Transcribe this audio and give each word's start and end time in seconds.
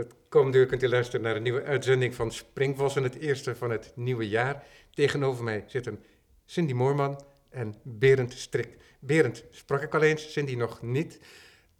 Het 0.00 0.14
komende 0.28 0.58
uur 0.58 0.66
kunt 0.66 0.82
u 0.82 0.88
luisteren 0.88 1.22
naar 1.22 1.36
een 1.36 1.42
nieuwe 1.42 1.62
uitzending 1.62 2.14
van 2.14 2.32
Springvossen, 2.32 3.02
het 3.02 3.14
eerste 3.14 3.56
van 3.56 3.70
het 3.70 3.92
nieuwe 3.94 4.28
jaar. 4.28 4.64
Tegenover 4.90 5.44
mij 5.44 5.64
zitten 5.66 6.04
Cindy 6.44 6.72
Moorman 6.72 7.22
en 7.48 7.74
Berend 7.82 8.32
Strik. 8.32 8.76
Berend 9.00 9.44
sprak 9.50 9.82
ik 9.82 9.94
al 9.94 10.02
eens, 10.02 10.32
Cindy 10.32 10.54
nog 10.54 10.82
niet. 10.82 11.20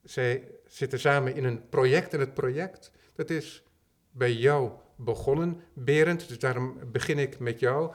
Zij 0.03 0.45
zitten 0.67 1.01
samen 1.01 1.35
in 1.35 1.45
een 1.45 1.69
project 1.69 2.15
en 2.15 2.21
het 2.21 2.35
project, 2.35 2.93
dat 3.15 3.31
is 3.31 3.63
bij 4.11 4.33
jou 4.33 4.71
begonnen, 4.97 5.61
Berend. 5.73 6.29
Dus 6.29 6.39
daarom 6.39 6.79
begin 6.93 7.19
ik 7.19 7.39
met 7.39 7.61
jou. 7.61 7.95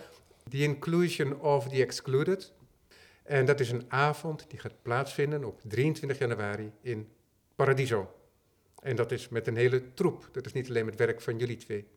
The 0.49 0.57
Inclusion 0.57 1.39
of 1.39 1.69
the 1.69 1.83
Excluded. 1.83 2.53
En 3.23 3.45
dat 3.45 3.59
is 3.59 3.71
een 3.71 3.85
avond 3.87 4.45
die 4.49 4.59
gaat 4.59 4.81
plaatsvinden 4.81 5.43
op 5.43 5.61
23 5.63 6.17
januari 6.17 6.71
in 6.81 7.09
Paradiso. 7.55 8.24
En 8.85 8.95
dat 8.95 9.11
is 9.11 9.29
met 9.29 9.47
een 9.47 9.55
hele 9.55 9.93
troep. 9.93 10.29
Dat 10.31 10.45
is 10.45 10.53
niet 10.53 10.69
alleen 10.69 10.85
het 10.85 10.95
werk 10.95 11.21
van 11.21 11.37
jullie 11.37 11.57
twee. 11.57 11.87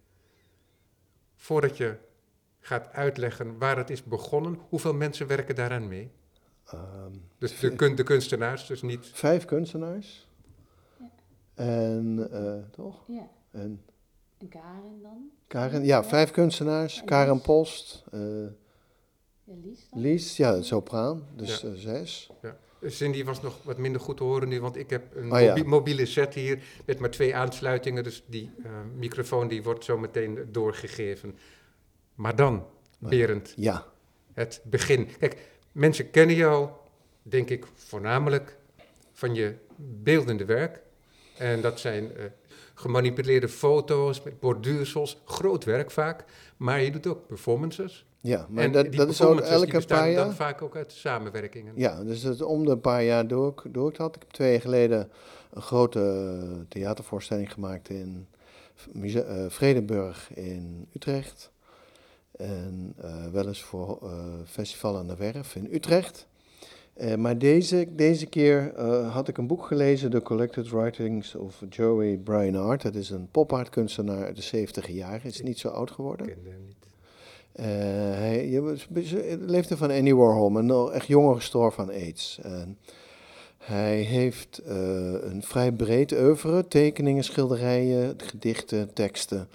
Voordat 1.35 1.77
je 1.77 1.97
gaat 2.61 2.93
uitleggen 2.93 3.59
waar 3.59 3.77
het 3.77 3.91
is 3.91 4.05
begonnen, 4.05 4.59
hoeveel 4.69 4.95
mensen 4.95 5.27
werken 5.27 5.55
daaraan 5.55 5.89
mee? 5.89 6.11
Um, 6.75 7.23
dus 7.39 7.59
de, 7.59 7.75
kun, 7.75 7.95
de, 7.95 8.03
kunstenaars, 8.03 8.67
dus 8.67 8.83
niet. 8.83 9.07
Vijf 9.07 9.45
kunstenaars. 9.45 10.29
Ja. 10.99 11.11
En 11.55 12.29
uh, 12.33 12.71
toch? 12.71 13.05
Ja. 13.07 13.29
En, 13.51 13.85
en 14.39 14.49
Karen 14.49 15.03
dan? 15.03 15.31
Karen, 15.47 15.85
ja, 15.85 16.05
vijf 16.05 16.31
kunstenaars. 16.31 17.01
En 17.01 17.07
Karen 17.07 17.35
Lies. 17.35 17.43
Post. 17.43 18.05
Uh, 18.13 18.47
ja, 19.45 19.55
Lies, 19.63 19.89
dan? 19.91 20.01
Lies, 20.01 20.37
ja, 20.37 20.63
sopraan, 20.63 21.27
dus 21.37 21.61
ja. 21.61 21.69
uh, 21.69 21.75
zes. 21.75 22.31
Ja. 22.43 22.57
Cindy 22.87 23.25
was 23.25 23.43
nog 23.43 23.63
wat 23.63 23.79
minder 23.79 24.01
goed 24.01 24.17
te 24.17 24.23
horen 24.23 24.49
nu, 24.49 24.61
want 24.61 24.77
ik 24.77 24.91
heb 24.91 25.17
een 25.17 25.33
oh, 25.33 25.41
ja. 25.41 25.49
mobi 25.49 25.65
mobiele 25.65 26.07
set 26.07 26.35
hier 26.35 26.63
met 26.87 26.99
maar 26.99 27.11
twee 27.11 27.37
aansluitingen. 27.37 28.05
Dus 28.05 28.23
die 28.27 28.51
uh, 28.59 28.71
microfoon 28.97 29.49
die 29.49 29.63
wordt 29.63 29.85
zo 29.85 29.99
meteen 29.99 30.49
doorgegeven. 30.53 31.39
Maar 32.15 32.37
dan, 32.37 32.67
Berend, 32.99 33.53
ja. 33.57 33.87
het 34.35 34.61
begin. 34.65 35.09
Kijk, 35.19 35.37
mensen 35.73 36.11
kennen 36.11 36.37
jou, 36.37 36.69
denk 37.23 37.51
ik, 37.51 37.67
voornamelijk 37.75 38.57
van 39.13 39.35
je 39.35 39.55
beeldende 39.77 40.45
werk. 40.45 40.81
En 41.39 41.61
dat 41.61 41.81
zijn 41.81 42.05
uh, 42.05 42.25
gemanipuleerde 42.75 43.49
foto's 43.49 44.23
met 44.23 44.41
borduursels, 44.41 45.23
groot 45.25 45.65
werk 45.65 45.91
vaak. 45.91 46.25
Maar 46.57 46.83
je 46.83 46.91
doet 46.91 47.07
ook 47.07 47.27
performances. 47.27 48.07
Ja, 48.21 48.47
maar 48.49 48.65
en 48.65 48.73
dat, 48.73 48.93
dat 48.93 49.09
is 49.09 49.23
ook 49.23 49.41
elke 49.41 49.87
paar 49.87 50.11
jaar. 50.11 50.25
dan 50.25 50.35
vaak 50.35 50.63
ook 50.63 50.77
uit 50.77 50.93
samenwerkingen. 50.93 51.73
Ja, 51.77 52.05
dus 52.05 52.23
dat 52.23 52.43
om 52.43 52.65
de 52.65 52.77
paar 52.77 53.05
jaar 53.05 53.27
door, 53.27 53.63
door 53.69 53.91
ik 53.91 53.97
had. 53.97 54.15
Ik 54.15 54.23
heb 54.23 54.31
twee 54.31 54.51
jaar 54.51 54.61
geleden 54.61 55.11
een 55.51 55.63
grote 55.63 56.35
theatervoorstelling 56.69 57.53
gemaakt 57.53 57.89
in 57.89 58.27
uh, 58.95 59.45
Vredenburg 59.49 60.31
in 60.35 60.87
Utrecht. 60.95 61.51
En 62.31 62.95
uh, 63.05 63.27
wel 63.33 63.47
eens 63.47 63.63
voor 63.63 63.99
uh, 64.03 64.11
Festival 64.45 64.97
aan 64.97 65.07
de 65.07 65.17
Werf 65.17 65.57
in 65.57 65.69
Utrecht. 65.71 66.27
Maar 67.17 67.39
deze, 67.39 67.89
deze 67.91 68.27
keer 68.27 68.81
had 69.11 69.29
ik 69.29 69.39
een 69.39 69.47
boek 69.47 69.67
gelezen, 69.67 70.11
The 70.11 70.23
Collected 70.23 70.71
Writings 70.71 71.35
of 71.35 71.63
Joey 71.69 72.17
Bryanard. 72.17 72.83
Dat 72.83 72.95
is 72.95 73.11
een 73.11 73.29
pop-art 73.31 73.69
kunstenaar 73.69 74.25
uit 74.25 74.37
de 74.37 74.43
70 74.43 74.89
jaren, 74.89 75.25
is 75.25 75.43
niet 75.43 75.59
zo 75.59 75.69
oud 75.69 75.91
geworden. 75.91 76.29
Ik 76.29 76.35
ken 76.35 76.53
hem 76.53 76.65
niet. 76.67 76.78
Uh, 77.61 77.65
hij 77.67 78.49
je, 78.49 79.39
leefde 79.41 79.77
van 79.77 79.91
Andy 79.91 80.13
Warhol, 80.13 80.51
maar 80.51 80.65
nog 80.65 80.93
echt 80.93 81.07
jonger 81.07 81.35
gestorven 81.35 81.85
van 81.85 81.95
AIDS. 81.95 82.39
En 82.43 82.79
hij 83.59 84.01
heeft 84.01 84.61
uh, 84.67 84.73
een 85.23 85.43
vrij 85.43 85.73
breed 85.73 86.13
oeuvre, 86.13 86.69
tekeningen, 86.69 87.25
schilderijen, 87.25 88.15
gedichten, 88.17 88.93
teksten. 88.93 89.49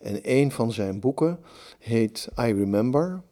En 0.00 0.18
een 0.22 0.52
van 0.52 0.72
zijn 0.72 1.00
boeken 1.00 1.38
heet 1.78 2.28
I 2.40 2.52
Remember. 2.52 3.22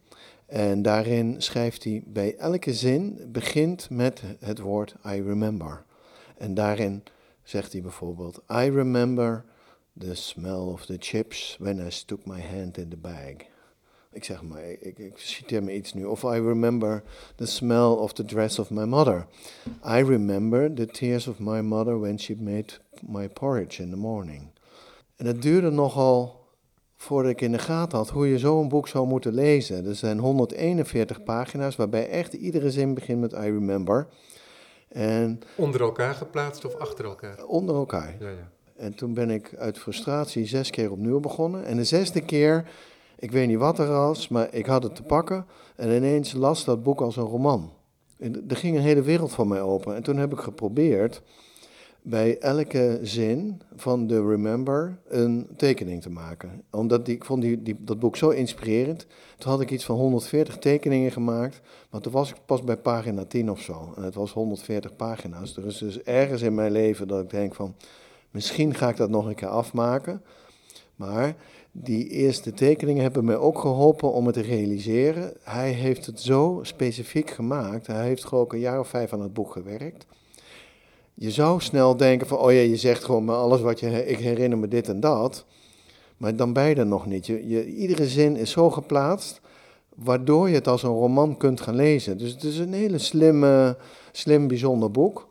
En 0.47 0.83
daarin 0.83 1.35
schrijft 1.43 1.85
hij 1.85 2.03
bij 2.07 2.37
elke 2.37 2.75
zin, 2.75 3.29
begint 3.33 3.91
met 3.91 4.23
het 4.41 4.59
woord 4.59 4.95
I 5.07 5.23
remember. 5.23 5.85
En 6.39 6.55
daarin 6.55 7.03
zegt 7.43 7.73
hij 7.73 7.83
bijvoorbeeld, 7.83 8.43
I 8.53 8.71
remember 8.71 9.45
the 9.99 10.15
smell 10.15 10.53
of 10.53 10.87
the 10.87 10.97
chips 10.99 11.57
when 11.61 11.87
I 11.87 11.91
stuck 11.91 12.27
my 12.27 12.41
hand 12.41 12.79
in 12.79 12.89
the 12.89 12.97
bag. 12.97 13.55
Ik 14.17 14.25
zeg 14.25 14.43
maar, 14.43 14.65
ik, 14.65 14.99
ik 14.99 15.13
citeer 15.19 15.63
me 15.63 15.75
iets 15.75 15.93
nu. 15.93 16.05
Of 16.05 16.23
I 16.23 16.41
remember 16.41 17.03
the 17.35 17.47
smell 17.47 17.91
of 17.91 18.13
the 18.13 18.25
dress 18.25 18.59
of 18.59 18.71
my 18.71 18.85
mother. 18.85 19.27
I 19.85 20.03
remember 20.03 20.75
the 20.75 20.87
tears 20.87 21.27
of 21.27 21.39
my 21.39 21.61
mother 21.61 22.01
when 22.01 22.19
she 22.19 22.35
made 22.39 22.67
my 23.07 23.29
porridge 23.29 23.83
in 23.83 23.91
the 23.91 23.97
morning. 23.97 24.51
En 25.17 25.27
het 25.27 25.43
duurde 25.43 25.71
nogal 25.71 26.45
voordat 26.97 27.31
ik 27.31 27.41
in 27.41 27.53
de 27.53 27.59
gaten 27.59 27.99
had 27.99 28.11
hoe 28.11 28.29
je 28.29 28.39
zo'n 28.39 28.69
boek 28.69 28.89
zou 28.89 29.07
moeten 29.07 29.35
lezen. 29.35 29.87
Er 29.87 29.95
zijn 29.95 30.19
141 30.19 31.23
pagina's 31.23 31.77
waarbij 31.77 32.09
echt 32.09 32.33
iedere 32.33 32.71
zin 32.71 32.95
begint 32.95 33.21
met 33.21 33.33
I 33.33 33.37
remember. 33.37 34.07
En 34.89 35.41
onder 35.57 35.81
elkaar 35.81 36.15
geplaatst 36.15 36.65
of 36.65 36.75
achter 36.75 37.05
elkaar? 37.05 37.45
Onder 37.45 37.75
elkaar. 37.75 38.17
Ja, 38.21 38.29
ja. 38.29 38.51
En 38.77 38.95
toen 38.95 39.15
ben 39.15 39.31
ik 39.31 39.55
uit 39.59 39.79
frustratie 39.79 40.47
zes 40.47 40.71
keer 40.71 40.91
opnieuw 40.91 41.21
begonnen. 41.21 41.65
En 41.65 41.77
de 41.77 41.85
zesde 41.85 42.21
keer, 42.21 42.69
ik 43.19 43.31
weet 43.31 43.49
niet 43.49 43.59
wat 43.59 43.79
er 43.79 43.89
was, 43.89 44.29
maar 44.29 44.55
ik 44.55 44.67
had 44.67 44.83
het 44.83 44.95
te 44.95 45.03
pakken. 45.03 45.47
En 45.77 45.97
ineens 45.97 46.33
las 46.33 46.65
dat 46.65 46.83
boek 46.83 47.01
als 47.01 47.17
een 47.17 47.25
roman. 47.25 47.73
En 48.19 48.45
er 48.49 48.57
ging 48.57 48.77
een 48.77 48.83
hele 48.83 49.03
wereld 49.03 49.33
voor 49.33 49.47
mij 49.47 49.61
open. 49.61 49.95
En 49.95 50.03
toen 50.03 50.17
heb 50.17 50.33
ik 50.33 50.39
geprobeerd 50.39 51.23
bij 52.09 52.39
elke 52.39 52.99
zin 53.03 53.61
van 53.77 54.07
de 54.07 54.27
Remember 54.27 54.99
een 55.09 55.49
tekening 55.57 56.03
te 56.03 56.11
maken. 56.11 56.63
Omdat 56.71 57.07
die, 57.07 57.15
ik 57.15 57.25
vond 57.25 57.43
die, 57.43 57.63
die, 57.63 57.77
dat 57.79 57.99
boek 57.99 58.17
zo 58.17 58.29
inspirerend. 58.29 59.07
Toen 59.39 59.51
had 59.51 59.61
ik 59.61 59.71
iets 59.71 59.85
van 59.85 59.97
140 59.97 60.59
tekeningen 60.59 61.13
gemaakt, 61.13 61.61
maar 61.91 62.01
toen 62.01 62.13
was 62.13 62.31
ik 62.31 62.37
pas 62.47 62.65
bij 62.65 62.77
pagina 62.77 63.25
10 63.25 63.51
of 63.51 63.61
zo. 63.61 63.93
En 63.97 64.03
het 64.03 64.15
was 64.15 64.33
140 64.33 64.97
pagina's. 64.97 65.57
Er 65.57 65.67
is 65.67 65.79
dus 65.79 66.03
ergens 66.03 66.43
in 66.43 66.55
mijn 66.55 66.73
leven 66.73 67.09
dat 67.09 67.23
ik 67.23 67.31
denk 67.31 67.55
van, 67.55 67.75
misschien 68.31 68.75
ga 68.75 68.89
ik 68.89 68.97
dat 68.97 69.11
nog 69.11 69.27
een 69.27 69.35
keer 69.35 69.49
afmaken. 69.49 70.23
Maar 70.97 71.37
die 71.83 72.09
eerste 72.09 72.53
tekeningen 72.53 73.03
hebben 73.03 73.25
mij 73.25 73.37
ook 73.37 73.59
geholpen 73.59 74.13
om 74.13 74.27
het 74.27 74.35
te 74.35 74.41
realiseren. 74.41 75.33
Hij 75.43 75.71
heeft 75.71 76.07
het 76.07 76.21
zo 76.21 76.59
specifiek 76.63 77.31
gemaakt. 77.31 77.87
Hij 77.87 78.07
heeft 78.07 78.25
gewoon 78.25 78.47
een 78.49 78.59
jaar 78.59 78.81
of 78.81 78.89
vijf 78.89 79.13
aan 79.13 79.21
het 79.21 79.33
boek 79.33 79.53
gewerkt. 79.53 80.07
Je 81.15 81.31
zou 81.31 81.61
snel 81.61 81.97
denken 81.97 82.27
van, 82.27 82.39
oh 82.39 82.53
ja, 82.53 82.61
je 82.61 82.77
zegt 82.77 83.05
gewoon 83.05 83.25
maar 83.25 83.37
alles 83.37 83.61
wat 83.61 83.81
je, 83.81 84.07
ik 84.07 84.19
herinner 84.19 84.59
me 84.59 84.69
dit 84.69 84.89
en 84.89 85.01
dat. 85.01 85.45
Maar 86.17 86.37
dan 86.37 86.53
er 86.57 86.87
nog 86.87 87.07
niet. 87.07 87.27
Je, 87.27 87.49
je, 87.49 87.67
iedere 87.67 88.07
zin 88.07 88.37
is 88.37 88.51
zo 88.51 88.71
geplaatst, 88.71 89.41
waardoor 89.95 90.49
je 90.49 90.55
het 90.55 90.69
als 90.69 90.83
een 90.83 90.91
roman 90.91 91.37
kunt 91.37 91.61
gaan 91.61 91.75
lezen. 91.75 92.19
Dus 92.19 92.33
het 92.33 92.45
is 92.45 92.59
een 92.59 92.73
hele 92.73 92.99
slimme, 92.99 93.77
slim, 94.13 94.49
bijzonder 94.49 94.91
boek. 94.91 95.29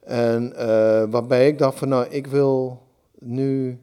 En 0.00 0.52
uh, 0.52 0.58
waarbij 1.10 1.48
ik 1.48 1.58
dacht 1.58 1.78
van, 1.78 1.88
nou, 1.88 2.06
ik 2.08 2.26
wil 2.26 2.82
nu 3.18 3.78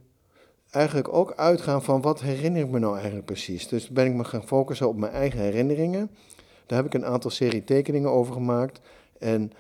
eigenlijk 0.76 1.14
ook 1.14 1.34
uitgaan 1.36 1.84
van 1.84 2.02
wat 2.02 2.22
herinner 2.22 2.62
ik 2.62 2.70
me 2.70 2.80
nou 2.80 2.94
eigenlijk 2.94 3.26
precies. 3.26 3.68
Dus 3.68 3.90
ben 3.90 4.06
ik 4.06 4.14
me 4.14 4.24
gaan 4.24 4.48
focussen 4.48 4.88
op 4.88 4.98
mijn 4.98 5.12
eigen 5.12 5.40
herinneringen. 5.40 6.12
Daar 6.66 6.78
heb 6.78 6.86
ik 6.86 6.94
een 6.94 7.06
aantal 7.06 7.32
serie 7.32 7.64
tekeningen 7.64 8.10
over 8.10 8.34
gemaakt. 8.34 8.80
En 9.20 9.52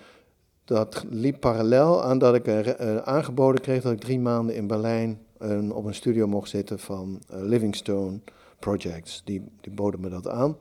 dat 0.65 1.05
liep 1.09 1.39
parallel 1.39 2.03
aan 2.03 2.17
dat 2.17 2.35
ik 2.35 2.47
uh, 2.47 2.97
aangeboden 2.97 3.61
kreeg 3.61 3.81
dat 3.81 3.91
ik 3.91 3.99
drie 3.99 4.19
maanden 4.19 4.55
in 4.55 4.67
Berlijn 4.67 5.19
uh, 5.41 5.75
op 5.75 5.85
een 5.85 5.95
studio 5.95 6.27
mocht 6.27 6.49
zitten 6.49 6.79
van 6.79 7.21
uh, 7.31 7.41
Livingstone 7.41 8.19
Projects. 8.59 9.21
Die, 9.25 9.43
die 9.61 9.73
boden 9.73 10.01
me 10.01 10.09
dat 10.09 10.27
aan 10.27 10.57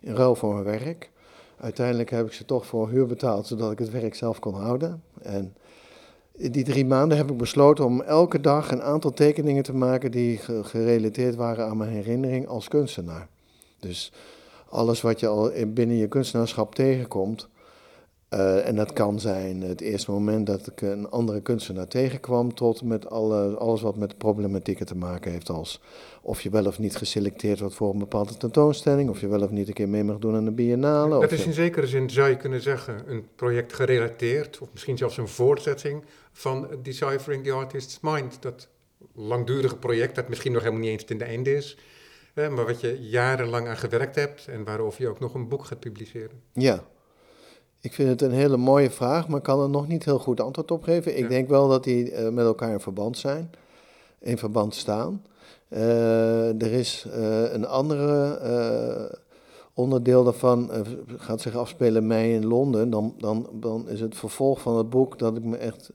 in 0.00 0.14
ruil 0.14 0.34
voor 0.34 0.52
mijn 0.52 0.64
werk. 0.64 1.10
Uiteindelijk 1.56 2.10
heb 2.10 2.26
ik 2.26 2.32
ze 2.32 2.44
toch 2.44 2.66
voor 2.66 2.88
huur 2.88 3.06
betaald, 3.06 3.46
zodat 3.46 3.72
ik 3.72 3.78
het 3.78 3.90
werk 3.90 4.14
zelf 4.14 4.38
kon 4.38 4.54
houden. 4.54 5.02
En 5.22 5.54
in 6.36 6.52
die 6.52 6.64
drie 6.64 6.86
maanden 6.86 7.16
heb 7.16 7.30
ik 7.30 7.36
besloten 7.36 7.84
om 7.84 8.00
elke 8.00 8.40
dag 8.40 8.70
een 8.70 8.82
aantal 8.82 9.12
tekeningen 9.12 9.62
te 9.62 9.74
maken 9.74 10.10
die 10.10 10.38
gerelateerd 10.62 11.34
waren 11.34 11.66
aan 11.66 11.76
mijn 11.76 11.90
herinnering 11.90 12.48
als 12.48 12.68
kunstenaar. 12.68 13.28
Dus 13.80 14.12
alles 14.68 15.00
wat 15.00 15.20
je 15.20 15.26
al 15.26 15.50
binnen 15.66 15.96
je 15.96 16.08
kunstenaarschap 16.08 16.74
tegenkomt, 16.74 17.48
uh, 18.30 18.68
en 18.68 18.76
dat 18.76 18.92
kan 18.92 19.20
zijn 19.20 19.62
het 19.62 19.80
eerste 19.80 20.10
moment 20.10 20.46
dat 20.46 20.66
ik 20.66 20.80
een 20.80 21.10
andere 21.10 21.40
kunstenaar 21.40 21.88
tegenkwam, 21.88 22.54
tot 22.54 22.82
met 22.82 23.10
alle, 23.10 23.56
alles 23.56 23.82
wat 23.82 23.96
met 23.96 24.18
problematieken 24.18 24.86
te 24.86 24.96
maken 24.96 25.32
heeft, 25.32 25.50
als 25.50 25.80
of 26.22 26.40
je 26.40 26.50
wel 26.50 26.66
of 26.66 26.78
niet 26.78 26.96
geselecteerd 26.96 27.60
wordt 27.60 27.74
voor 27.74 27.92
een 27.92 27.98
bepaalde 27.98 28.36
tentoonstelling, 28.36 29.10
of 29.10 29.20
je 29.20 29.28
wel 29.28 29.42
of 29.42 29.50
niet 29.50 29.68
een 29.68 29.74
keer 29.74 29.88
mee 29.88 30.04
mag 30.04 30.18
doen 30.18 30.34
aan 30.34 30.44
de 30.44 30.50
biennale. 30.50 31.20
Dat 31.20 31.32
is 31.32 31.46
in 31.46 31.52
zekere 31.52 31.86
zin, 31.86 32.10
zou 32.10 32.28
je 32.28 32.36
kunnen 32.36 32.60
zeggen, 32.60 33.02
een 33.06 33.24
project 33.36 33.72
gerelateerd, 33.72 34.58
of 34.58 34.68
misschien 34.72 34.98
zelfs 34.98 35.16
een 35.16 35.28
voortzetting 35.28 36.04
van 36.34 36.68
Deciphering 36.82 37.44
the 37.44 37.52
Artist's 37.52 37.98
Mind. 38.00 38.42
Dat 38.42 38.68
langdurige 39.14 39.76
project 39.76 40.14
dat 40.14 40.28
misschien 40.28 40.52
nog 40.52 40.62
helemaal 40.62 40.82
niet 40.82 40.90
eens 40.90 41.04
ten 41.04 41.20
einde 41.20 41.56
is, 41.56 41.76
maar 42.34 42.66
wat 42.66 42.80
je 42.80 43.08
jarenlang 43.08 43.68
aan 43.68 43.76
gewerkt 43.76 44.14
hebt 44.14 44.48
en 44.48 44.64
waarover 44.64 45.02
je 45.02 45.08
ook 45.08 45.20
nog 45.20 45.34
een 45.34 45.48
boek 45.48 45.64
gaat 45.64 45.80
publiceren. 45.80 46.42
Ja, 46.52 46.84
ik 47.80 47.92
vind 47.92 48.08
het 48.08 48.22
een 48.22 48.32
hele 48.32 48.56
mooie 48.56 48.90
vraag, 48.90 49.28
maar 49.28 49.40
kan 49.40 49.62
er 49.62 49.70
nog 49.70 49.88
niet 49.88 50.04
heel 50.04 50.18
goed 50.18 50.40
antwoord 50.40 50.70
op 50.70 50.82
geven. 50.82 51.18
Ik 51.18 51.28
denk 51.28 51.48
wel 51.48 51.68
dat 51.68 51.84
die 51.84 52.12
uh, 52.12 52.28
met 52.28 52.44
elkaar 52.44 52.72
in 52.72 52.80
verband 52.80 53.18
zijn. 53.18 53.50
in 54.20 54.38
verband 54.38 54.74
staan. 54.74 55.22
Eh, 55.68 56.62
er 56.62 56.72
is 56.72 57.06
eh, 57.12 57.52
een 57.52 57.66
andere 57.66 58.36
eh, 58.36 59.18
onderdeel 59.74 60.24
daarvan, 60.24 60.72
eh, 60.72 60.80
gaat 61.16 61.40
zich 61.40 61.56
afspelen 61.56 62.06
mei 62.06 62.34
in 62.34 62.46
Londen. 62.46 62.90
Dan, 62.90 63.14
dan, 63.18 63.48
dan 63.52 63.88
is 63.88 64.00
het 64.00 64.16
vervolg 64.16 64.60
van 64.60 64.76
het 64.76 64.90
boek 64.90 65.18
dat 65.18 65.36
ik 65.36 65.44
me 65.44 65.56
echt 65.56 65.92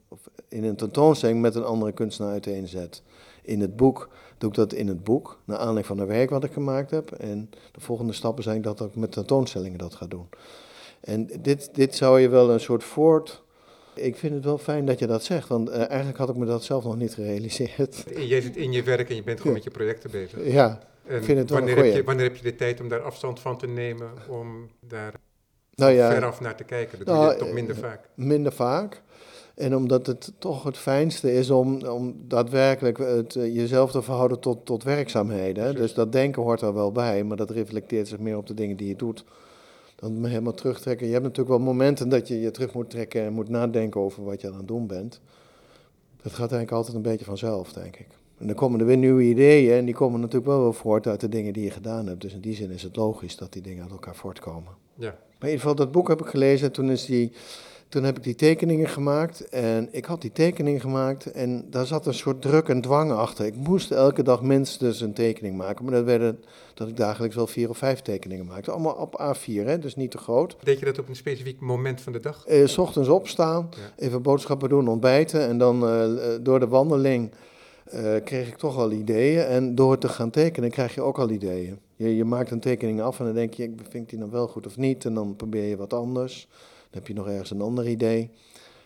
in 0.48 0.64
een 0.64 0.76
tentoonstelling 0.76 1.40
met 1.40 1.54
een 1.54 1.64
andere 1.64 1.92
kunstenaar 1.92 2.32
uiteenzet. 2.32 3.02
In 3.42 3.60
het 3.60 3.76
boek 3.76 4.08
doe 4.38 4.50
ik 4.50 4.56
dat 4.56 4.72
in 4.72 4.88
het 4.88 5.04
boek, 5.04 5.38
naar 5.44 5.56
aanleiding 5.56 5.86
van 5.86 5.98
een 5.98 6.06
werk 6.06 6.30
wat 6.30 6.44
ik 6.44 6.52
gemaakt 6.52 6.90
heb. 6.90 7.10
En 7.12 7.50
de 7.72 7.80
volgende 7.80 8.12
stappen 8.12 8.42
zijn 8.42 8.62
dat 8.62 8.80
ik 8.80 8.94
met 8.94 9.12
tentoonstellingen 9.12 9.78
dat 9.78 9.94
ga 9.94 10.06
doen. 10.06 10.28
En 11.00 11.30
dit, 11.40 11.70
dit 11.74 11.94
zou 11.94 12.20
je 12.20 12.28
wel 12.28 12.50
een 12.50 12.60
soort 12.60 12.84
voort. 12.84 13.42
Ik 13.94 14.16
vind 14.16 14.34
het 14.34 14.44
wel 14.44 14.58
fijn 14.58 14.86
dat 14.86 14.98
je 14.98 15.06
dat 15.06 15.24
zegt, 15.24 15.48
want 15.48 15.68
eh, 15.68 15.88
eigenlijk 15.88 16.18
had 16.18 16.28
ik 16.28 16.36
me 16.36 16.46
dat 16.46 16.64
zelf 16.64 16.84
nog 16.84 16.96
niet 16.96 17.14
gerealiseerd. 17.14 18.04
Jij 18.16 18.40
zit 18.40 18.56
in 18.56 18.72
je 18.72 18.82
werk 18.82 19.08
en 19.10 19.14
je 19.16 19.22
bent 19.22 19.40
gewoon 19.40 19.52
Ja. 19.56 19.62
met 19.62 19.72
je 19.72 19.78
projecten 19.78 20.10
bezig. 20.10 20.52
Ja, 20.52 20.78
En 21.10 21.24
vind 21.24 21.38
het 21.38 21.50
wel 21.50 21.58
een 21.58 21.64
wanneer, 21.64 21.76
heb 21.76 21.84
je, 21.84 21.90
goeie. 21.90 22.04
wanneer 22.04 22.24
heb 22.24 22.36
je 22.36 22.42
de 22.42 22.54
tijd 22.54 22.80
om 22.80 22.88
daar 22.88 23.00
afstand 23.00 23.40
van 23.40 23.58
te 23.58 23.66
nemen, 23.66 24.10
om 24.28 24.70
daar 24.80 25.14
nou 25.74 25.92
ja, 25.92 26.12
veraf 26.12 26.40
naar 26.40 26.56
te 26.56 26.64
kijken? 26.64 26.98
Dat 26.98 27.06
Nou, 27.06 27.22
doe 27.22 27.32
je 27.32 27.38
toch 27.38 27.48
eh, 27.48 27.54
minder 27.54 27.76
vaak. 27.76 28.08
minder 28.14 28.52
vaak. 28.52 29.02
En 29.54 29.76
omdat 29.76 30.06
het 30.06 30.32
toch 30.38 30.62
het 30.62 30.78
fijnste 30.78 31.32
is 31.32 31.50
om, 31.50 31.82
om 31.86 32.14
daadwerkelijk 32.28 32.98
het, 32.98 33.36
eh, 33.36 33.54
jezelf 33.54 33.90
te 33.90 34.02
verhouden 34.02 34.40
tot, 34.40 34.66
tot 34.66 34.82
werkzaamheden. 34.82 35.62
Precies. 35.62 35.80
Dus 35.80 35.94
dat 35.94 36.12
denken 36.12 36.42
hoort 36.42 36.60
er 36.60 36.74
wel 36.74 36.92
bij, 36.92 37.24
maar 37.24 37.36
dat 37.36 37.50
reflecteert 37.50 38.08
zich 38.08 38.18
meer 38.18 38.36
op 38.36 38.46
de 38.46 38.54
dingen 38.54 38.76
die 38.76 38.88
je 38.88 38.96
doet. 38.96 39.24
Dan 39.96 40.20
me 40.20 40.28
helemaal 40.28 40.54
terugtrekken. 40.54 41.06
Je 41.06 41.12
hebt 41.12 41.24
natuurlijk 41.24 41.56
wel 41.56 41.66
momenten 41.66 42.08
dat 42.08 42.28
je 42.28 42.40
je 42.40 42.50
terug 42.50 42.74
moet 42.74 42.90
trekken 42.90 43.22
en 43.22 43.32
moet 43.32 43.48
nadenken 43.48 44.00
over 44.00 44.24
wat 44.24 44.40
je 44.40 44.48
aan 44.48 44.56
het 44.56 44.68
doen 44.68 44.86
bent. 44.86 45.20
Dat 46.22 46.32
gaat 46.32 46.38
eigenlijk 46.38 46.72
altijd 46.72 46.96
een 46.96 47.02
beetje 47.02 47.24
vanzelf, 47.24 47.72
denk 47.72 47.96
ik. 47.96 48.06
En 48.40 48.46
dan 48.46 48.54
komen 48.56 48.80
er 48.80 48.86
weer 48.86 48.96
nieuwe 48.96 49.22
ideeën 49.22 49.72
en 49.78 49.84
die 49.84 49.94
komen 49.94 50.20
natuurlijk 50.20 50.46
wel 50.46 50.62
weer 50.62 50.74
voort 50.74 51.06
uit 51.06 51.20
de 51.20 51.28
dingen 51.28 51.52
die 51.52 51.64
je 51.64 51.70
gedaan 51.70 52.06
hebt. 52.06 52.20
Dus 52.20 52.32
in 52.34 52.40
die 52.40 52.54
zin 52.54 52.70
is 52.70 52.82
het 52.82 52.96
logisch 52.96 53.36
dat 53.36 53.52
die 53.52 53.62
dingen 53.62 53.82
uit 53.82 53.90
elkaar 53.90 54.14
voortkomen. 54.16 54.72
Ja. 54.94 55.06
Maar 55.08 55.48
in 55.48 55.54
ieder 55.54 55.58
geval, 55.60 55.74
dat 55.74 55.92
boek 55.92 56.08
heb 56.08 56.20
ik 56.20 56.26
gelezen 56.26 56.66
en 56.66 56.72
toen, 56.72 56.90
is 56.90 57.04
die, 57.06 57.32
toen 57.88 58.02
heb 58.04 58.16
ik 58.16 58.22
die 58.22 58.34
tekeningen 58.34 58.88
gemaakt. 58.88 59.48
En 59.48 59.88
ik 59.90 60.04
had 60.04 60.20
die 60.20 60.32
tekeningen 60.32 60.80
gemaakt 60.80 61.32
en 61.32 61.64
daar 61.70 61.86
zat 61.86 62.06
een 62.06 62.14
soort 62.14 62.42
druk 62.42 62.68
en 62.68 62.80
dwang 62.80 63.12
achter. 63.12 63.46
Ik 63.46 63.56
moest 63.56 63.90
elke 63.90 64.22
dag 64.22 64.42
minstens 64.42 65.00
een 65.00 65.12
tekening 65.12 65.56
maken. 65.56 65.84
Maar 65.84 65.94
dat 65.94 66.04
werden 66.04 66.40
dat 66.74 66.88
ik 66.88 66.96
dagelijks 66.96 67.36
wel 67.36 67.46
vier 67.46 67.68
of 67.68 67.78
vijf 67.78 68.00
tekeningen 68.00 68.46
maakte. 68.46 68.70
Allemaal 68.70 68.94
op 68.94 69.20
A4, 69.36 69.64
hè, 69.64 69.78
dus 69.78 69.96
niet 69.96 70.10
te 70.10 70.18
groot. 70.18 70.56
Deed 70.62 70.78
je 70.78 70.84
dat 70.84 70.98
op 70.98 71.08
een 71.08 71.16
specifiek 71.16 71.60
moment 71.60 72.00
van 72.00 72.12
de 72.12 72.20
dag? 72.20 72.46
Eh, 72.46 72.66
s 72.66 72.78
ochtends 72.78 73.08
opstaan, 73.08 73.68
Ja. 73.70 74.04
even 74.04 74.22
boodschappen 74.22 74.68
doen, 74.68 74.88
ontbijten. 74.88 75.40
En 75.48 75.58
dan 75.58 75.82
eh, 75.86 76.04
eh, 76.34 76.40
door 76.42 76.60
de 76.60 76.68
wandeling 76.68 77.30
eh, 77.90 78.24
kreeg 78.24 78.48
ik 78.48 78.56
toch 78.56 78.76
al 78.76 78.90
ideeën. 78.92 79.42
En 79.44 79.74
door 79.74 79.98
te 79.98 80.08
gaan 80.08 80.30
tekenen 80.30 80.70
krijg 80.70 80.94
je 80.94 81.00
ook 81.00 81.18
al 81.18 81.30
ideeën. 81.30 81.78
Je, 81.96 82.16
je 82.16 82.24
maakt 82.24 82.50
een 82.50 82.60
tekening 82.60 83.00
af 83.00 83.18
en 83.18 83.24
dan 83.24 83.34
denk 83.34 83.54
je, 83.54 83.62
ik- 83.62 83.80
vind 83.88 84.08
die 84.10 84.18
nou 84.18 84.30
wel 84.30 84.48
goed 84.48 84.66
of 84.66 84.76
niet? 84.76 85.04
En 85.04 85.14
dan 85.14 85.36
probeer 85.36 85.64
je 85.64 85.76
wat 85.76 85.92
anders. 85.92 86.48
Dan 86.50 86.88
heb 87.00 87.06
je 87.06 87.14
nog 87.14 87.28
ergens 87.28 87.50
een 87.50 87.60
ander 87.60 87.88
idee. 87.88 88.30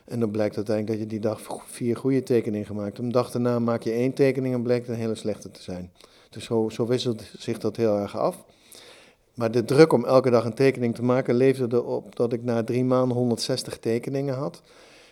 En 0.05 0.21
dan 0.21 0.31
blijkt 0.31 0.56
uiteindelijk 0.56 0.99
dat 0.99 1.11
je 1.11 1.19
die 1.19 1.29
dag 1.29 1.41
vier 1.67 1.97
goede 1.97 2.23
tekeningen 2.23 2.67
gemaakt 2.67 2.87
hebt. 2.87 2.99
Een 2.99 3.12
dag 3.12 3.31
daarna 3.31 3.59
maak 3.59 3.83
je 3.83 3.93
één 3.93 4.12
tekening 4.12 4.55
en 4.55 4.62
blijkt 4.62 4.89
een 4.89 4.95
hele 4.95 5.15
slechte 5.15 5.51
te 5.51 5.62
zijn. 5.62 5.91
Dus 6.31 6.45
zo, 6.45 6.69
zo 6.69 6.87
wisselt 6.87 7.23
zich 7.39 7.59
dat 7.59 7.77
heel 7.77 7.99
erg 7.99 8.19
af. 8.19 8.45
Maar 9.35 9.51
de 9.51 9.65
druk 9.65 9.93
om 9.93 10.05
elke 10.05 10.31
dag 10.31 10.45
een 10.45 10.55
tekening 10.55 10.95
te 10.95 11.03
maken 11.03 11.35
leverde 11.35 11.77
erop 11.77 12.17
dat 12.17 12.33
ik 12.33 12.43
na 12.45 12.65
drie 12.65 12.85
maanden 12.85 13.17
160 13.17 13.79
tekeningen 13.79 14.35
had. 14.35 14.62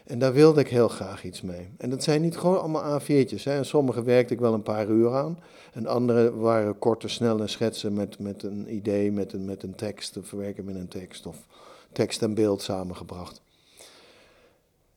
En 0.05 0.19
daar 0.19 0.33
wilde 0.33 0.61
ik 0.61 0.69
heel 0.69 0.89
graag 0.89 1.25
iets 1.25 1.43
mee. 1.43 1.69
En 1.79 1.91
dat 1.91 2.03
zijn 2.03 2.23
niet 2.23 2.37
gewoon 2.37 2.61
allemaal 2.61 3.01
A4'tjes. 3.01 3.43
Hè. 3.43 3.57
En 3.57 3.67
sommige 3.67 4.03
werkte 4.03 4.35
ik 4.35 4.41
wel 4.41 4.55
een 4.55 4.63
paar 4.63 4.89
uur 4.89 5.15
aan. 5.15 5.39
En 5.73 5.87
andere 5.87 6.35
waren 6.35 6.79
korte, 6.79 7.09
snelle 7.09 7.47
schetsen 7.47 7.93
met, 7.93 8.19
met 8.19 8.43
een 8.43 8.75
idee, 8.75 9.13
met 9.13 9.33
een, 9.33 9.45
met 9.45 9.63
een 9.63 9.75
tekst, 9.75 10.19
verwerken 10.21 10.65
met 10.65 10.75
een 10.75 10.89
tekst, 10.89 11.27
of 11.27 11.47
tekst 11.93 12.23
en 12.23 12.35
beeld 12.35 12.63
samengebracht. 12.63 13.43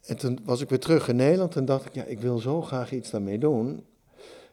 En 0.06 0.18
toen 0.18 0.40
was 0.44 0.62
ik 0.62 0.70
weer 0.70 0.80
terug 0.80 1.08
in 1.08 1.16
Nederland 1.16 1.56
en 1.56 1.66
dacht 1.66 1.86
ik, 1.86 1.96
ja, 1.96 2.04
ik 2.04 2.20
wil 2.20 2.38
zo 2.38 2.62
graag 2.62 2.92
iets 2.92 3.10
daarmee 3.10 3.38
doen. 3.38 3.84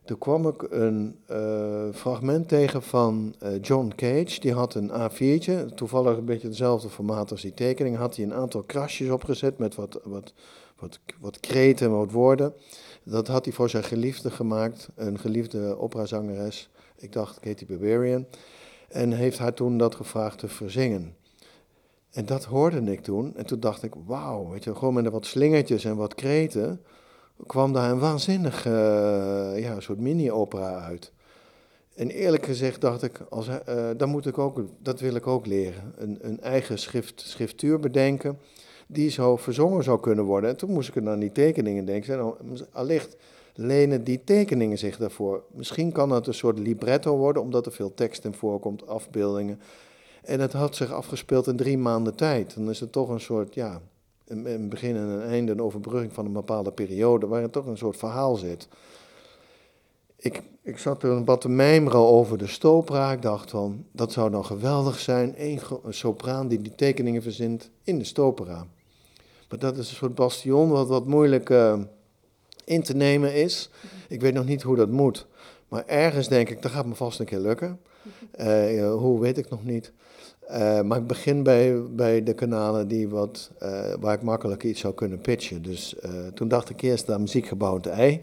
Toen 0.04 0.18
kwam 0.18 0.48
ik 0.48 0.62
een 0.70 1.16
eh, 1.26 1.88
fragment 1.92 2.48
tegen 2.48 2.82
van 2.82 3.34
eh, 3.38 3.50
John 3.60 3.92
Cage. 3.96 4.40
Die 4.40 4.52
had 4.52 4.74
een 4.74 4.90
A4'tje, 4.90 5.74
toevallig 5.74 6.16
een 6.16 6.24
beetje 6.24 6.46
hetzelfde 6.46 6.88
formaat 6.88 7.30
als 7.30 7.42
die 7.42 7.54
tekening. 7.54 7.96
Had 7.96 8.16
hij 8.16 8.24
een 8.24 8.34
aantal 8.34 8.62
krasjes 8.62 9.08
opgezet 9.08 9.58
met 9.58 9.74
wat, 9.74 10.00
wat, 10.04 10.32
wat, 10.78 10.98
wat 11.20 11.40
kreten 11.40 11.86
en 11.86 11.96
wat 11.96 12.10
woorden. 12.10 12.54
Dat 13.02 13.26
had 13.26 13.44
hij 13.44 13.54
voor 13.54 13.70
zijn 13.70 13.84
geliefde 13.84 14.30
gemaakt, 14.30 14.88
een 14.94 15.18
geliefde 15.18 15.78
operazangeres. 15.78 16.70
Ik 16.96 17.12
dacht 17.12 17.40
Katy 17.40 17.66
Barbarian. 17.66 18.26
En 18.88 19.12
heeft 19.12 19.38
haar 19.38 19.54
toen 19.54 19.78
dat 19.78 19.94
gevraagd 19.94 20.38
te 20.38 20.48
verzingen. 20.48 21.14
En 22.10 22.26
dat 22.26 22.44
hoorde 22.44 22.92
ik 22.92 23.00
toen. 23.00 23.36
En 23.36 23.46
toen 23.46 23.60
dacht 23.60 23.82
ik, 23.82 23.92
wauw, 24.06 24.48
weet 24.48 24.64
je, 24.64 24.74
gewoon 24.74 24.94
met 24.94 25.08
wat 25.08 25.26
slingertjes 25.26 25.84
en 25.84 25.96
wat 25.96 26.14
kreten 26.14 26.80
kwam 27.46 27.72
daar 27.72 27.90
een 27.90 27.98
waanzinnig 27.98 28.66
eh, 28.66 28.72
ja, 29.58 29.80
soort 29.80 29.98
mini-opera 29.98 30.80
uit. 30.80 31.12
En 31.94 32.10
eerlijk 32.10 32.44
gezegd 32.46 32.80
dacht 32.80 33.02
ik, 33.02 33.20
als, 33.30 33.46
hij- 33.46 33.62
eh, 33.62 33.84
dan 33.96 34.08
moet 34.08 34.26
ik 34.26 34.38
ook, 34.38 34.60
dat 34.78 35.00
wil 35.00 35.14
ik 35.14 35.26
ook 35.26 35.46
leren. 35.46 35.92
Een, 35.96 36.18
een 36.20 36.40
eigen 36.40 36.78
schrift, 36.78 37.20
schriftuur 37.20 37.80
bedenken 37.80 38.38
die 38.86 39.10
zo 39.10 39.36
verzongen 39.36 39.84
zou 39.84 40.00
kunnen 40.00 40.24
worden. 40.24 40.50
En 40.50 40.56
toen 40.56 40.70
moest 40.72 40.88
ik 40.88 40.96
er 40.96 41.08
aan 41.08 41.18
die 41.18 41.32
tekeningen 41.32 41.84
denken. 41.84 42.18
En 42.18 42.34
allicht 42.72 43.16
lenen 43.54 44.04
die 44.04 44.20
tekeningen 44.24 44.78
zich 44.78 44.96
daarvoor. 44.96 45.42
Misschien 45.50 45.92
kan 45.92 46.10
het 46.10 46.26
een 46.26 46.34
soort 46.34 46.58
libretto 46.58 47.16
worden, 47.16 47.42
omdat 47.42 47.66
er 47.66 47.72
veel 47.72 47.94
tekst 47.94 48.24
in 48.24 48.34
voorkomt, 48.34 48.86
afbeeldingen. 48.86 49.60
En 50.22 50.40
het 50.40 50.52
had 50.52 50.76
zich 50.76 50.92
afgespeeld 50.92 51.46
in 51.46 51.56
drie 51.56 51.78
maanden 51.78 52.14
tijd. 52.14 52.54
Dan 52.54 52.70
is 52.70 52.80
het 52.80 52.92
toch 52.92 53.08
een 53.08 53.20
soort, 53.20 53.54
ja, 53.54 53.80
een, 54.32 54.52
een 54.52 54.68
begin 54.68 54.96
en 54.96 55.02
een 55.02 55.22
einde, 55.22 55.52
een 55.52 55.62
overbrugging 55.62 56.12
van 56.12 56.26
een 56.26 56.32
bepaalde 56.32 56.72
periode, 56.72 57.26
waarin 57.26 57.50
toch 57.50 57.66
een 57.66 57.78
soort 57.78 57.96
verhaal 57.96 58.36
zit. 58.36 58.68
Ik, 60.16 60.42
ik 60.62 60.78
zat 60.78 61.02
er 61.02 61.24
wat 61.24 61.40
te 61.40 61.48
mijmeren 61.48 62.00
over 62.00 62.38
de 62.38 62.46
stopra. 62.46 63.12
Ik 63.12 63.22
dacht 63.22 63.50
van, 63.50 63.84
dat 63.92 64.12
zou 64.12 64.30
nou 64.30 64.44
geweldig 64.44 64.98
zijn, 64.98 65.34
een 65.38 65.60
sopraan 65.88 66.48
die 66.48 66.62
die 66.62 66.74
tekeningen 66.74 67.22
verzint 67.22 67.70
in 67.82 67.98
de 67.98 68.04
stopera. 68.04 68.66
Maar 69.48 69.58
dat 69.58 69.78
is 69.78 69.90
een 69.90 69.96
soort 69.96 70.14
bastion 70.14 70.70
wat 70.70 70.88
wat 70.88 71.06
moeilijk 71.06 71.50
eh, 71.50 71.78
in 72.64 72.82
te 72.82 72.94
nemen 72.94 73.34
is. 73.34 73.70
Ik 74.08 74.20
weet 74.20 74.34
nog 74.34 74.44
niet 74.44 74.62
hoe 74.62 74.76
dat 74.76 74.90
moet. 74.90 75.26
Maar 75.68 75.86
ergens 75.86 76.28
denk 76.28 76.48
ik, 76.48 76.62
dat 76.62 76.70
gaat 76.70 76.86
me 76.86 76.94
vast 76.94 77.20
een 77.20 77.26
keer 77.26 77.38
lukken. 77.38 77.80
Eh, 78.30 78.76
ja, 78.76 78.90
hoe 78.90 79.20
weet 79.20 79.38
ik 79.38 79.50
nog 79.50 79.64
niet. 79.64 79.92
Eh, 80.46 80.80
maar 80.80 80.98
ik 80.98 81.06
begin 81.06 81.42
bij, 81.42 81.82
bij 81.90 82.22
de 82.22 82.34
kanalen 82.34 82.88
die 82.88 83.08
wat, 83.08 83.50
eh, 83.58 83.94
waar 84.00 84.14
ik 84.14 84.22
makkelijk 84.22 84.62
iets 84.62 84.80
zou 84.80 84.94
kunnen 84.94 85.20
pitchen. 85.20 85.62
Dus 85.62 85.98
eh, 85.98 86.26
toen 86.34 86.48
dacht 86.48 86.70
ik 86.70 86.80
eerst 86.80 87.10
aan 87.10 87.20
muziekgebouw 87.20 87.78
te 87.78 87.90
ei. 87.90 88.20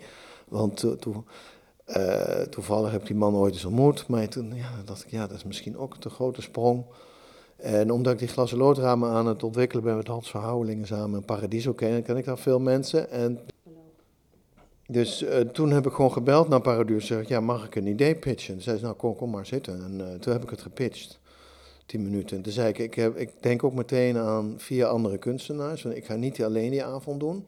Want 0.47 0.77
to- 0.77 0.95
to- 0.95 1.23
toevallig 2.49 2.91
heb 2.91 3.01
ik 3.01 3.07
die 3.07 3.15
man 3.15 3.35
ooit 3.35 3.53
eens 3.53 3.65
ontmoet. 3.65 4.07
Maar 4.07 4.27
toen 4.27 4.55
ja, 4.55 4.69
dacht 4.85 5.03
ik, 5.03 5.11
ja, 5.11 5.27
dat 5.27 5.38
is 5.38 5.43
misschien 5.43 5.77
ook 5.77 5.93
een 5.93 5.99
te 5.99 6.09
grote 6.09 6.41
sprong. 6.41 6.83
En 7.55 7.91
omdat 7.91 8.13
ik 8.13 8.19
die 8.19 8.27
glas- 8.27 8.51
en 8.51 8.57
loodramen 8.57 9.09
aan 9.09 9.25
het 9.27 9.43
ontwikkelen 9.43 9.83
ben 9.83 9.95
met 9.95 10.07
Hans 10.07 10.29
Verhouwelingen 10.29 10.88
samen 10.88 11.19
en 11.19 11.25
Paradiso 11.25 11.73
ken, 11.73 12.03
ken 12.03 12.17
ik 12.17 12.25
daar 12.25 12.38
veel 12.38 12.59
mensen. 12.59 13.11
En 13.11 13.39
dus 14.88 15.25
toen 15.53 15.71
heb 15.71 15.85
ik 15.85 15.93
gewoon 15.93 16.11
gebeld 16.11 16.47
naar 16.49 16.61
Paradiso. 16.61 16.99
Zeg 16.99 17.21
ik, 17.21 17.27
ja, 17.27 17.39
mag 17.39 17.65
ik 17.65 17.75
een 17.75 17.88
idee 17.88 18.15
pitchen? 18.15 18.53
Toen 18.53 18.63
zei 18.63 18.77
ze, 18.77 18.83
nou, 18.83 18.95
kom, 18.95 19.15
kom 19.15 19.29
maar 19.29 19.45
zitten. 19.45 19.81
En 19.83 20.19
toen 20.19 20.33
heb 20.33 20.43
ik 20.43 20.49
het 20.49 20.61
gepitcht. 20.61 21.19
10 21.89 22.03
minuten. 22.03 22.38
En 22.38 22.43
toen 22.43 22.51
zei 22.51 22.69
ik, 22.69 22.77
ik, 22.77 22.93
heb, 22.93 23.17
ik 23.17 23.29
denk 23.39 23.63
ook 23.63 23.74
meteen 23.74 24.17
aan 24.17 24.53
vier 24.58 24.86
andere 24.86 25.17
kunstenaars. 25.17 25.84
Want 25.84 25.96
ik 25.96 26.05
ga 26.05 26.15
niet 26.15 26.43
alleen 26.43 26.72
die 26.72 26.84
avond 26.84 27.19
doen. 27.19 27.46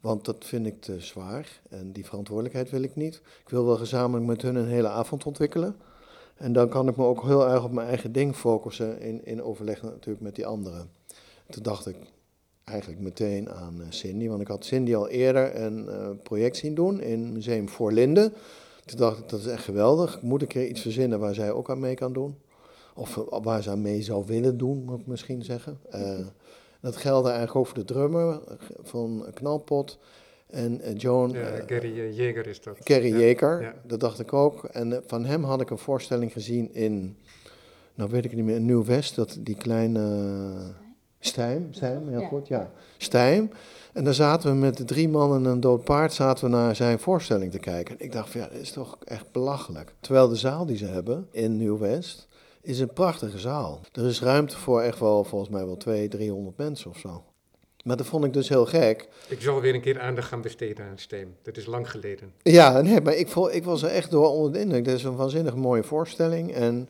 Want 0.00 0.24
dat 0.24 0.36
vind 0.44 0.66
ik 0.66 0.80
te 0.80 1.00
zwaar. 1.00 1.60
En 1.70 1.92
die 1.92 2.04
verantwoordelijkheid 2.04 2.70
wil 2.70 2.82
ik 2.82 2.96
niet. 2.96 3.14
Ik 3.14 3.48
wil 3.48 3.66
wel 3.66 3.76
gezamenlijk 3.76 4.26
met 4.26 4.42
hun 4.42 4.54
een 4.54 4.68
hele 4.68 4.88
avond 4.88 5.24
ontwikkelen. 5.24 5.76
En 6.36 6.52
dan 6.52 6.68
kan 6.68 6.88
ik 6.88 6.96
me 6.96 7.04
ook 7.04 7.22
heel 7.22 7.48
erg 7.48 7.64
op 7.64 7.72
mijn 7.72 7.88
eigen 7.88 8.12
ding 8.12 8.36
focussen. 8.36 9.00
In, 9.00 9.24
in 9.24 9.42
overleg 9.42 9.82
natuurlijk 9.82 10.24
met 10.24 10.34
die 10.34 10.46
anderen. 10.46 10.90
Toen 11.50 11.62
dacht 11.62 11.86
ik 11.86 11.96
eigenlijk 12.64 13.00
meteen 13.00 13.50
aan 13.50 13.80
eh, 13.80 13.86
Cindy. 13.88 14.28
Want 14.28 14.40
ik 14.40 14.48
had 14.48 14.64
Cindy 14.64 14.94
al 14.94 15.08
eerder 15.08 15.60
een 15.60 15.88
eh, 15.88 16.08
project 16.22 16.56
zien 16.56 16.74
doen 16.74 17.00
in 17.00 17.32
Museum 17.32 17.68
Voorlinden. 17.68 18.32
Toen 18.84 18.98
dacht 18.98 19.18
ik, 19.18 19.28
dat 19.28 19.40
is 19.40 19.46
echt 19.46 19.64
geweldig. 19.64 20.22
Moet 20.22 20.42
ik 20.42 20.54
er 20.54 20.66
iets 20.66 20.80
verzinnen 20.80 21.18
waar 21.18 21.34
zij 21.34 21.52
ook 21.52 21.70
aan 21.70 21.80
mee 21.80 21.94
kan 21.94 22.12
doen? 22.12 22.36
Of 22.96 23.24
waar 23.42 23.62
ze 23.62 23.70
aan 23.70 23.80
mee 23.82 24.02
zou 24.02 24.24
willen 24.26 24.58
doen, 24.58 24.84
moet 24.84 25.00
ik 25.00 25.06
misschien 25.06 25.42
zeggen. 25.42 25.78
Eh, 25.90 26.18
dat 26.80 26.96
geldde 26.96 27.28
eigenlijk 27.28 27.58
ook 27.58 27.66
voor 27.66 27.78
de 27.78 27.84
drummer 27.84 28.32
eh, 28.48 28.56
van 28.82 29.26
Knalpot. 29.34 29.98
En 30.46 30.80
eh, 30.80 30.96
Joan, 30.96 31.30
Ja, 31.30 31.62
Gary 31.66 32.14
Jeger 32.14 32.46
is 32.46 32.60
dat. 32.60 32.78
Kerry 32.82 33.12
Ja. 33.12 33.18
Jeker, 33.18 33.62
ja. 33.62 33.74
dat 33.86 34.00
dacht 34.00 34.20
ik 34.20 34.32
ook. 34.32 34.64
En 34.64 35.02
van 35.06 35.24
hem 35.24 35.44
had 35.44 35.60
ik 35.60 35.70
een 35.70 35.78
voorstelling 35.78 36.32
gezien 36.32 36.74
in, 36.74 37.16
nou 37.94 38.10
weet 38.10 38.24
ik 38.24 38.34
niet 38.34 38.44
meer, 38.44 38.56
in 38.56 38.64
Nieuw-West. 38.64 39.14
Dat 39.14 39.36
die 39.40 39.56
kleine, 39.56 40.52
Stijm, 41.18 41.66
Stijm, 41.70 42.08
heel 42.08 42.20
Ja. 42.20 42.26
goed, 42.26 42.48
ja. 42.48 42.70
Stijm. 42.96 43.50
En 43.92 44.04
daar 44.04 44.14
zaten 44.14 44.50
we 44.50 44.56
met 44.56 44.76
de 44.76 44.84
drie 44.84 45.08
mannen 45.08 45.44
en 45.44 45.50
een 45.50 45.60
dood 45.60 45.84
paard 45.84 46.12
zaten 46.12 46.44
we 46.44 46.50
naar 46.50 46.76
zijn 46.76 46.98
voorstelling 46.98 47.52
te 47.52 47.58
kijken. 47.58 47.98
En 47.98 48.04
ik 48.04 48.12
dacht 48.12 48.30
van 48.30 48.40
ja, 48.40 48.48
dit 48.48 48.60
is 48.60 48.72
toch 48.72 48.98
echt 49.04 49.32
belachelijk. 49.32 49.94
Terwijl 50.00 50.28
de 50.28 50.36
zaal 50.36 50.66
die 50.66 50.76
ze 50.76 50.86
hebben 50.86 51.28
in 51.30 51.56
Nieuw-West 51.56 52.28
is 52.66 52.80
een 52.80 52.92
prachtige 52.92 53.38
zaal. 53.38 53.80
Er 53.92 54.06
is 54.06 54.20
ruimte 54.20 54.56
voor 54.56 54.80
echt 54.80 54.98
wel, 54.98 55.24
volgens 55.24 55.50
mij 55.50 55.66
wel 55.66 55.76
200, 55.76 56.10
300 56.20 56.56
mensen 56.56 56.90
of 56.90 56.98
zo. 56.98 57.22
Maar 57.84 57.96
dat 57.96 58.06
vond 58.06 58.24
ik 58.24 58.32
dus 58.32 58.48
heel 58.48 58.66
gek. 58.66 59.08
Ik 59.28 59.40
zal 59.40 59.60
weer 59.60 59.74
een 59.74 59.80
keer 59.80 60.00
aandacht 60.00 60.28
gaan 60.28 60.40
besteden 60.40 60.84
aan 60.86 60.98
Steem. 60.98 61.34
Dat 61.42 61.56
is 61.56 61.66
lang 61.66 61.90
geleden. 61.90 62.32
Ja, 62.42 62.80
nee, 62.80 63.00
maar 63.00 63.14
ik, 63.14 63.28
ik 63.50 63.64
was 63.64 63.82
er 63.82 63.88
echt 63.90 64.10
door 64.10 64.28
onder 64.30 64.52
de 64.52 64.60
indruk. 64.60 64.84
Dit 64.84 64.94
is 64.94 65.04
een 65.04 65.16
waanzinnig 65.16 65.54
mooie 65.56 65.82
voorstelling. 65.82 66.52
En 66.52 66.88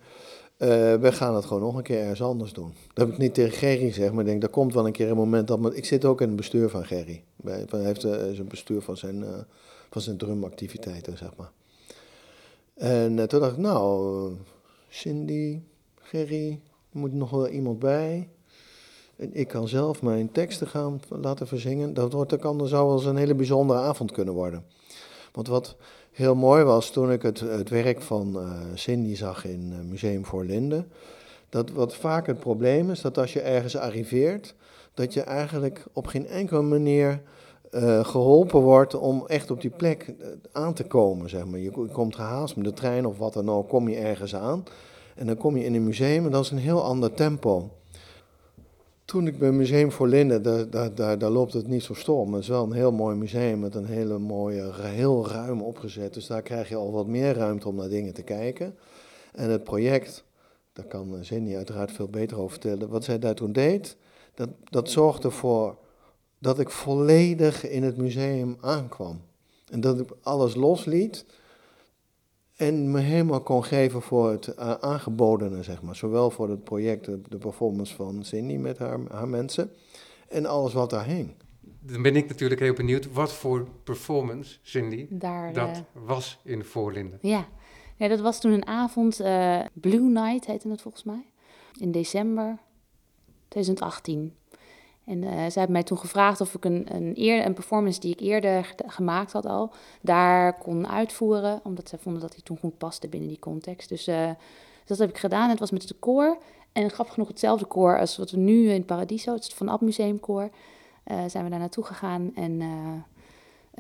eh, 0.57 0.69
we 0.95 1.13
gaan 1.13 1.35
het 1.35 1.45
gewoon 1.45 1.63
nog 1.63 1.77
een 1.77 1.83
keer 1.83 2.01
ergens 2.01 2.23
anders 2.23 2.53
doen. 2.53 2.75
Dat 2.95 3.07
heb 3.07 3.15
ik 3.15 3.21
niet 3.21 3.35
tegen 3.35 3.53
Gerry 3.59 3.87
gezegd, 3.87 4.13
maar 4.13 4.21
ik 4.25 4.31
denk, 4.31 4.43
er 4.43 4.49
komt 4.49 4.75
wel 4.75 4.87
een 4.87 4.93
keer 4.93 5.11
een 5.11 5.17
moment 5.17 5.49
dat... 5.49 5.59
me- 5.59 5.75
Ik 5.77 5.85
zit 5.85 6.05
ook 6.05 6.21
in 6.21 6.27
het 6.27 6.37
bestuur 6.37 6.69
van 6.69 6.85
Gerry. 6.85 7.23
Hij 7.45 7.65
heeft 7.71 8.05
eh, 8.05 8.11
zijn 8.11 8.49
bestuur 8.49 8.81
van 8.83 8.97
zijn, 8.97 9.25
eh, 9.25 9.31
van 9.91 10.03
zijn 10.03 10.17
drumactiviteiten, 10.17 11.17
zeg 11.19 11.31
maar. 11.37 11.51
En 12.75 13.29
toen 13.29 13.41
dacht 13.41 13.53
ik, 13.53 13.59
nou, 13.59 14.31
Cindy, 14.97 15.61
Gerry, 16.01 16.61
er 16.93 16.99
moet 16.99 17.13
nog 17.13 17.31
wel 17.31 17.49
iemand 17.49 17.79
bij. 17.79 18.29
En 19.17 19.35
ik 19.35 19.49
kan 19.49 19.69
zelf 19.69 20.03
mijn 20.03 20.33
teksten 20.33 20.67
gaan 20.67 21.01
laten 21.09 21.47
verzingen. 21.47 21.95
Dat, 21.95 22.13
wordt, 22.13 22.31
dat 22.31 22.41
kan, 22.41 22.59
dat 22.59 22.69
zou 22.69 22.87
wel 22.87 22.97
eens 22.97 23.05
een 23.05 23.17
hele 23.17 23.35
bijzondere 23.35 23.79
avond 23.79 24.13
kunnen 24.13 24.35
worden. 24.35 24.65
Want 25.33 25.49
wat 25.49 25.77
heel 26.13 26.35
mooi 26.35 26.65
was 26.65 26.91
toen 26.91 27.13
ik 27.13 27.23
het, 27.23 27.41
het 27.41 27.69
werk 27.69 28.03
van 28.03 28.41
eh, 28.41 28.61
Cindy 28.75 29.15
zag 29.15 29.45
in 29.45 29.73
eh, 29.73 29.79
Museum 29.91 30.25
voor 30.25 30.45
Linden. 30.45 30.89
Dat 31.49 31.71
wat 31.71 31.95
vaak 31.95 32.27
het 32.27 32.41
probleem 32.41 32.91
is, 32.91 33.01
dat 33.01 33.19
als 33.19 33.33
je 33.33 33.41
ergens 33.41 33.77
arriveert, 33.77 34.55
dat 34.95 35.13
je 35.13 35.21
eigenlijk 35.21 35.85
op 35.93 36.07
geen 36.07 36.27
enkele 36.27 36.63
manier 36.63 37.23
eh, 37.71 38.05
geholpen 38.05 38.61
wordt 38.61 38.95
om 38.95 39.27
echt 39.27 39.51
op 39.51 39.61
die 39.61 39.71
plek 39.71 40.15
eh, 40.19 40.27
aan 40.53 40.75
te 40.75 40.85
komen. 40.85 41.29
Zeg 41.29 41.47
maar. 41.47 41.59
je, 41.59 41.71
ko- 41.71 41.85
je 41.85 41.93
komt 41.93 42.15
gehaast 42.15 42.57
met 42.57 42.65
de 42.65 42.73
trein 42.73 43.07
of 43.07 43.19
wat 43.19 43.33
dan 43.33 43.51
ook, 43.51 43.69
kom 43.69 43.89
je 43.89 43.97
ergens 43.97 44.35
aan. 44.35 44.65
En 45.15 45.27
dan 45.27 45.37
kom 45.37 45.57
je 45.57 45.65
in 45.65 45.75
een 45.75 45.85
museum 45.85 46.25
en 46.25 46.31
dat 46.31 46.45
is 46.45 46.51
een 46.51 46.59
heel 46.59 46.83
ander 46.83 47.15
tempo. 47.15 47.71
Toen 49.05 49.27
ik 49.27 49.39
bij 49.39 49.53
Museum 49.53 49.93
voor 49.93 50.09
Linden, 50.09 50.43
daar, 50.43 50.95
daar, 50.95 51.19
daar, 51.19 51.31
loopt 51.31 51.53
het 51.53 51.67
niet 51.67 51.83
zo 51.83 51.95
storm. 51.95 52.33
Het 52.33 52.43
is 52.43 52.49
wel 52.49 52.65
een 52.65 52.73
heel 52.73 52.93
mooi 52.93 53.17
museum 53.17 53.61
met 53.61 53.75
een 53.75 53.87
hele 53.87 54.19
mooie, 54.19 54.73
heel 54.75 55.29
ruim 55.29 55.63
opgezet. 55.63 56.15
Dus 56.15 56.27
daar 56.27 56.43
krijg 56.43 56.69
je 56.69 56.77
al 56.77 56.93
wat 56.93 57.07
meer 57.07 57.35
ruimte 57.35 57.69
om 57.69 57.75
naar 57.75 57.89
dingen 57.89 58.15
te 58.15 58.23
kijken. 58.23 58.75
En 59.35 59.51
het 59.51 59.65
project, 59.65 60.25
daar 60.73 60.85
kan 60.85 61.19
Cindy 61.21 61.57
uiteraard 61.57 61.93
veel 61.93 62.09
beter 62.09 62.37
over 62.37 62.51
vertellen. 62.51 62.89
Wat 62.89 63.05
zij 63.05 63.19
daar 63.19 63.35
toen 63.35 63.53
deed, 63.53 63.97
dat, 64.35 64.49
dat 64.65 64.91
zorgde 64.91 65.29
ervoor 65.29 65.77
dat 66.47 66.59
ik 66.59 66.71
volledig 66.71 67.69
in 67.69 67.83
het 67.83 67.97
museum 67.97 68.57
aankwam. 68.61 69.21
En 69.71 69.81
dat 69.81 70.01
ik 70.01 70.09
alles 70.23 70.55
losliet 70.55 71.25
en 72.57 72.91
me 72.91 73.01
helemaal 73.01 73.41
kon 73.41 73.65
geven 73.65 74.03
voor 74.03 74.31
het 74.31 74.47
eh, 74.47 74.73
aangebodene, 74.73 75.63
zeg 75.63 75.83
maar. 75.83 75.97
Zowel 75.97 76.31
voor 76.31 76.51
het 76.51 76.65
project, 76.65 77.05
de, 77.05 77.21
de 77.29 77.39
performance 77.39 77.95
van 77.95 78.25
Cindy 78.25 78.57
met 78.57 78.79
haar, 78.79 78.99
haar 79.11 79.29
mensen 79.29 79.71
en 80.29 80.47
alles 80.47 80.73
wat 80.73 80.91
daar 80.91 81.07
hing. 81.07 81.35
Dan 81.81 82.03
ben 82.03 82.17
ik 82.17 82.29
natuurlijk 82.29 82.61
heel 82.61 82.75
benieuwd 82.75 83.13
wat 83.13 83.33
voor 83.33 83.69
performance, 83.85 84.59
Cindy, 84.63 85.07
Daar, 85.11 85.53
dat 85.53 85.69
eh, 85.69 85.81
was 85.93 86.39
in 86.45 86.65
Voorlinden. 86.65 87.19
ja. 87.23 87.49
ja, 87.97 88.09
dat 88.09 88.21
was 88.21 88.41
toen 88.41 88.53
een 88.53 88.67
avond, 88.67 89.21
eh, 89.21 89.61
Blue 89.73 90.11
Night 90.11 90.47
heette 90.47 90.69
het 90.69 90.83
volgens 90.83 91.05
mij, 91.05 91.27
in 91.81 91.93
december 91.93 92.59
2018. 93.49 94.35
En 95.07 95.23
eh, 95.23 95.31
zij 95.31 95.53
hebben 95.53 95.73
mij 95.73 95.83
toen 95.83 95.99
gevraagd 95.99 96.41
of 96.41 96.55
ik 96.55 96.65
een, 96.65 96.87
een, 96.95 97.13
eer, 97.15 97.47
een 97.47 97.55
performance 97.55 98.01
die 98.01 98.13
ik 98.13 98.21
eerder 98.21 98.75
gemaakt 98.87 99.33
had 99.33 99.47
al, 99.47 99.73
daar 100.01 100.59
kon 100.59 100.89
uitvoeren. 100.89 101.61
Omdat 101.63 101.89
zij 101.89 101.99
vonden 101.99 102.23
dat 102.23 102.33
die 102.33 102.43
toen 102.43 102.59
goed 102.59 102.79
paste 102.79 103.09
binnen 103.09 103.29
die 103.29 103.39
context. 103.39 103.89
Dus, 103.89 104.07
eh, 104.07 104.31
dat 104.85 104.99
heb 104.99 105.09
ik 105.09 105.19
gedaan. 105.19 105.51
Het 105.51 105.59
was 105.59 105.71
met 105.71 105.83
het 105.83 105.99
koor. 105.99 106.39
En 106.73 106.91
grappig 106.91 107.15
genoeg 107.15 107.29
hetzelfde 107.29 107.65
koor 107.67 107.99
als 107.99 108.17
wat 108.17 108.31
we 108.31 108.37
nu 108.37 108.71
in 108.71 108.85
Paradiso, 108.85 109.33
het 109.33 109.55
Van 109.55 109.69
Ab 109.69 109.81
Museum 109.81 110.21
koor, 110.21 110.51
eh, 111.05 111.19
zijn 111.27 111.45
we 111.45 111.51
daar 111.51 111.59
naartoe 111.59 111.85
gegaan. 111.85 112.33
En 112.35 112.61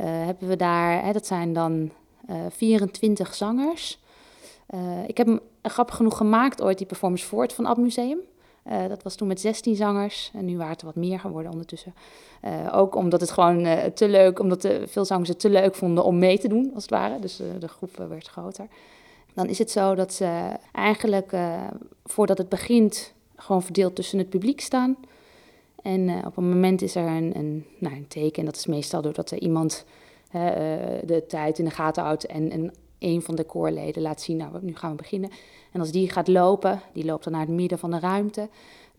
hebben 0.01 0.49
we 0.49 0.57
daar, 0.57 1.05
hè, 1.05 1.13
dat 1.13 1.27
zijn 1.27 1.53
dan 1.53 1.91
eh 2.27 2.37
24 2.51 3.35
zangers. 3.35 3.99
Ik 5.07 5.17
heb 5.17 5.27
hem 5.27 5.41
grappig 5.63 5.97
genoeg 5.97 6.17
gemaakt 6.17 6.63
ooit, 6.63 6.79
die 6.79 6.87
performance 6.87 7.27
voor 7.27 7.43
het 7.43 7.53
Van 7.53 7.67
Ab 7.67 7.77
Museum. 7.77 8.19
Eh, 8.67 8.89
dat 8.89 9.03
was 9.03 9.15
toen 9.15 9.29
met 9.29 9.41
16 9.41 9.77
zangers 9.77 10.31
en 10.35 10.45
nu 10.45 10.57
waren 10.57 10.73
het 10.73 10.81
er 10.81 10.87
wat 10.87 10.95
meer 10.95 11.21
geworden 11.21 11.53
ondertussen. 11.53 11.95
Eh, 12.41 12.53
ook 12.73 12.95
omdat 12.95 13.21
het 13.21 13.31
gewoon 13.31 13.65
eh, 13.65 13.85
te 13.85 14.09
leuk, 14.09 14.39
omdat 14.39 14.63
de, 14.63 14.83
veel 14.87 15.05
zangers 15.05 15.29
het 15.29 15.41
te 15.41 15.51
leuk 15.51 15.75
vonden 15.75 16.05
om 16.05 16.19
mee 16.19 16.39
te 16.39 16.49
doen, 16.49 16.71
als 16.75 16.83
het 16.83 16.93
ware. 16.93 17.19
Dus 17.19 17.37
de 17.59 17.69
groep 17.69 17.97
werd 18.09 18.29
groter. 18.29 18.67
Dan 19.35 19.47
is 19.47 19.59
het 19.59 19.71
zo 19.71 19.95
dat 19.95 20.13
ze 20.13 20.49
eigenlijk 20.73 21.37
voordat 22.05 22.39
het 22.39 22.49
begint 22.49 23.13
gewoon 23.37 23.63
verdeeld 23.63 23.95
tussen 23.95 24.19
het 24.19 24.29
publiek 24.29 24.61
staan. 24.61 24.97
En 25.83 26.27
op 26.27 26.37
een 26.37 26.49
moment 26.49 26.83
is 26.83 26.95
er 26.95 27.07
een, 27.07 27.37
een, 27.37 27.67
nou, 27.79 27.95
een 27.95 28.09
teken. 28.09 28.39
En 28.39 28.45
dat 28.45 28.57
is 28.57 28.67
meestal 28.67 29.03
doordat 29.03 29.31
er 29.31 29.39
iemand 29.39 29.85
de 31.05 31.25
tijd 31.29 31.59
in 31.59 31.65
de 31.65 31.71
gaten 31.71 32.03
houdt 32.03 32.27
en, 32.27 32.51
en 32.51 32.73
een 32.99 33.23
van 33.23 33.35
de 33.35 33.45
koorleden 33.45 34.03
laat 34.03 34.21
zien, 34.21 34.37
nou, 34.37 34.59
nu 34.61 34.77
gaan 34.77 34.91
we 34.91 34.97
beginnen. 34.97 35.31
En 35.73 35.81
als 35.81 35.91
die 35.91 36.11
gaat 36.11 36.29
lopen, 36.29 36.81
die 36.93 37.05
loopt 37.05 37.25
dan 37.25 37.33
naar 37.33 37.47
het 37.47 37.51
midden 37.51 37.79
van 37.79 37.91
de 37.91 37.99
ruimte, 37.99 38.49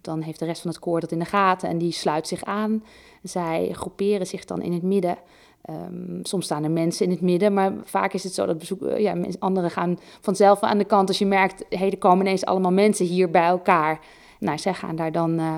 dan 0.01 0.21
heeft 0.21 0.39
de 0.39 0.45
rest 0.45 0.61
van 0.61 0.71
het 0.71 0.79
koor 0.79 0.99
dat 0.99 1.11
in 1.11 1.19
de 1.19 1.25
gaten 1.25 1.69
en 1.69 1.77
die 1.77 1.91
sluit 1.91 2.27
zich 2.27 2.43
aan. 2.43 2.83
Zij 3.23 3.69
groeperen 3.71 4.27
zich 4.27 4.45
dan 4.45 4.61
in 4.61 4.73
het 4.73 4.83
midden. 4.83 5.17
Ehm, 5.61 6.19
soms 6.23 6.45
staan 6.45 6.63
er 6.63 6.71
mensen 6.71 7.05
in 7.05 7.11
het 7.11 7.21
midden, 7.21 7.53
maar 7.53 7.73
vaak 7.83 8.13
is 8.13 8.23
het 8.23 8.33
zo 8.33 8.45
dat 8.45 8.57
bezoek, 8.57 8.97
ja, 8.97 9.15
anderen 9.39 9.71
gaan 9.71 9.99
vanzelf 10.21 10.61
aan 10.61 10.77
de 10.77 10.85
kant. 10.85 11.07
Als 11.07 11.17
je 11.17 11.25
merkt, 11.25 11.65
hey, 11.69 11.91
er 11.91 11.97
komen 11.97 12.25
ineens 12.25 12.45
allemaal 12.45 12.71
mensen 12.71 13.05
hier 13.05 13.29
bij 13.29 13.47
elkaar. 13.47 13.99
Nou, 14.39 14.57
zij 14.57 14.73
gaan 14.73 14.95
daar 14.95 15.11
dan 15.11 15.39
eh, 15.39 15.57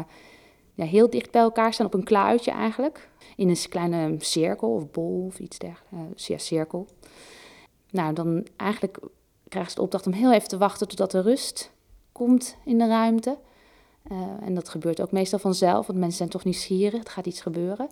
ja, 0.73 0.85
heel 0.85 1.09
dicht 1.09 1.31
bij 1.31 1.41
elkaar 1.41 1.73
staan, 1.73 1.85
op 1.85 1.93
een 1.93 2.03
kluitje 2.03 2.51
eigenlijk. 2.51 3.09
In 3.35 3.49
een 3.49 3.57
kleine 3.69 4.15
cirkel 4.17 4.73
of 4.73 4.91
bol 4.91 5.25
of 5.27 5.39
iets 5.39 5.57
dergelijks. 5.57 6.23
Eh, 6.23 6.27
ja, 6.27 6.37
cirkel. 6.37 6.87
Nou, 7.91 8.13
dan 8.13 8.47
eigenlijk 8.55 8.99
krijgen 9.47 9.71
ze 9.71 9.77
de 9.77 9.83
opdracht 9.83 10.07
om 10.07 10.13
heel 10.13 10.33
even 10.33 10.47
te 10.47 10.57
wachten 10.57 10.87
totdat 10.87 11.13
er 11.13 11.23
rust 11.23 11.71
komt 12.11 12.57
in 12.65 12.77
de 12.77 12.87
ruimte. 12.87 13.37
Eh, 14.03 14.17
en 14.41 14.53
dat 14.53 14.69
gebeurt 14.69 15.01
ook 15.01 15.11
meestal 15.11 15.39
vanzelf, 15.39 15.87
want 15.87 15.99
mensen 15.99 16.17
zijn 16.17 16.29
toch 16.29 16.43
nieuwsgierig, 16.43 17.03
er 17.03 17.11
gaat 17.11 17.25
iets 17.25 17.41
gebeuren. 17.41 17.87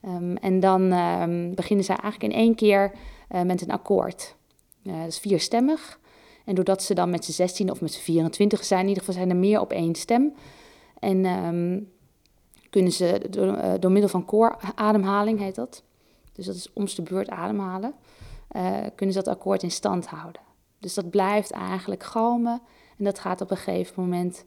Ehm, 0.00 0.36
en 0.36 0.60
dan 0.60 0.92
ehm, 0.92 1.54
beginnen 1.54 1.84
zij 1.84 1.96
eigenlijk 1.96 2.32
in 2.32 2.40
één 2.40 2.54
keer 2.54 2.92
eh, 3.28 3.42
met 3.42 3.62
een 3.62 3.70
akkoord. 3.70 4.36
Eh, 4.84 4.98
dat 4.98 5.06
is 5.06 5.18
vierstemmig. 5.18 5.98
En 6.44 6.54
doordat 6.54 6.82
ze 6.82 6.94
dan 6.94 7.10
met 7.10 7.24
z'n 7.24 7.32
16 7.32 7.70
of 7.70 7.80
met 7.80 7.92
z'n 7.92 8.00
24 8.00 8.64
zijn, 8.64 8.80
in 8.80 8.88
ieder 8.88 9.04
geval 9.04 9.18
zijn 9.20 9.30
er 9.30 9.36
meer 9.36 9.60
op 9.60 9.72
één 9.72 9.94
stem. 9.94 10.34
En 10.98 11.24
ehm, 11.24 11.80
kunnen 12.70 12.92
ze 12.92 13.26
door, 13.30 13.80
door 13.80 13.90
middel 13.90 14.10
van 14.10 14.24
koorademhaling, 14.24 15.38
heet 15.38 15.54
dat. 15.54 15.82
Dus 16.32 16.46
dat 16.46 16.54
is 16.54 16.72
om 16.72 16.86
beurt 17.04 17.28
ademhalen. 17.28 17.94
Eh, 18.48 18.76
kunnen 18.94 19.14
ze 19.14 19.22
dat 19.22 19.34
akkoord 19.34 19.62
in 19.62 19.70
stand 19.70 20.06
houden. 20.06 20.42
Dus 20.78 20.94
dat 20.94 21.10
blijft 21.10 21.50
eigenlijk 21.50 22.02
galmen. 22.02 22.62
En 22.98 23.04
dat 23.04 23.18
gaat 23.18 23.40
op 23.40 23.50
een 23.50 23.56
gegeven 23.56 24.02
moment, 24.02 24.44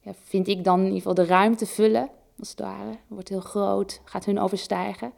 ja, 0.00 0.12
vind 0.22 0.48
ik 0.48 0.64
dan 0.64 0.78
in 0.78 0.84
ieder 0.84 0.98
geval 0.98 1.14
de 1.14 1.26
ruimte 1.26 1.66
vullen, 1.66 2.10
als 2.38 2.50
het 2.50 2.60
ware. 2.60 2.96
Wordt 3.06 3.28
heel 3.28 3.40
groot, 3.40 4.00
gaat 4.04 4.24
hun 4.24 4.38
overstijgen. 4.38 5.12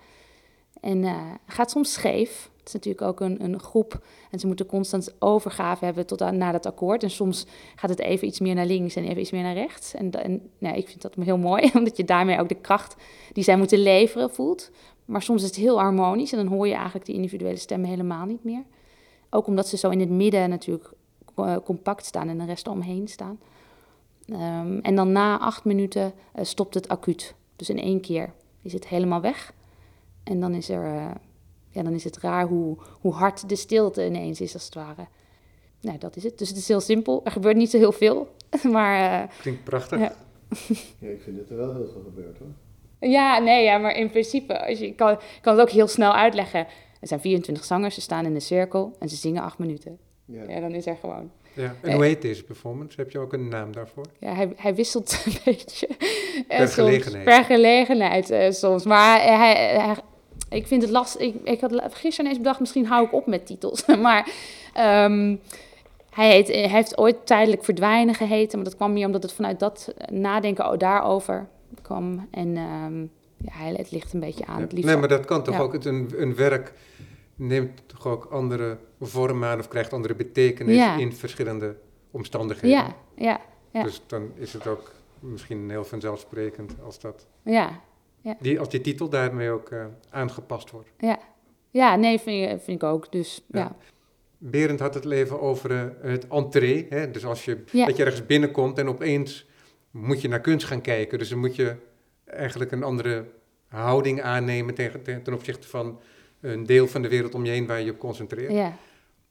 En 0.80 1.04
eh, 1.04 1.20
gaat 1.46 1.70
soms 1.70 1.92
scheef. 1.92 2.49
Natuurlijk 2.72 3.02
ook 3.02 3.20
een, 3.20 3.44
een 3.44 3.60
groep 3.60 4.06
en 4.30 4.38
ze 4.38 4.46
moeten 4.46 4.66
constant 4.66 5.14
overgave 5.18 5.84
hebben 5.84 6.06
tot 6.06 6.22
aan, 6.22 6.36
naar 6.36 6.52
dat 6.52 6.66
akkoord. 6.66 7.02
En 7.02 7.10
soms 7.10 7.46
gaat 7.76 7.90
het 7.90 7.98
even 7.98 8.26
iets 8.26 8.40
meer 8.40 8.54
naar 8.54 8.66
links 8.66 8.96
en 8.96 9.04
even 9.04 9.20
iets 9.20 9.30
meer 9.30 9.42
naar 9.42 9.54
rechts. 9.54 9.94
En 9.94 10.10
nou, 10.58 10.76
ik 10.76 10.88
vind 10.88 11.02
dat 11.02 11.14
heel 11.20 11.38
mooi, 11.38 11.70
omdat 11.78 11.96
je 11.96 12.04
daarmee 12.04 12.40
ook 12.40 12.48
de 12.48 12.60
kracht 12.60 12.96
die 13.32 13.44
zij 13.44 13.56
moeten 13.56 13.78
leveren 13.78 14.30
voelt. 14.30 14.70
Maar 15.04 15.22
soms 15.22 15.42
is 15.42 15.48
het 15.48 15.56
heel 15.56 15.80
harmonisch 15.80 16.32
en 16.32 16.38
dan 16.38 16.46
hoor 16.46 16.66
je 16.66 16.74
eigenlijk 16.74 17.06
die 17.06 17.14
individuele 17.14 17.56
stemmen 17.56 17.88
helemaal 17.88 18.26
niet 18.26 18.44
meer. 18.44 18.64
Ook 19.30 19.46
omdat 19.46 19.68
ze 19.68 19.76
zo 19.76 19.90
in 19.90 20.00
het 20.00 20.10
midden 20.10 20.48
natuurlijk 20.48 20.92
eh, 21.34 21.56
compact 21.64 22.04
staan 22.04 22.28
en 22.28 22.38
de 22.38 22.44
rest 22.44 22.68
omheen 22.68 23.08
staan. 23.08 23.38
Ehm, 24.26 24.78
en 24.78 24.94
dan 24.94 25.12
na 25.12 25.38
acht 25.38 25.64
minuten 25.64 26.12
eh, 26.32 26.44
stopt 26.44 26.74
het 26.74 26.88
acuut. 26.88 27.34
Dus 27.56 27.70
in 27.70 27.78
één 27.78 28.00
keer 28.00 28.32
is 28.62 28.72
het 28.72 28.88
helemaal 28.88 29.20
weg. 29.20 29.52
En 30.24 30.40
dan 30.40 30.54
is, 30.54 30.68
er, 30.68 30.84
eh, 30.84 31.10
ja, 31.70 31.82
dan 31.82 31.92
is 31.92 32.04
het 32.04 32.18
raar 32.18 32.46
hoe, 32.46 32.76
hoe 33.00 33.12
hard 33.12 33.48
de 33.48 33.56
stilte 33.56 34.06
ineens 34.06 34.40
is, 34.40 34.54
als 34.54 34.64
het 34.64 34.74
ware. 34.74 35.06
Nou, 35.80 35.98
dat 35.98 36.16
is 36.16 36.22
het. 36.22 36.38
Dus 36.38 36.48
het 36.48 36.56
is 36.58 36.68
heel 36.68 36.80
simpel. 36.80 37.20
Er 37.24 37.30
gebeurt 37.30 37.56
niet 37.56 37.70
zo 37.70 37.78
heel 37.78 37.92
veel. 37.92 38.34
maar 38.72 39.22
eh, 39.22 39.28
Klinkt 39.40 39.64
prachtig. 39.64 39.98
Ja. 39.98 40.12
Ja, 40.98 41.08
ik 41.08 41.20
vind 41.22 41.36
dat 41.36 41.50
er 41.50 41.56
wel 41.56 41.74
heel 41.74 41.88
veel 41.92 42.02
gebeurt 42.04 42.38
hoor. 42.38 42.48
Ja, 43.10 43.38
nee, 43.38 43.64
ja, 43.64 43.78
maar 43.78 43.96
in 43.96 44.10
principe, 44.10 44.66
als 44.66 44.78
je 44.78 44.86
ik 44.86 44.96
kan, 44.96 45.10
ik 45.12 45.38
kan 45.40 45.52
het 45.58 45.62
ook 45.62 45.70
heel 45.70 45.88
snel 45.88 46.12
uitleggen. 46.14 46.66
Er 47.00 47.06
zijn 47.08 47.20
24 47.20 47.64
zangers, 47.64 47.94
ze 47.94 48.00
staan 48.00 48.24
in 48.24 48.34
een 48.34 48.40
cirkel 48.40 48.96
en 48.98 49.08
ze 49.08 49.16
zingen 49.16 49.42
acht 49.42 49.58
minuten. 49.58 49.98
Ja. 50.24 50.42
Ja, 50.48 50.60
dan 50.60 50.74
is 50.74 50.86
er 50.86 50.96
gewoon. 50.96 51.30
Ja. 51.52 51.74
En 51.82 51.92
hoe 51.92 52.04
heet 52.04 52.22
deze 52.22 52.44
performance? 52.44 53.00
Heb 53.00 53.10
je 53.10 53.18
ook 53.18 53.32
een 53.32 53.48
naam 53.48 53.72
daarvoor? 53.72 54.04
Ja, 54.18 54.34
hij, 54.34 54.52
hij 54.56 54.74
wisselt 54.74 55.22
een 55.26 55.32
beetje. 55.44 55.86
Eh, 55.86 55.96
Per 56.46 56.58
soms- 56.58 56.72
gelegenheid. 56.74 57.24
Per 57.24 57.44
gelegenheid 57.44 58.30
eh, 58.30 58.50
soms. 58.50 58.84
Maar 58.84 59.20
hij, 59.22 59.54
hij- 59.56 59.96
ik 60.50 60.66
vind 60.66 60.82
het 60.82 60.90
lastig. 60.90 61.20
Ik, 61.20 61.34
ik 61.44 61.60
had 61.60 61.72
gisteren 61.94 62.20
ineens 62.24 62.38
bedacht, 62.38 62.60
misschien 62.60 62.86
hou 62.86 63.06
ik 63.06 63.12
op 63.12 63.26
met 63.26 63.46
titels. 63.46 63.86
maar 64.02 64.30
ehm, 64.74 65.36
hij, 66.10 66.30
heet, 66.30 66.48
hij 66.48 66.68
heeft 66.68 66.98
ooit 66.98 67.26
tijdelijk 67.26 67.64
verdwijnen 67.64 68.14
geheten. 68.14 68.58
Maar 68.58 68.66
dat 68.68 68.76
kwam 68.76 68.92
meer 68.92 69.06
omdat 69.06 69.22
het 69.22 69.32
vanuit 69.32 69.58
dat 69.60 69.94
nadenken 70.12 70.64
o- 70.66 70.76
daarover 70.76 71.48
kwam. 71.82 72.28
En 72.30 72.56
ehm, 72.56 73.00
ja, 73.36 73.52
hij, 73.52 73.72
het 73.76 73.90
ligt 73.90 74.12
een 74.12 74.20
beetje 74.20 74.46
aan. 74.46 74.60
Het 74.60 74.72
liefst 74.72 74.86
Nee, 74.88 74.96
maar 74.96 75.08
dat 75.08 75.24
kan 75.24 75.42
toch 75.42 75.54
Ja. 75.54 75.60
ook. 75.60 75.72
Het, 75.72 75.84
een, 75.84 76.10
een 76.16 76.34
werk 76.34 76.72
neemt 77.36 77.82
toch 77.86 78.06
ook 78.06 78.24
andere 78.24 78.76
vormen 79.00 79.48
aan 79.48 79.58
of 79.58 79.68
krijgt 79.68 79.92
andere 79.92 80.14
betekenis 80.14 80.76
Ja. 80.76 80.96
in 80.96 81.12
verschillende 81.12 81.76
omstandigheden. 82.10 82.76
Ja, 82.76 82.94
ja, 83.16 83.40
ja. 83.70 83.82
Dus 83.82 84.02
dan 84.06 84.30
is 84.34 84.52
het 84.52 84.66
ook 84.66 84.92
misschien 85.20 85.70
heel 85.70 85.84
vanzelfsprekend 85.84 86.74
als, 86.84 86.98
dat, 87.00 87.26
ja, 87.42 87.80
die, 88.40 88.58
als 88.58 88.68
die 88.68 88.80
titel 88.80 89.08
daarmee 89.08 89.50
ook 89.50 89.70
eh, 89.70 89.84
aangepast 90.10 90.70
wordt. 90.70 90.88
ja. 90.98 91.18
Ja, 91.72 91.96
nee, 91.96 92.18
vind, 92.18 92.50
ik- 92.50 92.60
vind 92.60 92.82
ik 92.82 92.88
ook. 92.88 93.12
Dus 93.12 93.44
Ja. 93.48 93.60
ja. 93.60 93.76
Berend 94.38 94.80
had 94.80 94.94
het 94.94 95.04
leven 95.04 95.40
over 95.40 95.70
eh, 95.70 95.84
het 96.10 96.28
entree. 96.28 96.86
Hè? 96.88 97.10
Dus 97.10 97.24
als 97.24 97.44
je, 97.44 97.62
Ja. 97.72 97.86
dat 97.86 97.96
je 97.96 98.04
ergens 98.04 98.26
binnenkomt 98.26 98.78
en 98.78 98.88
opeens 98.88 99.46
moet 99.90 100.20
je 100.20 100.28
naar 100.28 100.40
kunst 100.40 100.66
gaan 100.66 100.80
kijken. 100.80 101.18
Dus 101.18 101.28
dan 101.28 101.38
moet 101.38 101.56
je 101.56 101.76
eigenlijk 102.24 102.70
een 102.72 102.82
andere 102.82 103.24
houding 103.68 104.22
aannemen 104.22 104.74
tegen, 104.74 105.02
ten, 105.02 105.22
ten 105.22 105.34
opzichte 105.34 105.68
van 105.68 106.00
een 106.40 106.66
deel 106.66 106.86
van 106.86 107.02
de 107.02 107.08
wereld 107.08 107.34
om 107.34 107.44
je 107.44 107.50
heen 107.50 107.66
waar 107.66 107.78
je 107.78 107.84
je 107.84 107.90
op 107.92 107.98
concentreert. 107.98 108.52
ja. 108.52 108.76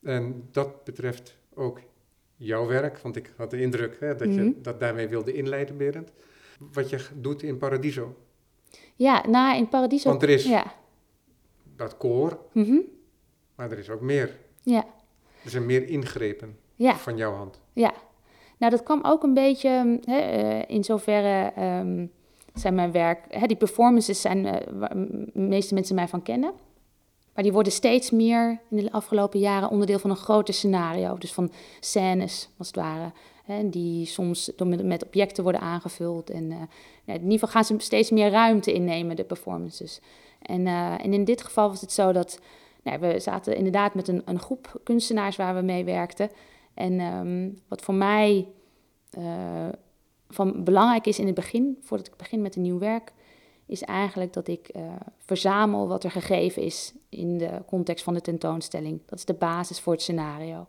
En 0.04 0.48
dat 0.52 0.84
betreft 0.84 1.38
ook 1.54 1.80
jouw 2.36 2.68
werk, 2.68 2.98
want 2.98 3.16
ik 3.16 3.34
had 3.38 3.52
de 3.52 3.62
indruk 3.62 3.98
hè, 4.00 4.16
dat 4.16 4.34
je 4.34 4.42
Mhm. 4.42 4.52
dat 4.62 4.80
daarmee 4.80 5.08
wilde 5.08 5.34
inleiden, 5.34 5.78
Berend. 5.78 6.12
Wat 6.74 6.90
je 6.90 7.00
doet 7.16 7.44
in 7.44 7.58
Paradiso. 7.58 8.16
Ja, 9.00 9.24
nou, 9.28 9.58
in 9.58 9.68
Paradiso... 9.68 10.10
Want 10.10 10.24
er 10.24 10.30
is 10.30 10.44
Ja. 10.46 10.74
dat 11.76 11.98
koor, 11.98 12.40
Mhm. 12.52 12.78
maar 13.56 13.72
er 13.72 13.78
is 13.78 13.90
ook 13.90 14.02
meer. 14.02 14.38
Ja. 14.64 14.86
Er 15.44 15.50
zijn 15.50 15.66
meer 15.66 15.88
ingrepen 15.88 16.58
Ja. 16.76 16.96
van 16.96 17.18
jouw 17.18 17.34
hand. 17.34 17.62
Ja, 17.74 17.94
nou 18.58 18.72
dat 18.72 18.84
kwam 18.84 19.00
ook 19.04 19.24
een 19.24 19.34
beetje 19.34 20.00
hè, 20.06 20.18
eh, 20.20 20.76
in 20.76 20.84
zoverre 20.84 21.52
ehm, 21.56 22.06
zijn 22.54 22.76
mijn 22.76 22.92
werk, 22.92 23.20
hè, 23.30 23.48
die 23.48 23.58
performances 23.58 24.22
zijn 24.22 24.46
eh, 24.46 24.68
waar 24.74 24.94
de 24.96 25.30
meeste 25.34 25.74
mensen 25.74 25.96
mij 25.96 26.08
van 26.08 26.22
kennen. 26.22 26.52
Maar 27.34 27.44
die 27.44 27.54
worden 27.54 27.72
steeds 27.74 28.12
meer 28.12 28.60
in 28.70 28.78
de 28.78 28.92
afgelopen 28.92 29.40
jaren 29.40 29.70
onderdeel 29.70 30.00
van 30.00 30.10
een 30.10 30.16
groter 30.16 30.54
scenario. 30.54 31.18
Dus 31.18 31.34
van 31.34 31.52
scènes, 31.80 32.50
als 32.58 32.68
het 32.68 32.76
ware. 32.76 33.12
Die 33.70 34.06
soms 34.06 34.52
door 34.56 34.68
met, 34.68 35.06
objecten 35.06 35.44
worden 35.44 35.62
aangevuld. 35.62 36.30
En 36.30 36.52
eh, 36.52 36.58
ja, 37.04 37.14
in 37.14 37.22
ieder 37.22 37.32
geval 37.32 37.50
gaan 37.50 37.64
ze 37.64 37.76
steeds 37.78 38.10
meer 38.10 38.30
ruimte 38.30 38.74
innemen, 38.74 39.16
de 39.16 39.24
performances. 39.24 40.00
En, 40.42 40.68
eh, 40.68 41.06
en 41.06 41.14
in 41.14 41.24
dit 41.24 41.44
geval 41.44 41.70
was 41.70 41.82
het 41.82 41.92
zo 41.92 42.12
dat 42.12 42.40
nou, 42.84 43.00
we 43.00 43.20
zaten 43.20 43.56
inderdaad 43.56 43.94
met 43.94 44.08
een, 44.08 44.22
een 44.26 44.40
groep 44.40 44.80
kunstenaars 44.84 45.36
waar 45.36 45.56
we 45.56 45.62
mee 45.62 45.84
werkten. 45.84 46.30
En 46.74 47.00
ehm, 47.00 47.50
wat 47.68 47.82
voor 47.82 47.94
mij 47.94 48.48
eh, 49.10 49.70
van 50.30 50.64
belangrijk 50.64 51.06
is 51.06 51.20
in 51.20 51.26
het 51.26 51.36
begin, 51.36 51.78
voordat 51.82 52.08
ik 52.08 52.16
begin 52.16 52.42
met 52.42 52.56
een 52.56 52.62
nieuw 52.62 52.80
werk, 52.80 53.14
is 53.66 53.82
eigenlijk 53.82 54.34
dat 54.34 54.48
ik 54.48 54.72
verzamel 55.18 55.88
wat 55.88 56.04
er 56.04 56.12
gegeven 56.12 56.62
is 56.62 56.94
in 57.10 57.38
de 57.38 57.50
context 57.66 58.04
van 58.04 58.14
de 58.14 58.22
tentoonstelling. 58.22 59.02
Dat 59.06 59.20
is 59.20 59.26
de 59.26 59.34
basis 59.34 59.80
voor 59.80 59.94
het 59.94 60.02
scenario. 60.02 60.68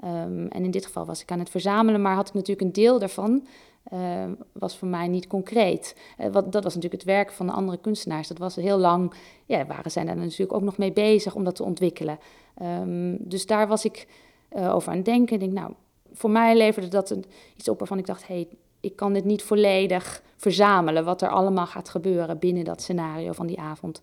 Ehm, 0.00 0.46
en 0.46 0.64
in 0.64 0.70
dit 0.70 0.86
geval 0.86 1.04
was 1.04 1.22
ik 1.22 1.30
aan 1.30 1.38
het 1.38 1.50
verzamelen, 1.50 2.02
maar 2.02 2.14
had 2.14 2.28
ik 2.28 2.34
natuurlijk 2.34 2.66
een 2.66 2.72
deel 2.72 2.98
daarvan, 2.98 3.46
eh, 3.84 4.24
was 4.52 4.76
voor 4.76 4.88
mij 4.88 5.08
niet 5.08 5.26
concreet. 5.26 5.96
Eh, 6.16 6.32
wat, 6.32 6.52
dat 6.52 6.62
was 6.64 6.74
natuurlijk 6.74 7.02
het 7.02 7.10
werk 7.10 7.32
van 7.32 7.46
de 7.46 7.52
andere 7.52 7.78
kunstenaars. 7.78 8.28
Dat 8.28 8.38
was 8.38 8.56
heel 8.56 8.78
lang, 8.78 9.14
ja, 9.46 9.66
waren 9.66 9.90
zij 9.90 10.04
daar 10.04 10.16
natuurlijk 10.16 10.52
ook 10.52 10.62
nog 10.62 10.78
mee 10.78 10.92
bezig 10.92 11.34
om 11.34 11.44
dat 11.44 11.56
te 11.56 11.62
ontwikkelen. 11.62 12.18
Ehm, 12.54 13.16
dus 13.18 13.46
daar 13.46 13.68
was 13.68 13.84
ik 13.84 14.06
eh, 14.48 14.74
over 14.74 14.90
aan 14.90 14.96
het 14.96 15.04
denken. 15.04 15.34
Ik 15.34 15.40
denk, 15.40 15.52
nou, 15.52 15.72
voor 16.12 16.30
mij 16.30 16.56
leverde 16.56 16.88
dat 16.88 17.10
een, 17.10 17.24
iets 17.56 17.68
op 17.68 17.78
waarvan 17.78 17.98
ik 17.98 18.06
dacht, 18.06 18.26
hey, 18.26 18.48
ik 18.80 18.96
kan 18.96 19.12
dit 19.12 19.24
niet 19.24 19.42
volledig 19.42 20.22
verzamelen, 20.36 21.04
wat 21.04 21.22
er 21.22 21.28
allemaal 21.28 21.66
gaat 21.66 21.88
gebeuren 21.88 22.38
binnen 22.38 22.64
dat 22.64 22.82
scenario 22.82 23.32
van 23.32 23.46
die 23.46 23.60
avond. 23.60 24.00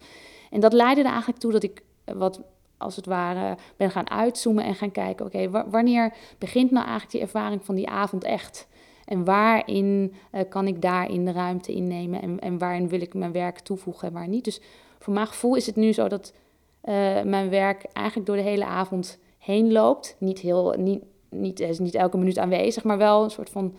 En 0.50 0.60
dat 0.60 0.74
leidde 0.74 1.02
er 1.02 1.10
eigenlijk 1.10 1.40
toe 1.40 1.52
dat 1.52 1.64
ik 1.64 1.84
wat 2.06 2.42
als 2.82 2.96
het 2.96 3.06
ware 3.06 3.58
ben 3.78 3.92
gaan 3.92 4.10
uitzoomen 4.10 4.64
en 4.64 4.76
gaan 4.76 4.92
kijken, 4.92 5.26
oké, 5.26 5.50
wa- 5.50 5.70
wanneer 5.70 6.14
begint 6.38 6.72
nou 6.72 6.84
eigenlijk 6.84 7.12
die 7.12 7.22
ervaring 7.22 7.66
van 7.66 7.76
die 7.76 7.90
avond 7.90 8.24
echt? 8.24 8.68
En 9.06 9.24
waarin 9.26 10.14
eh, 10.32 10.42
kan 10.50 10.68
ik 10.68 10.82
daarin 10.82 11.26
de 11.26 11.32
ruimte 11.32 11.72
innemen 11.74 12.22
en, 12.22 12.40
en 12.40 12.58
waarin 12.58 12.90
wil 12.90 13.02
ik 13.02 13.14
mijn 13.14 13.32
werk 13.32 13.60
toevoegen 13.60 14.08
en 14.08 14.14
waar 14.14 14.28
niet? 14.28 14.44
Dus 14.44 14.62
voor 15.00 15.14
mijn 15.14 15.28
gevoel 15.28 15.56
is 15.56 15.66
het 15.66 15.76
nu 15.76 15.94
zo 15.94 16.08
dat 16.08 16.34
eh, 16.82 17.22
mijn 17.22 17.50
werk 17.50 17.84
eigenlijk 17.94 18.28
door 18.28 18.36
de 18.36 18.42
hele 18.42 18.66
avond 18.66 19.20
heen 19.38 19.72
loopt. 19.72 20.16
Niet, 20.20 20.40
heel, 20.40 20.74
niet, 20.78 21.04
niet, 21.30 21.80
niet 21.80 21.96
elke 21.96 22.18
minuut 22.18 22.38
aanwezig, 22.38 22.84
maar 22.84 22.98
wel 22.98 23.24
een 23.24 23.30
soort 23.32 23.50
van 23.50 23.76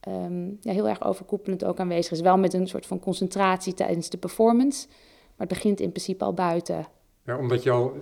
ehm, 0.00 0.46
ja, 0.60 0.72
heel 0.72 0.88
erg 0.88 1.04
overkoepelend 1.04 1.64
ook 1.64 1.80
aanwezig 1.80 2.12
is. 2.12 2.20
Wel 2.20 2.38
met 2.38 2.52
een 2.54 2.68
soort 2.68 2.86
van 2.86 3.00
concentratie 3.00 3.74
tijdens 3.74 4.10
de 4.10 4.18
performance. 4.18 4.86
Maar 5.36 5.46
het 5.48 5.56
begint 5.58 5.80
in 5.80 5.90
principe 5.90 6.24
al 6.24 6.34
buiten. 6.34 6.86
Ja, 7.24 7.38
omdat 7.38 7.62
je 7.62 7.70
al, 7.70 7.92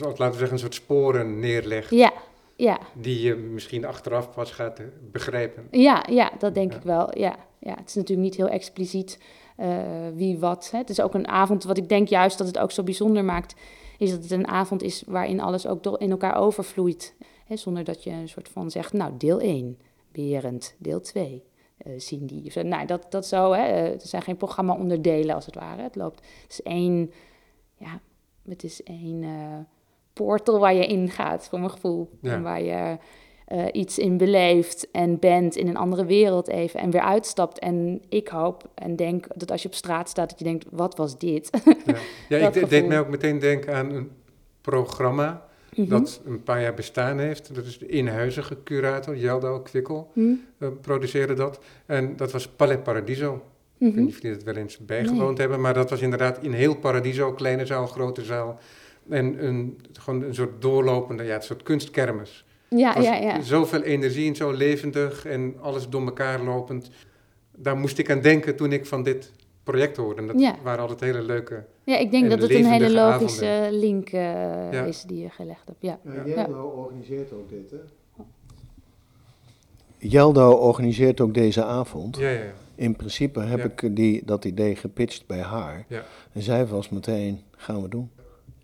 laten 0.00 0.16
we 0.30 0.32
zeggen, 0.32 0.52
een 0.52 0.58
soort 0.58 0.74
sporen 0.74 1.38
neerlegt 1.38 1.90
Ja, 1.90 2.12
ja, 2.56 2.78
die 2.94 3.20
je 3.20 3.34
misschien 3.34 3.84
achteraf 3.84 4.30
pas 4.34 4.50
gaat 4.50 4.78
eh, 4.78 4.86
begrijpen. 5.12 5.68
ja, 5.70 6.04
ja 6.10 6.32
dat 6.38 6.54
denk 6.54 6.70
Ja. 6.72 6.76
ik 6.78 6.82
wel. 6.84 7.18
Ja, 7.18 7.36
ja, 7.58 7.74
het 7.76 7.88
is 7.88 7.94
natuurlijk 7.94 8.28
niet 8.28 8.36
heel 8.36 8.48
expliciet 8.48 9.20
eh, 9.56 9.76
wie 10.14 10.38
wat. 10.38 10.68
Hè. 10.72 10.78
Het 10.78 10.90
is 10.90 11.00
ook 11.00 11.14
een 11.14 11.28
avond, 11.28 11.64
wat 11.64 11.76
ik 11.78 11.88
denk 11.88 12.08
juist 12.08 12.38
dat 12.38 12.46
het 12.46 12.58
ook 12.58 12.70
zo 12.70 12.82
bijzonder 12.82 13.24
maakt, 13.24 13.54
is 13.98 14.10
dat 14.10 14.22
het 14.22 14.30
een 14.30 14.48
avond 14.48 14.82
is 14.82 15.02
waarin 15.06 15.40
alles 15.40 15.66
ook 15.66 15.82
door 15.82 16.00
in 16.00 16.10
elkaar 16.10 16.36
overvloeit. 16.36 17.14
Hè, 17.46 17.56
zonder 17.56 17.84
dat 17.84 18.04
je 18.04 18.10
een 18.10 18.28
soort 18.28 18.48
van 18.48 18.70
zegt, 18.70 18.92
nou, 18.92 19.12
deel 19.18 19.40
1, 19.40 19.78
Berend, 20.12 20.74
deel 20.78 21.00
2. 21.00 21.42
eh 21.78 21.92
Cindy. 21.96 22.42
Of 22.46 22.52
zo. 22.52 22.62
Nou, 22.62 22.86
dat, 22.86 23.06
dat 23.10 23.26
zo, 23.26 23.52
hè. 23.52 23.62
eh, 23.62 23.92
er 23.92 24.00
zijn 24.00 24.22
geen 24.22 24.36
programma-onderdelen 24.36 25.34
als 25.34 25.46
het 25.46 25.54
ware. 25.54 25.82
Het 25.82 25.96
loopt, 25.96 26.20
het 26.42 26.50
is 26.52 26.62
één, 26.62 27.10
ja, 27.76 28.00
het 28.48 28.64
is 28.64 28.82
één 28.82 29.22
eh, 29.22 29.30
portal 30.12 30.58
waar 30.58 30.74
je 30.74 30.86
in 30.86 31.10
gaat, 31.10 31.48
voor 31.48 31.58
mijn 31.58 31.70
gevoel. 31.70 32.10
Ja. 32.20 32.32
En 32.32 32.42
waar 32.42 32.62
je 32.62 32.96
eh, 33.46 33.64
iets 33.72 33.98
in 33.98 34.16
beleeft 34.16 34.90
en 34.90 35.18
bent 35.18 35.56
in 35.56 35.68
een 35.68 35.76
andere 35.76 36.04
wereld 36.04 36.48
even 36.48 36.80
en 36.80 36.90
weer 36.90 37.00
uitstapt. 37.00 37.58
En 37.58 38.02
ik 38.08 38.28
hoop 38.28 38.68
en 38.74 38.96
denk 38.96 39.26
dat 39.34 39.50
als 39.50 39.62
je 39.62 39.68
op 39.68 39.74
straat 39.74 40.08
staat, 40.08 40.28
dat 40.30 40.38
je 40.38 40.44
denkt, 40.44 40.66
wat 40.70 40.96
was 40.96 41.18
dit? 41.18 41.50
Ja, 41.86 41.94
ja 42.38 42.46
ik 42.46 42.52
de- 42.52 42.66
deed 42.66 42.86
mij 42.86 42.98
ook 43.00 43.08
meteen 43.08 43.38
denken 43.38 43.74
aan 43.74 43.90
een 43.90 44.10
programma 44.60 45.44
Mhm. 45.76 45.88
dat 45.88 46.20
een 46.24 46.42
paar 46.42 46.60
jaar 46.62 46.74
bestaan 46.74 47.18
heeft. 47.18 47.54
Dat 47.54 47.64
is 47.64 47.78
de 47.78 47.86
inhuizige 47.86 48.62
curator, 48.62 49.16
Jeldo 49.16 49.60
Kwikkel, 49.60 50.10
eh, 50.58 50.68
produceerde 50.80 51.34
dat. 51.34 51.60
En 51.86 52.16
dat 52.16 52.32
was 52.32 52.48
Palais 52.48 52.78
Paradiso. 52.82 53.42
Ik 53.78 53.86
Mhm. 53.86 53.94
weet 53.94 54.04
niet 54.04 54.14
of 54.14 54.20
jullie 54.22 54.36
het 54.36 54.44
wel 54.46 54.56
eens 54.56 54.78
bijgewoond 54.78 55.38
hebben, 55.38 55.60
maar 55.60 55.74
dat 55.74 55.90
was 55.90 56.00
inderdaad 56.00 56.38
in 56.42 56.52
heel 56.52 56.76
Paradiso, 56.76 57.32
kleine 57.32 57.66
zaal, 57.66 57.86
grote 57.86 58.24
zaal. 58.24 58.58
En 59.08 59.44
een, 59.46 59.80
gewoon 59.92 60.22
een 60.22 60.34
soort 60.34 60.62
doorlopende, 60.62 61.22
ja, 61.24 61.34
een 61.34 61.42
soort 61.42 61.62
kunstkermis. 61.62 62.44
Ja, 62.68 62.98
ja, 63.00 63.14
ja. 63.14 63.40
Zoveel 63.40 63.82
energie 63.82 64.28
en 64.28 64.36
zo 64.36 64.50
levendig 64.52 65.24
en 65.26 65.54
alles 65.60 65.88
door 65.88 66.04
elkaar 66.04 66.42
lopend. 66.42 66.90
Daar 67.56 67.76
moest 67.76 67.98
ik 67.98 68.10
aan 68.10 68.20
denken 68.20 68.56
toen 68.56 68.72
ik 68.72 68.86
van 68.86 69.02
dit 69.02 69.32
project 69.64 69.96
hoorde. 69.96 70.20
En 70.20 70.26
dat 70.26 70.40
Ja. 70.40 70.54
waren 70.62 70.80
altijd 70.80 71.00
hele 71.00 71.22
leuke. 71.22 71.64
Ja, 71.84 71.96
ik 71.98 72.10
denk 72.10 72.22
en 72.24 72.30
dat 72.30 72.40
het 72.40 72.50
een 72.50 72.64
hele 72.64 72.90
logische 72.92 73.68
link 73.70 74.08
eh, 74.08 74.20
Ja. 74.72 74.84
is 74.84 75.02
die 75.02 75.18
je 75.22 75.30
gelegd 75.30 75.66
hebt. 75.66 75.78
Ja. 75.82 75.98
Ja, 76.04 76.12
Ja. 76.26 76.34
Jeldo 76.34 76.62
organiseert 76.64 77.32
ook 77.32 77.48
dit, 77.48 77.70
hè? 77.70 77.76
Jeldo 79.98 80.50
organiseert 80.52 81.20
ook 81.20 81.34
deze 81.34 81.64
avond. 81.64 82.16
Ja, 82.16 82.28
ja. 82.30 82.52
In 82.76 82.96
principe 82.96 83.40
heb 83.40 83.58
Ja. 83.58 83.64
ik 83.64 83.96
die, 83.96 84.22
dat 84.24 84.44
idee 84.44 84.76
gepitcht 84.76 85.26
bij 85.26 85.40
haar. 85.40 85.84
Ja. 85.88 86.04
En 86.32 86.42
zij 86.42 86.66
was 86.66 86.88
meteen, 86.88 87.42
gaan 87.56 87.82
we 87.82 87.88
doen. 87.88 88.10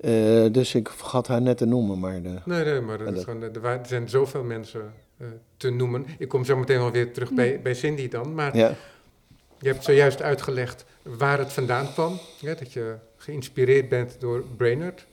Eh, 0.01 0.53
dus 0.53 0.75
ik 0.75 0.89
vergat 0.89 1.27
haar 1.27 1.43
net 1.43 1.57
te 1.57 1.65
noemen, 1.67 1.99
maar 1.99 2.23
de, 2.23 2.35
Nee, 2.45 2.65
nee, 2.65 2.81
maar 2.81 2.99
dat 2.99 3.07
En 3.07 3.13
is 3.15 3.25
dat- 3.25 3.35
gewoon, 3.35 3.43
er 3.55 3.65
er 3.81 3.87
zijn 3.87 4.09
zoveel 4.09 4.43
mensen 4.45 4.93
eh, 5.17 5.27
te 5.57 5.71
noemen. 5.71 6.07
Ik 6.19 6.29
kom 6.29 6.45
zo 6.45 6.57
meteen 6.57 6.79
wel 6.79 6.91
weer 6.91 7.13
terug 7.13 7.33
bij, 7.33 7.61
bij 7.63 7.75
Cindy 7.75 8.09
dan. 8.09 8.35
Maar 8.35 8.57
ja, 8.57 8.75
je 9.59 9.69
hebt 9.69 9.85
zojuist 9.85 10.23
uitgelegd 10.23 10.85
waar 11.03 11.39
het 11.39 11.53
vandaan 11.53 11.93
kwam. 11.93 12.19
Ja, 12.41 12.55
dat 12.55 12.73
je 12.73 12.95
geïnspireerd 13.17 13.89
bent 13.89 14.17
door 14.21 14.45
Brainerd. 14.57 15.07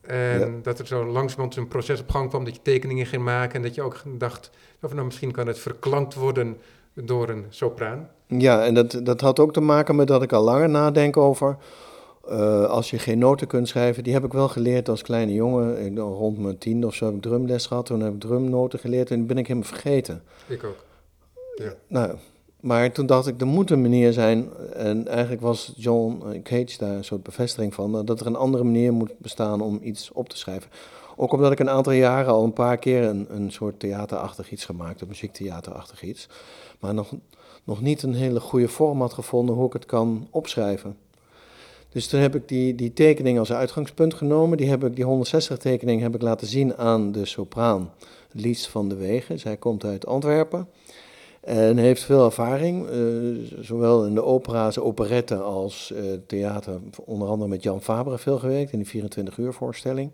En 0.00 0.38
Ja. 0.40 0.48
dat 0.62 0.78
er 0.78 0.86
zo 0.86 1.04
langzamerhand 1.04 1.56
een 1.56 1.68
proces 1.68 2.00
op 2.00 2.10
gang 2.10 2.28
kwam 2.28 2.44
dat 2.44 2.54
je 2.54 2.62
tekeningen 2.62 3.06
ging 3.06 3.22
maken. 3.24 3.54
En 3.54 3.62
dat 3.62 3.74
je 3.74 3.82
ook 3.82 4.02
dacht, 4.18 4.50
of 4.82 4.92
nou, 4.92 5.04
misschien 5.06 5.32
kan 5.32 5.46
het 5.46 5.58
verklankt 5.58 6.14
worden 6.14 6.56
door 7.04 7.28
een 7.28 7.44
sopraan. 7.48 8.08
ja 8.26 8.64
en 8.64 8.74
dat, 8.74 9.00
dat 9.02 9.20
had 9.20 9.38
ook 9.38 9.52
te 9.52 9.60
maken 9.60 9.96
met 9.96 10.06
dat 10.06 10.22
ik 10.22 10.32
al 10.32 10.42
langer 10.42 10.68
nadenk 10.68 11.16
over 11.16 11.56
eh, 12.28 12.64
als 12.64 12.90
je 12.90 12.98
geen 12.98 13.18
noten 13.18 13.46
kunt 13.46 13.68
schrijven, 13.68 14.04
die 14.04 14.12
heb 14.12 14.24
ik 14.24 14.32
wel 14.32 14.48
geleerd 14.48 14.88
als 14.88 15.02
kleine 15.02 15.32
jongen. 15.32 15.84
Ik, 15.86 15.98
rond 15.98 16.38
mijn 16.38 16.58
tiende 16.58 16.86
of 16.86 16.94
zo 16.94 17.04
heb 17.04 17.14
ik 17.14 17.22
drumles 17.22 17.66
gehad. 17.66 17.86
Toen 17.86 18.00
heb 18.00 18.14
ik 18.14 18.20
drumnoten 18.20 18.78
geleerd 18.78 19.10
en 19.10 19.16
die 19.16 19.26
ben 19.26 19.38
ik 19.38 19.46
helemaal 19.46 19.68
vergeten. 19.68 20.22
Ik 20.46 20.64
ook. 20.64 20.84
Ja. 21.54 21.74
Nou, 21.86 22.14
maar 22.60 22.92
toen 22.92 23.06
dacht 23.06 23.26
ik, 23.26 23.40
er 23.40 23.46
moet 23.46 23.70
een 23.70 23.82
manier 23.82 24.12
zijn. 24.12 24.48
En 24.74 25.08
eigenlijk 25.08 25.40
was 25.40 25.72
John 25.76 26.40
Cage 26.42 26.78
daar 26.78 26.96
een 26.96 27.04
soort 27.04 27.22
bevestiging 27.22 27.74
van. 27.74 28.04
Dat 28.04 28.20
er 28.20 28.26
een 28.26 28.36
andere 28.36 28.64
manier 28.64 28.92
moet 28.92 29.18
bestaan 29.18 29.60
om 29.60 29.78
iets 29.82 30.12
op 30.12 30.28
te 30.28 30.36
schrijven. 30.36 30.70
Ook 31.16 31.32
omdat 31.32 31.52
ik 31.52 31.58
een 31.58 31.70
aantal 31.70 31.92
jaren 31.92 32.32
al 32.32 32.44
een 32.44 32.52
paar 32.52 32.76
keer 32.76 33.02
een, 33.02 33.26
een 33.30 33.52
soort 33.52 33.80
theaterachtig 33.80 34.50
iets 34.50 34.64
gemaakt 34.64 35.00
heb, 35.00 35.08
muziektheaterachtig 35.08 36.02
iets. 36.02 36.28
Maar 36.78 36.94
nog, 36.94 37.12
nog 37.64 37.80
niet 37.80 38.02
een 38.02 38.14
hele 38.14 38.40
goede 38.40 38.68
vorm 38.68 39.00
had 39.00 39.12
gevonden 39.12 39.54
hoe 39.54 39.66
ik 39.66 39.72
het 39.72 39.86
kan 39.86 40.28
opschrijven. 40.30 40.96
Dus 41.88 42.06
toen 42.06 42.20
heb 42.20 42.34
ik 42.34 42.48
die, 42.48 42.74
die 42.74 42.92
tekening 42.92 43.38
als 43.38 43.52
uitgangspunt 43.52 44.14
genomen. 44.14 44.56
Die, 44.56 44.68
heb 44.68 44.84
ik, 44.84 44.96
die 44.96 45.04
160 45.04 45.58
tekening 45.58 46.00
heb 46.00 46.14
ik 46.14 46.22
laten 46.22 46.46
zien 46.46 46.76
aan 46.76 47.12
de 47.12 47.24
sopraan 47.24 47.92
Lies 48.32 48.68
van 48.68 48.88
de 48.88 48.94
Wegen. 48.94 49.38
Zij 49.38 49.56
komt 49.56 49.84
uit 49.84 50.06
Antwerpen 50.06 50.68
en 51.40 51.76
heeft 51.76 52.02
veel 52.02 52.24
ervaring, 52.24 52.90
uh, 52.90 53.60
zowel 53.60 54.06
in 54.06 54.14
de 54.14 54.24
opera's, 54.24 54.78
operetten 54.78 55.44
als 55.44 55.92
uh, 55.94 56.00
theater. 56.26 56.80
Onder 57.04 57.28
andere 57.28 57.50
met 57.50 57.62
Jan 57.62 57.82
Fabre 57.82 58.18
veel 58.18 58.38
gewerkt 58.38 58.72
in 58.72 58.78
die 58.78 58.88
24 58.88 59.38
uur 59.38 59.52
voorstelling. 59.52 60.10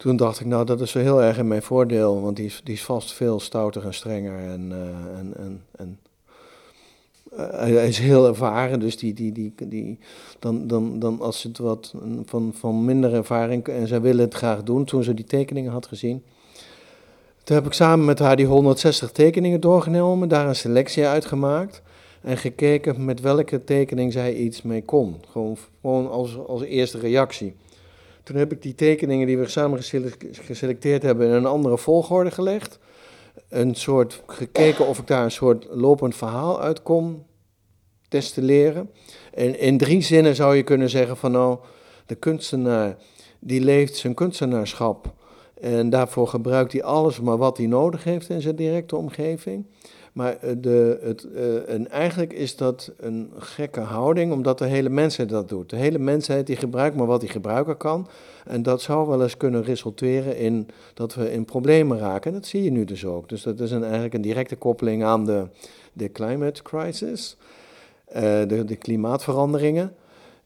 Toen 0.00 0.16
dacht 0.16 0.40
ik, 0.40 0.46
nou 0.46 0.64
dat 0.64 0.80
is 0.80 0.92
heel 0.92 1.22
erg 1.22 1.38
in 1.38 1.48
mijn 1.48 1.62
voordeel, 1.62 2.20
want 2.20 2.36
die 2.36 2.46
is, 2.46 2.60
die 2.64 2.74
is 2.74 2.84
vast 2.84 3.12
veel 3.12 3.40
stouter 3.40 3.84
en 3.84 3.94
strenger 3.94 4.38
en, 4.38 4.70
uh, 4.70 5.18
en, 5.18 5.32
en, 5.36 5.62
en 5.76 5.98
hij 7.36 7.88
is 7.88 7.98
heel 7.98 8.26
ervaren, 8.26 8.80
dus 8.80 8.96
die, 8.98 9.14
die, 9.14 9.32
die, 9.32 9.54
die, 9.68 9.98
dan, 10.38 10.66
dan, 10.66 10.98
dan 10.98 11.20
als 11.20 11.42
het 11.42 11.58
wat 11.58 11.94
van, 12.24 12.52
van 12.54 12.84
minder 12.84 13.14
ervaring 13.14 13.66
en 13.66 13.88
zij 13.88 14.00
willen 14.00 14.24
het 14.24 14.34
graag 14.34 14.62
doen, 14.62 14.84
toen 14.84 15.02
ze 15.02 15.14
die 15.14 15.24
tekeningen 15.24 15.72
had 15.72 15.86
gezien. 15.86 16.22
Toen 17.44 17.56
heb 17.56 17.66
ik 17.66 17.72
samen 17.72 18.04
met 18.04 18.18
haar 18.18 18.36
die 18.36 18.46
160 18.46 19.12
tekeningen 19.12 19.60
doorgenomen, 19.60 20.28
daar 20.28 20.48
een 20.48 20.56
selectie 20.56 21.06
uitgemaakt 21.06 21.82
en 22.20 22.36
gekeken 22.36 23.04
met 23.04 23.20
welke 23.20 23.64
tekening 23.64 24.12
zij 24.12 24.34
iets 24.34 24.62
mee 24.62 24.84
kon. 24.84 25.16
Gewoon, 25.30 25.56
gewoon 25.80 26.10
als, 26.10 26.38
als 26.46 26.62
eerste 26.62 26.98
reactie. 26.98 27.54
Toen 28.30 28.38
heb 28.38 28.52
ik 28.52 28.62
die 28.62 28.74
tekeningen 28.74 29.26
die 29.26 29.38
we 29.38 29.48
samen 29.48 29.82
geselecteerd 30.32 31.02
hebben 31.02 31.26
in 31.26 31.32
een 31.32 31.46
andere 31.46 31.78
volgorde 31.78 32.30
gelegd. 32.30 32.78
Een 33.48 33.74
soort 33.74 34.22
gekeken 34.26 34.86
of 34.86 34.98
ik 34.98 35.06
daar 35.06 35.24
een 35.24 35.30
soort 35.30 35.66
lopend 35.70 36.16
verhaal 36.16 36.60
uit 36.60 36.82
kon 36.82 37.22
destilleren. 38.08 38.90
En 39.34 39.58
in 39.58 39.78
drie 39.78 40.02
zinnen 40.02 40.34
zou 40.34 40.56
je 40.56 40.62
kunnen 40.62 40.90
zeggen 40.90 41.16
van 41.16 41.32
nou, 41.32 41.58
de 42.06 42.14
kunstenaar 42.14 42.96
die 43.38 43.60
leeft 43.60 43.96
zijn 43.96 44.14
kunstenaarschap 44.14 45.14
en 45.60 45.90
daarvoor 45.90 46.28
gebruikt 46.28 46.72
hij 46.72 46.82
alles 46.82 47.20
maar 47.20 47.36
wat 47.36 47.56
hij 47.56 47.66
nodig 47.66 48.04
heeft 48.04 48.28
in 48.28 48.40
zijn 48.40 48.56
directe 48.56 48.96
omgeving. 48.96 49.66
Maar 50.20 50.36
eh, 50.40 50.50
de, 50.58 50.98
het, 51.02 51.26
uh, 51.34 51.68
en 51.68 51.90
eigenlijk 51.90 52.32
is 52.32 52.56
dat 52.56 52.92
een 52.96 53.30
gekke 53.38 53.80
houding, 53.80 54.32
omdat 54.32 54.58
de 54.58 54.66
hele 54.66 54.88
mensheid 54.88 55.28
dat 55.28 55.48
doet. 55.48 55.70
De 55.70 55.76
hele 55.76 55.98
mensheid 55.98 56.46
die 56.46 56.56
gebruikt 56.56 56.96
maar 56.96 57.06
wat 57.06 57.20
hij 57.20 57.30
gebruiken 57.30 57.76
kan. 57.76 58.08
En 58.44 58.62
dat 58.62 58.82
zou 58.82 59.08
wel 59.08 59.22
eens 59.22 59.36
kunnen 59.36 59.62
resulteren 59.62 60.36
in 60.36 60.68
dat 60.94 61.14
we 61.14 61.32
in 61.32 61.44
problemen 61.44 61.98
raken. 61.98 62.30
En 62.30 62.36
dat 62.36 62.46
zie 62.46 62.62
je 62.62 62.70
nu 62.70 62.84
dus 62.84 63.04
ook. 63.04 63.28
Dus 63.28 63.42
dat 63.42 63.60
is 63.60 63.70
een, 63.70 63.82
eigenlijk 63.82 64.14
een 64.14 64.20
directe 64.20 64.56
koppeling 64.56 65.04
aan 65.04 65.24
de, 65.24 65.46
de 65.92 66.12
climate 66.12 66.62
crisis, 66.62 67.36
uh, 68.08 68.22
de, 68.22 68.64
de 68.64 68.76
klimaatveranderingen. 68.76 69.94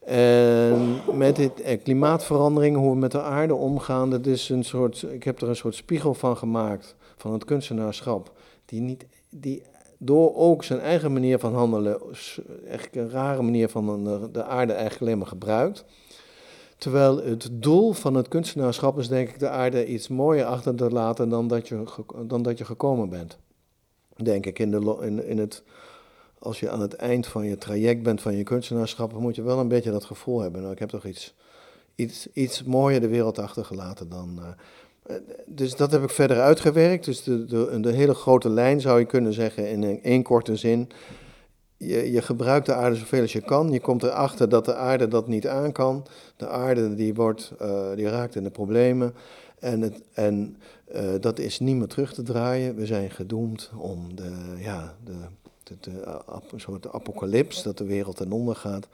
En 0.05 0.99
met 1.13 1.35
dit 1.35 1.61
eh, 1.61 1.81
klimaatverandering, 1.83 2.77
hoe 2.77 2.91
we 2.91 2.97
met 2.97 3.11
de 3.11 3.21
aarde 3.21 3.55
omgaan, 3.55 4.09
dat 4.09 4.25
is 4.25 4.49
een 4.49 4.63
soort, 4.63 5.05
ik 5.11 5.23
heb 5.23 5.41
er 5.41 5.49
een 5.49 5.55
soort 5.55 5.75
spiegel 5.75 6.13
van 6.13 6.37
gemaakt, 6.37 6.95
van 7.17 7.33
het 7.33 7.45
kunstenaarschap, 7.45 8.31
die, 8.65 8.81
niet, 8.81 9.05
die 9.41 9.63
door 9.97 10.35
ook 10.35 10.63
zijn 10.63 10.79
eigen 10.79 11.13
manier 11.13 11.39
van 11.39 11.53
handelen, 11.53 12.01
echt 12.67 12.95
een 12.95 13.09
rare 13.09 13.41
manier 13.41 13.69
van 13.69 14.03
de, 14.03 14.29
de 14.31 14.43
aarde 14.43 14.73
eigenlijk 14.73 15.01
alleen 15.01 15.17
maar 15.17 15.27
gebruikt. 15.27 15.85
Terwijl 16.77 17.23
het 17.23 17.49
doel 17.51 17.93
van 17.93 18.15
het 18.15 18.27
kunstenaarschap 18.27 18.97
is 18.99 19.07
denk 19.07 19.29
ik 19.29 19.39
de 19.39 19.49
aarde 19.49 19.85
iets 19.85 20.07
mooier 20.07 20.45
achter 20.45 20.75
te 20.75 20.89
laten 20.89 21.29
dan 21.29 21.47
dat 21.47 21.67
je, 21.67 21.83
dan 22.27 22.41
dat 22.41 22.57
je 22.57 22.65
gekomen 22.65 23.09
bent. 23.09 23.37
Denk 24.15 24.45
ik 24.45 24.59
in, 24.59 24.71
de, 24.71 24.97
in, 25.01 25.27
in 25.27 25.37
het 25.37 25.63
als 26.39 26.59
je 26.59 26.69
aan 26.69 26.81
het 26.81 26.93
eind 26.93 27.27
van 27.27 27.45
je 27.45 27.57
traject 27.57 28.03
bent 28.03 28.21
van 28.21 28.35
je 28.35 28.43
kunstenaarschap, 28.43 29.13
moet 29.13 29.35
je 29.35 29.41
wel 29.41 29.59
een 29.59 29.67
beetje 29.67 29.91
dat 29.91 30.05
gevoel 30.05 30.39
hebben. 30.39 30.61
Nou, 30.61 30.73
ik 30.73 30.79
heb 30.79 30.89
toch 30.89 31.05
iets, 31.05 31.35
iets, 31.95 32.27
iets 32.33 32.63
mooier 32.63 33.01
de 33.01 33.07
wereld 33.07 33.39
achtergelaten 33.39 34.09
dan. 34.09 34.37
Uh, 34.39 34.47
dus 35.45 35.75
dat 35.75 35.91
heb 35.91 36.03
ik 36.03 36.09
verder 36.09 36.39
uitgewerkt. 36.39 37.05
Dus 37.05 37.23
de, 37.23 37.45
de, 37.45 37.79
de, 37.79 37.91
hele 37.91 38.13
grote 38.13 38.49
lijn 38.49 38.81
zou 38.81 38.99
je 38.99 39.05
kunnen 39.05 39.33
zeggen 39.33 39.69
in 39.69 40.03
één 40.03 40.23
korte 40.23 40.55
zin. 40.55 40.89
Je, 41.77 42.11
je, 42.11 42.21
gebruikt 42.21 42.65
de 42.65 42.73
aarde 42.73 42.95
zoveel 42.95 43.21
als 43.21 43.33
je 43.33 43.41
kan. 43.41 43.71
Je 43.71 43.79
komt 43.79 44.03
erachter 44.03 44.49
dat 44.49 44.65
de 44.65 44.75
aarde 44.75 45.07
dat 45.07 45.27
niet 45.27 45.47
aan 45.47 45.71
kan. 45.71 46.05
De 46.37 46.47
aarde 46.47 46.95
die, 46.95 47.13
wordt, 47.13 47.53
uh, 47.61 47.95
die 47.95 48.09
raakt 48.09 48.35
in 48.35 48.43
de 48.43 48.49
problemen. 48.49 49.13
En, 49.59 49.81
het, 49.81 50.01
en 50.13 50.57
uh, 50.95 51.01
dat 51.19 51.39
is 51.39 51.59
niet 51.59 51.75
meer 51.75 51.87
terug 51.87 52.13
te 52.13 52.23
draaien. 52.23 52.75
We 52.75 52.85
zijn 52.85 53.11
gedoemd 53.11 53.71
om 53.77 54.15
de, 54.15 54.31
ja, 54.57 54.95
de 55.03 55.13
de, 55.79 55.91
een 56.51 56.59
soort 56.59 56.91
apocalyps, 56.91 57.63
dat 57.63 57.77
de 57.77 57.85
wereld 57.85 58.15
ten 58.15 58.31
onder 58.31 58.55
gaat. 58.55 58.87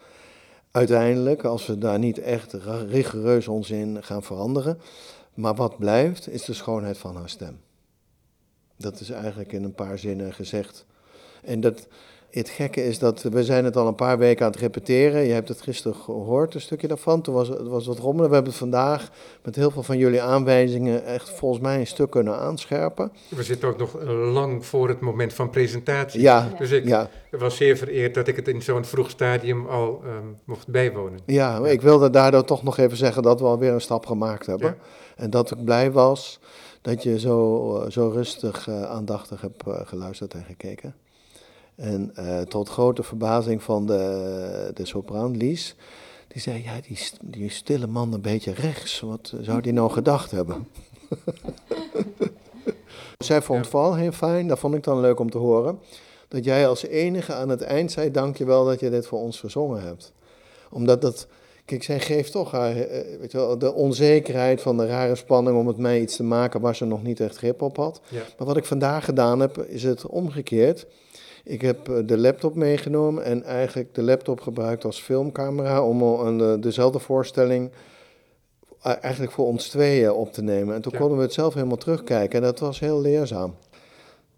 Uiteindelijk, 0.71 1.43
als 1.43 1.65
we 1.65 1.78
daar 1.78 2.00
niet 2.00 2.19
echt 2.19 2.54
rigoureus 2.88 3.47
ons 3.47 3.69
in 3.69 4.04
gaan 4.04 4.24
veranderen. 4.24 4.80
Maar 5.34 5.56
wat 5.56 5.78
blijft, 5.78 6.30
is 6.30 6.46
de 6.46 6.54
schoonheid 6.54 6.98
van 6.98 7.15
haar 7.15 7.30
stem. 7.30 7.60
Dat 8.78 9.00
is 9.00 9.10
eigenlijk 9.10 9.52
in 9.52 9.63
een 9.63 9.76
paar 9.76 9.98
zinnen 9.98 10.34
gezegd. 10.34 10.86
En 11.44 11.60
dat, 11.60 11.88
het 12.32 12.50
gekke 12.50 12.86
is 12.86 13.00
dat 13.00 13.22
we 13.22 13.44
zijn 13.44 13.65
het 13.65 13.78
al 13.78 13.88
een 13.88 13.96
paar 13.96 14.17
weken 14.17 14.46
aan 14.46 14.52
het 14.52 14.60
repeteren. 14.60 15.22
Je 15.22 15.34
hebt 15.34 15.48
het 15.48 15.62
gisteren 15.62 15.98
gehoord, 15.98 16.54
een 16.54 16.62
stukje 16.62 16.88
daarvan. 16.88 17.22
Toen 17.22 17.34
was 17.34 17.48
het 17.48 17.67
was 17.67 17.86
wat 17.86 18.00
rommelen. 18.00 18.30
We 18.30 18.36
hebben 18.36 18.52
het 18.52 18.62
vandaag 18.62 19.10
met 19.44 19.56
heel 19.56 19.72
veel 19.72 19.84
van 19.84 19.98
jullie 19.98 20.22
aanwijzingen 20.22 21.06
echt 21.06 21.30
volgens 21.30 21.62
mij 21.62 21.80
een 21.80 21.88
stuk 21.88 22.10
kunnen 22.10 22.38
aanscherpen. 22.38 23.12
We 23.30 23.44
zitten 23.44 23.70
ook 23.70 23.78
nog 23.78 24.04
lang 24.34 24.65
voor 24.65 24.88
het 24.88 25.00
moment 25.00 25.34
van 25.34 25.50
presentatie. 25.50 26.22
Ja, 26.22 26.54
dus 26.58 26.72
ik 26.72 26.88
ja. 26.88 27.10
was 27.32 27.56
zeer 27.56 27.78
vereerd 27.78 28.13
dat 28.13 28.28
ik 28.28 28.36
het 28.36 28.48
in 28.48 28.62
zo'n 28.62 28.86
vroeg 28.86 29.10
stadium 29.10 29.67
al 29.67 30.02
um, 30.06 30.38
mocht 30.46 30.67
bijwonen. 30.67 31.20
Ja, 31.26 31.65
ik 31.65 31.82
wilde 31.82 32.10
daardoor 32.10 32.44
toch 32.44 32.63
nog 32.63 32.78
even 32.78 32.98
zeggen 32.98 33.24
dat 33.24 33.39
we 33.39 33.46
alweer 33.46 33.74
een 33.74 33.82
stap 33.82 34.06
gemaakt 34.06 34.46
hebben. 34.46 34.67
Ja. 34.67 34.86
En 35.22 35.30
dat 35.30 35.52
ik 35.52 35.64
blij 35.64 35.92
was 35.92 36.40
dat 36.82 37.04
je 37.04 37.20
zo, 37.20 37.86
zo 37.90 38.10
rustig, 38.10 38.68
uh, 38.68 38.84
aandachtig 38.84 39.42
hebt 39.42 39.68
uh, 39.68 39.80
geluisterd 39.84 40.34
en 40.34 40.44
gekeken. 40.44 40.96
En 41.76 42.14
uh, 42.20 42.42
tot 42.42 42.70
grote 42.70 43.04
verbazing 43.04 43.64
van 43.64 43.86
de, 43.86 44.72
de 44.74 44.86
sopraan 44.86 45.38
Lies, 45.38 45.76
die 46.28 46.42
zei, 46.42 46.64
ja, 46.64 46.80
die, 46.88 47.00
die 47.22 47.50
stille 47.50 47.88
man 47.88 48.14
een 48.14 48.22
beetje 48.22 48.54
rechts, 48.54 49.00
wat 49.00 49.34
zou 49.42 49.62
die 49.62 49.74
nou 49.74 49.92
gedacht 49.92 50.32
hebben? 50.32 50.68
Zij 53.18 53.42
vond 53.42 53.60
het 53.60 53.70
vooral 53.70 53.96
heel 53.96 54.12
fijn, 54.12 54.48
dat 54.48 54.60
vond 54.60 54.76
ik 54.76 54.84
dan 54.84 55.00
leuk 55.00 55.20
om 55.20 55.30
te 55.30 55.38
horen, 55.38 55.80
dat 56.28 56.44
jij 56.44 56.68
als 56.68 56.84
enige 56.84 57.34
aan 57.34 57.50
het 57.50 57.62
eind 57.62 57.92
zei, 57.92 58.12
dank 58.12 58.38
je 58.38 58.46
wel 58.46 58.66
dat 58.66 58.80
je 58.80 58.90
dit 58.90 59.08
voor 59.08 59.20
ons 59.20 59.40
verzongen 59.40 59.82
hebt. 59.82 60.14
Omdat 60.70 61.02
dat, 61.02 61.28
kijk, 61.72 61.84
zij 61.84 62.00
geeft 62.00 62.32
toch 62.32 62.52
haar, 62.52 62.74
weet 63.20 63.32
je 63.32 63.38
wel, 63.38 63.58
de 63.58 63.74
onzekerheid 63.74 64.62
van 64.62 64.78
de 64.78 64.86
rare 64.86 65.16
spanning 65.16 65.58
om 65.58 65.68
het 65.68 65.78
mij 65.78 66.02
iets 66.02 66.16
te 66.16 66.24
maken 66.24 66.62
waar 66.62 66.76
ze 66.76 66.86
nog 66.86 67.04
niet 67.04 67.20
echt 67.20 67.38
grip 67.38 67.62
op 67.62 67.78
had. 67.78 68.02
Ja. 68.08 68.22
Maar 68.38 68.48
wat 68.48 68.58
ik 68.58 68.66
vandaag 68.66 69.06
gedaan 69.06 69.40
heb, 69.40 69.58
is 69.58 69.84
het 69.84 70.06
omgekeerd. 70.06 70.86
Ik 71.44 71.62
heb 71.62 71.90
eh, 71.90 71.96
de 72.06 72.18
laptop 72.18 72.56
meegenomen 72.56 73.24
en 73.24 73.44
eigenlijk 73.44 73.96
de 73.96 74.02
laptop 74.04 74.42
gebruikt 74.42 74.86
als 74.86 75.02
filmcamera 75.02 75.84
om 75.84 76.02
een, 76.02 76.62
dezelfde 76.62 77.00
voorstelling 77.00 77.72
eh, 78.82 78.94
eigenlijk 79.02 79.34
voor 79.34 79.46
ons 79.46 79.68
tweeën 79.68 80.12
op 80.12 80.34
te 80.34 80.42
nemen. 80.44 80.76
En 80.76 80.82
toen 80.82 80.92
Ja. 80.92 81.00
konden 81.00 81.18
we 81.18 81.24
het 81.24 81.34
zelf 81.34 81.54
helemaal 81.54 81.78
terugkijken 81.78 82.40
en 82.40 82.46
dat 82.46 82.60
was 82.60 82.80
heel 82.80 83.02
leerzaam. 83.02 83.56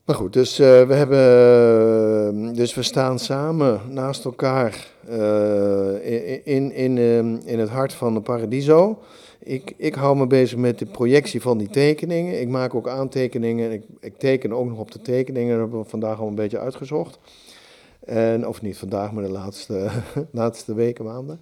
Maar 0.05 0.15
goed, 0.15 0.33
dus, 0.33 0.59
uh, 0.59 0.87
we, 0.87 0.93
hebben, 0.93 2.53
dus 2.53 2.73
we 2.73 2.83
staan 2.83 3.19
samen 3.19 3.81
naast 3.89 4.25
elkaar 4.25 4.87
uh, 5.09 6.45
in, 6.45 6.71
in, 6.71 6.71
in, 6.71 7.41
in 7.45 7.59
het 7.59 7.69
hart 7.69 7.93
van 7.93 8.13
de 8.13 8.21
Paradiso. 8.21 8.99
Ik, 9.39 9.73
ik 9.77 9.95
hou 9.95 10.17
me 10.17 10.27
bezig 10.27 10.57
met 10.57 10.79
de 10.79 10.85
projectie 10.85 11.41
van 11.41 11.57
die 11.57 11.69
tekeningen. 11.69 12.41
Ik 12.41 12.47
maak 12.47 12.75
ook 12.75 12.87
aantekeningen. 12.87 13.71
Ik, 13.71 13.83
ik 13.99 14.17
teken 14.17 14.53
ook 14.53 14.67
nog 14.67 14.79
op 14.79 14.91
de 14.91 15.01
tekeningen. 15.01 15.51
Dat 15.51 15.59
hebben 15.59 15.79
we 15.79 15.89
vandaag 15.89 16.19
al 16.19 16.27
een 16.27 16.35
beetje 16.35 16.59
uitgezocht. 16.59 17.19
En, 18.05 18.47
of 18.47 18.61
niet 18.61 18.77
vandaag, 18.77 19.11
maar 19.11 19.23
de 19.23 19.31
laatste, 19.31 19.89
laatste 20.31 20.73
weken, 20.73 21.05
maanden. 21.05 21.39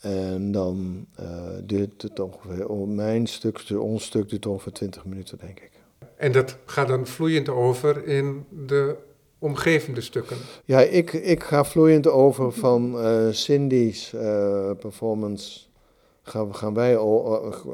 En 0.00 0.52
dan 0.52 1.06
uh, 1.20 1.26
duurt 1.62 2.02
het 2.02 2.20
ongeveer, 2.20 2.70
mijn 2.88 3.26
stuk, 3.26 3.64
ons 3.78 4.04
stuk 4.04 4.28
duurt 4.28 4.46
ongeveer 4.46 4.72
20 4.72 5.04
minuten, 5.04 5.38
denk 5.38 5.60
ik. 5.60 5.73
En 6.24 6.32
dat 6.32 6.56
gaat 6.64 6.88
dan 6.88 7.06
vloeiend 7.06 7.48
over 7.48 8.06
in 8.06 8.44
de 8.66 8.96
omgevende 9.38 10.00
stukken? 10.00 10.36
Ja, 10.64 10.80
ik, 10.80 11.12
ik 11.12 11.42
ga 11.42 11.64
vloeiend 11.64 12.08
over 12.08 12.52
van 12.52 13.06
uh, 13.06 13.30
Cindy's 13.30 14.12
uh, 14.14 14.70
performance. 14.80 15.60
Gaan, 16.22 16.54
gaan 16.54 16.74
wij, 16.74 16.94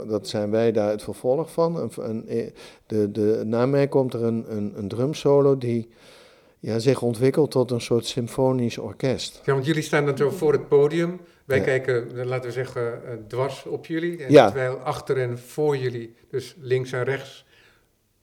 dat 0.09 0.29
zijn 0.29 0.51
wij 0.51 0.73
daar 0.73 0.91
het 0.91 1.03
vervolg 1.03 1.53
van. 1.53 1.91
Een, 1.97 2.53
de, 2.87 3.11
de, 3.11 3.43
na 3.45 3.67
mij 3.67 3.89
komt 3.89 4.15
er 4.15 4.23
een, 4.23 4.45
een, 4.49 4.73
een 4.77 4.89
drumsolo 4.89 5.59
die 5.59 5.89
ja, 6.59 6.79
zich 6.79 7.03
ontwikkelt 7.03 7.51
tot 7.51 7.71
een 7.71 7.81
soort 7.81 8.07
symfonisch 8.07 8.79
orkest. 8.79 9.41
Ja, 9.45 9.53
want 9.53 9.67
jullie 9.67 9.83
staan 9.83 10.07
dan 10.07 10.17
zo 10.17 10.31
voor 10.31 10.53
het 10.53 10.69
podium. 10.69 11.21
Wij 11.45 11.61
kijken, 11.61 12.27
laten 12.27 12.47
we 12.47 12.53
zeggen, 12.53 13.01
dwars 13.29 13.65
op 13.65 13.87
jullie. 13.87 14.25
En 14.25 14.33
ja. 14.33 14.47
terwijl 14.47 14.77
achter 14.77 15.17
en 15.17 15.39
voor 15.39 15.77
jullie, 15.77 16.15
dus 16.31 16.57
links 16.61 16.93
en 16.93 17.05
rechts, 17.05 17.45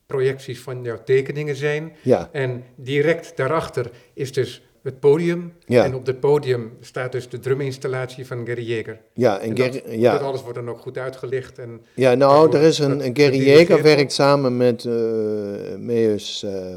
projecties 0.08 0.60
van 0.62 0.84
jouw 0.84 1.04
tekeningen 1.04 1.56
zijn. 1.56 1.96
Ja. 2.02 2.30
En 2.32 2.64
direct 2.76 3.38
daarachter 3.38 3.92
is 4.14 4.34
dus 4.34 4.62
het 4.84 5.00
podium. 5.00 5.54
Ja. 5.66 5.84
En 5.84 5.96
op 5.96 6.06
het 6.06 6.20
podium 6.20 6.72
staat 6.82 7.12
dus 7.12 7.30
de 7.30 7.40
druminstallatie 7.40 8.26
van 8.26 8.48
Gary 8.48 8.64
Jeger. 8.64 9.00
Ja, 9.14 9.40
en, 9.40 9.50
en 9.50 9.56
dat, 9.56 9.82
ja. 9.90 10.12
dat 10.12 10.22
alles 10.22 10.42
wordt 10.42 10.58
dan 10.58 10.70
ook 10.70 10.80
goed 10.80 10.98
uitgelicht. 10.98 11.60
En 11.60 11.82
ja, 11.96 12.14
nou, 12.14 12.56
er 12.56 12.62
is 12.62 12.80
een, 12.80 13.06
een 13.06 13.18
Gary 13.18 13.38
Jeger 13.38 13.82
werkt 13.82 14.12
samen 14.12 14.58
met 14.58 14.84
uh, 14.84 14.94
Meus 15.78 16.44
uh, 16.46 16.76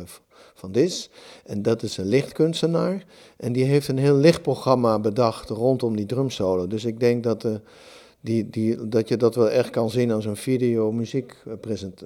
van 0.54 0.72
Dis. 0.72 1.10
En 1.44 1.62
dat 1.62 1.82
is 1.82 1.96
een 1.96 2.08
lichtkunstenaar. 2.08 3.04
En 3.36 3.52
die 3.52 3.64
heeft 3.64 3.88
een 3.88 3.98
heel 3.98 4.16
lichtprogramma 4.16 4.98
bedacht 4.98 5.48
rondom 5.48 5.96
die 5.96 6.06
drumsolo. 6.06 6.66
Dus 6.66 6.84
ik 6.84 7.00
denk 7.00 7.22
dat... 7.22 7.44
Uh, 7.44 7.54
die, 8.20 8.50
die, 8.50 8.88
dat 8.88 9.08
je 9.08 9.16
dat 9.16 9.34
wel 9.34 9.50
echt 9.50 9.70
kan 9.70 9.90
zien 9.90 10.10
als 10.10 10.24
een 10.24 10.36
video 10.36 10.92
muziek 10.92 11.36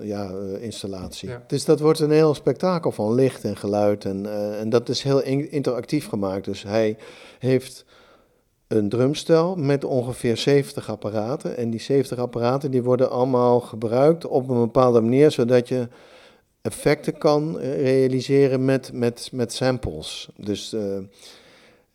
ja, 0.00 0.30
uh, 0.30 0.62
installatie. 0.62 1.28
Ja. 1.28 1.44
Dus 1.46 1.64
dat 1.64 1.80
wordt 1.80 2.00
een 2.00 2.10
heel 2.10 2.34
spektakel 2.34 2.92
van 2.92 3.14
licht 3.14 3.44
en 3.44 3.56
geluid 3.56 4.04
en, 4.04 4.24
uh, 4.24 4.60
en 4.60 4.68
dat 4.68 4.88
is 4.88 5.02
heel 5.02 5.22
in, 5.22 5.50
interactief 5.50 6.08
gemaakt. 6.08 6.44
Dus 6.44 6.62
hij 6.62 6.96
heeft 7.38 7.84
een 8.66 8.88
drumstel 8.88 9.56
met 9.56 9.84
ongeveer 9.84 10.36
70 10.36 10.90
apparaten 10.90 11.56
en 11.56 11.70
die 11.70 11.80
70 11.80 12.18
apparaten 12.18 12.70
die 12.70 12.82
worden 12.82 13.10
allemaal 13.10 13.60
gebruikt 13.60 14.26
op 14.26 14.48
een 14.48 14.60
bepaalde 14.60 15.00
manier 15.00 15.30
zodat 15.30 15.68
je 15.68 15.88
effecten 16.62 17.18
kan 17.18 17.58
realiseren 17.58 18.64
met, 18.64 18.92
met, 18.92 19.28
met 19.32 19.52
samples. 19.52 20.28
Dus 20.36 20.74
uh, 20.74 20.98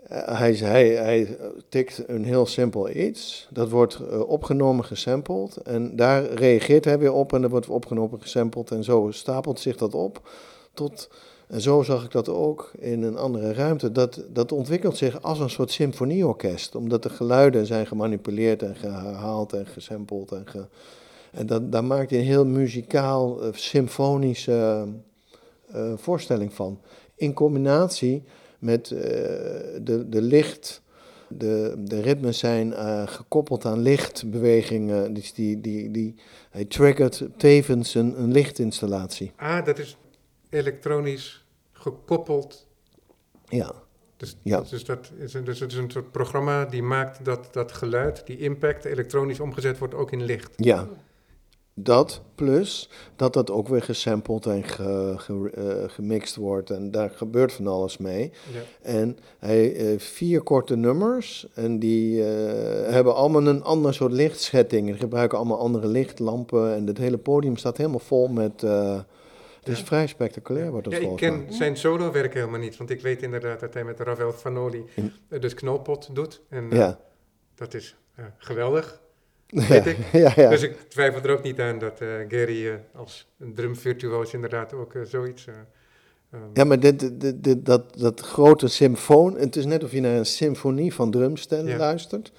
hij, 0.10 0.54
hij, 0.54 0.88
hij 0.88 1.38
tikt 1.70 2.04
een 2.08 2.24
heel 2.24 2.46
simpel 2.46 2.90
iets. 2.90 3.48
Dat 3.50 3.70
wordt 3.70 4.00
uh, 4.12 4.30
opgenomen, 4.30 4.86
gesampled. 4.86 5.58
En 5.58 5.96
daar 5.96 6.24
reageert 6.24 6.86
hij 6.86 7.00
weer 7.00 7.14
op 7.14 7.34
en 7.34 7.42
dat 7.42 7.52
wordt 7.52 7.70
opgenomen, 7.70 8.22
gesampled. 8.22 8.72
En 8.72 8.84
zo 8.84 9.08
stapelt 9.12 9.60
zich 9.60 9.78
dat 9.78 9.94
op. 9.94 10.30
Tot, 10.74 11.10
en 11.48 11.62
zo 11.62 11.84
zag 11.84 12.04
ik 12.04 12.12
dat 12.12 12.30
ook 12.30 12.72
in 12.80 13.04
een 13.04 13.18
andere 13.18 13.54
ruimte. 13.54 13.92
Dat, 13.92 14.24
dat 14.30 14.52
ontwikkelt 14.52 14.98
zich 14.98 15.22
als 15.22 15.40
een 15.40 15.50
soort 15.50 15.72
symfonieorkest. 15.72 16.76
Omdat 16.76 17.04
de 17.04 17.10
geluiden 17.10 17.66
zijn 17.66 17.88
gemanipuleerd 17.88 18.64
en 18.64 18.76
gehaald 18.76 19.54
en 19.54 19.66
gesampled. 19.66 20.32
En, 20.32 20.46
en 21.32 21.46
dat, 21.46 21.72
daar 21.72 21.84
maakt 21.84 22.10
hij 22.10 22.20
een 22.20 22.26
heel 22.26 22.46
muzikaal, 22.46 23.44
uh, 23.44 23.54
symfonische 23.54 24.86
voorstelling 25.96 26.54
van. 26.54 26.80
In 27.16 27.34
combinatie 27.34 28.24
met 28.60 28.90
uh, 28.90 29.00
de, 29.00 30.06
de 30.10 30.22
licht. 30.22 30.82
De, 31.32 31.76
de 31.78 32.02
ritmes 32.02 32.40
zijn 32.40 32.68
uh, 32.68 33.08
gekoppeld 33.08 33.66
aan 33.66 33.80
lichtbewegingen. 33.80 35.14
Dus 35.14 35.34
die, 35.34 35.62
die, 35.62 35.92
die, 35.92 36.16
hij 36.50 36.66
triggert 36.66 37.28
tevens 37.38 37.96
een, 37.96 38.22
een 38.22 38.32
lichtinstallatie. 38.32 39.32
Ah, 39.36 39.66
dat 39.66 39.80
is 39.80 39.98
elektronisch 40.50 41.46
gekoppeld. 41.72 42.68
Ja. 43.48 43.74
Dus, 44.18 44.38
ja. 44.44 44.62
dus, 44.62 44.86
dat 44.86 45.12
is 45.18 45.34
een, 45.34 45.44
dus 45.44 45.60
het 45.60 45.72
is 45.72 45.78
een 45.78 45.92
soort 45.92 46.12
programma 46.12 46.66
die 46.66 46.84
maakt 46.84 47.26
dat 47.26 47.48
dat 47.52 47.72
geluid, 47.72 48.26
die 48.26 48.38
impact, 48.38 48.86
elektronisch 48.86 49.40
omgezet 49.40 49.78
wordt 49.78 49.94
ook 49.94 50.12
in 50.12 50.24
licht. 50.24 50.54
Ja. 50.56 50.88
Dat 51.74 52.22
plus 52.36 52.90
dat 53.16 53.34
dat 53.34 53.52
ook 53.52 53.68
weer 53.68 53.82
gesampled 53.82 54.46
en 54.46 54.64
ge, 54.64 55.14
ge, 55.18 55.52
uh, 55.58 55.90
gemixt 55.90 56.36
wordt. 56.36 56.70
En 56.70 56.92
daar 56.92 57.10
gebeurt 57.10 57.54
van 57.54 57.68
alles 57.68 57.98
mee. 57.98 58.32
Ja. 58.54 58.60
En 58.82 59.18
hij 59.40 59.58
heeft 59.58 60.06
vier 60.06 60.42
korte 60.42 60.76
nummers. 60.76 61.48
En 61.54 61.80
die 61.80 62.18
uh, 62.20 62.26
hebben 62.92 63.16
allemaal 63.16 63.48
een 63.48 63.64
ander 63.64 63.94
soort 63.94 64.12
lichtschetting. 64.12 64.90
En 64.90 64.98
gebruiken 64.98 65.38
allemaal 65.38 65.60
andere 65.60 65.88
lichtlampen. 65.88 66.76
En 66.76 66.88
het 66.88 66.98
hele 66.98 67.18
podium 67.18 67.58
staat 67.58 67.78
helemaal 67.78 68.00
vol 68.00 68.28
met. 68.28 68.64
Uh, 68.64 69.00
het 69.60 69.68
is 69.68 69.80
Ja. 69.80 69.86
vrij 69.86 70.08
spectaculair, 70.08 70.72
wordt 70.72 70.86
het 70.86 70.96
Ja, 70.96 71.02
ik 71.02 71.08
volgens 71.08 71.30
ken 71.30 71.44
mij. 71.44 71.54
zijn 71.54 71.78
solo-werk 71.78 72.34
helemaal 72.34 72.60
niet, 72.60 72.78
want 72.78 72.90
ik 72.90 73.02
weet 73.02 73.22
inderdaad 73.22 73.60
dat 73.60 73.74
hij 73.74 73.84
met 73.84 74.00
Ravel 74.00 74.32
Fanoli 74.32 74.84
In- 74.96 75.12
eh, 75.30 75.40
dus 75.42 75.54
doet. 76.14 76.42
En 76.50 76.72
eh, 76.72 76.78
Ja. 76.78 77.00
dat 77.56 77.74
is 77.74 77.96
eh, 78.16 78.26
geweldig. 78.38 79.02
Ja, 79.52 79.68
weet 79.68 79.86
ik. 79.86 79.98
ja, 80.24 80.32
ja. 80.36 80.50
Dus 80.50 80.62
ik 80.62 80.76
twijfel 80.90 81.22
er 81.22 81.32
ook 81.32 81.44
niet 81.44 81.60
aan 81.60 81.80
dat 81.80 82.02
eh, 82.02 82.08
Gary 82.28 82.68
eh, 82.68 82.74
als 82.96 83.28
een 83.40 83.54
drumvirtuoos 83.54 84.34
inderdaad 84.34 84.74
ook 84.74 84.94
eh, 84.94 85.02
zoiets... 85.06 85.48
eh, 85.48 85.54
ehm, 86.32 86.44
Ja, 86.54 86.64
maar 86.64 86.80
dit, 86.80 87.22
dit, 87.22 87.44
dit- 87.44 87.66
dat, 87.66 87.98
dat 88.00 88.20
grote 88.20 88.68
symfoon, 88.68 89.38
het 89.38 89.56
is 89.56 89.66
net 89.66 89.84
of 89.84 89.92
je 89.92 90.02
naar 90.02 90.18
een 90.18 90.26
symfonie 90.26 90.94
van 90.94 91.12
drumstellen 91.12 91.72
Ja. 91.72 91.78
luistert, 91.78 92.32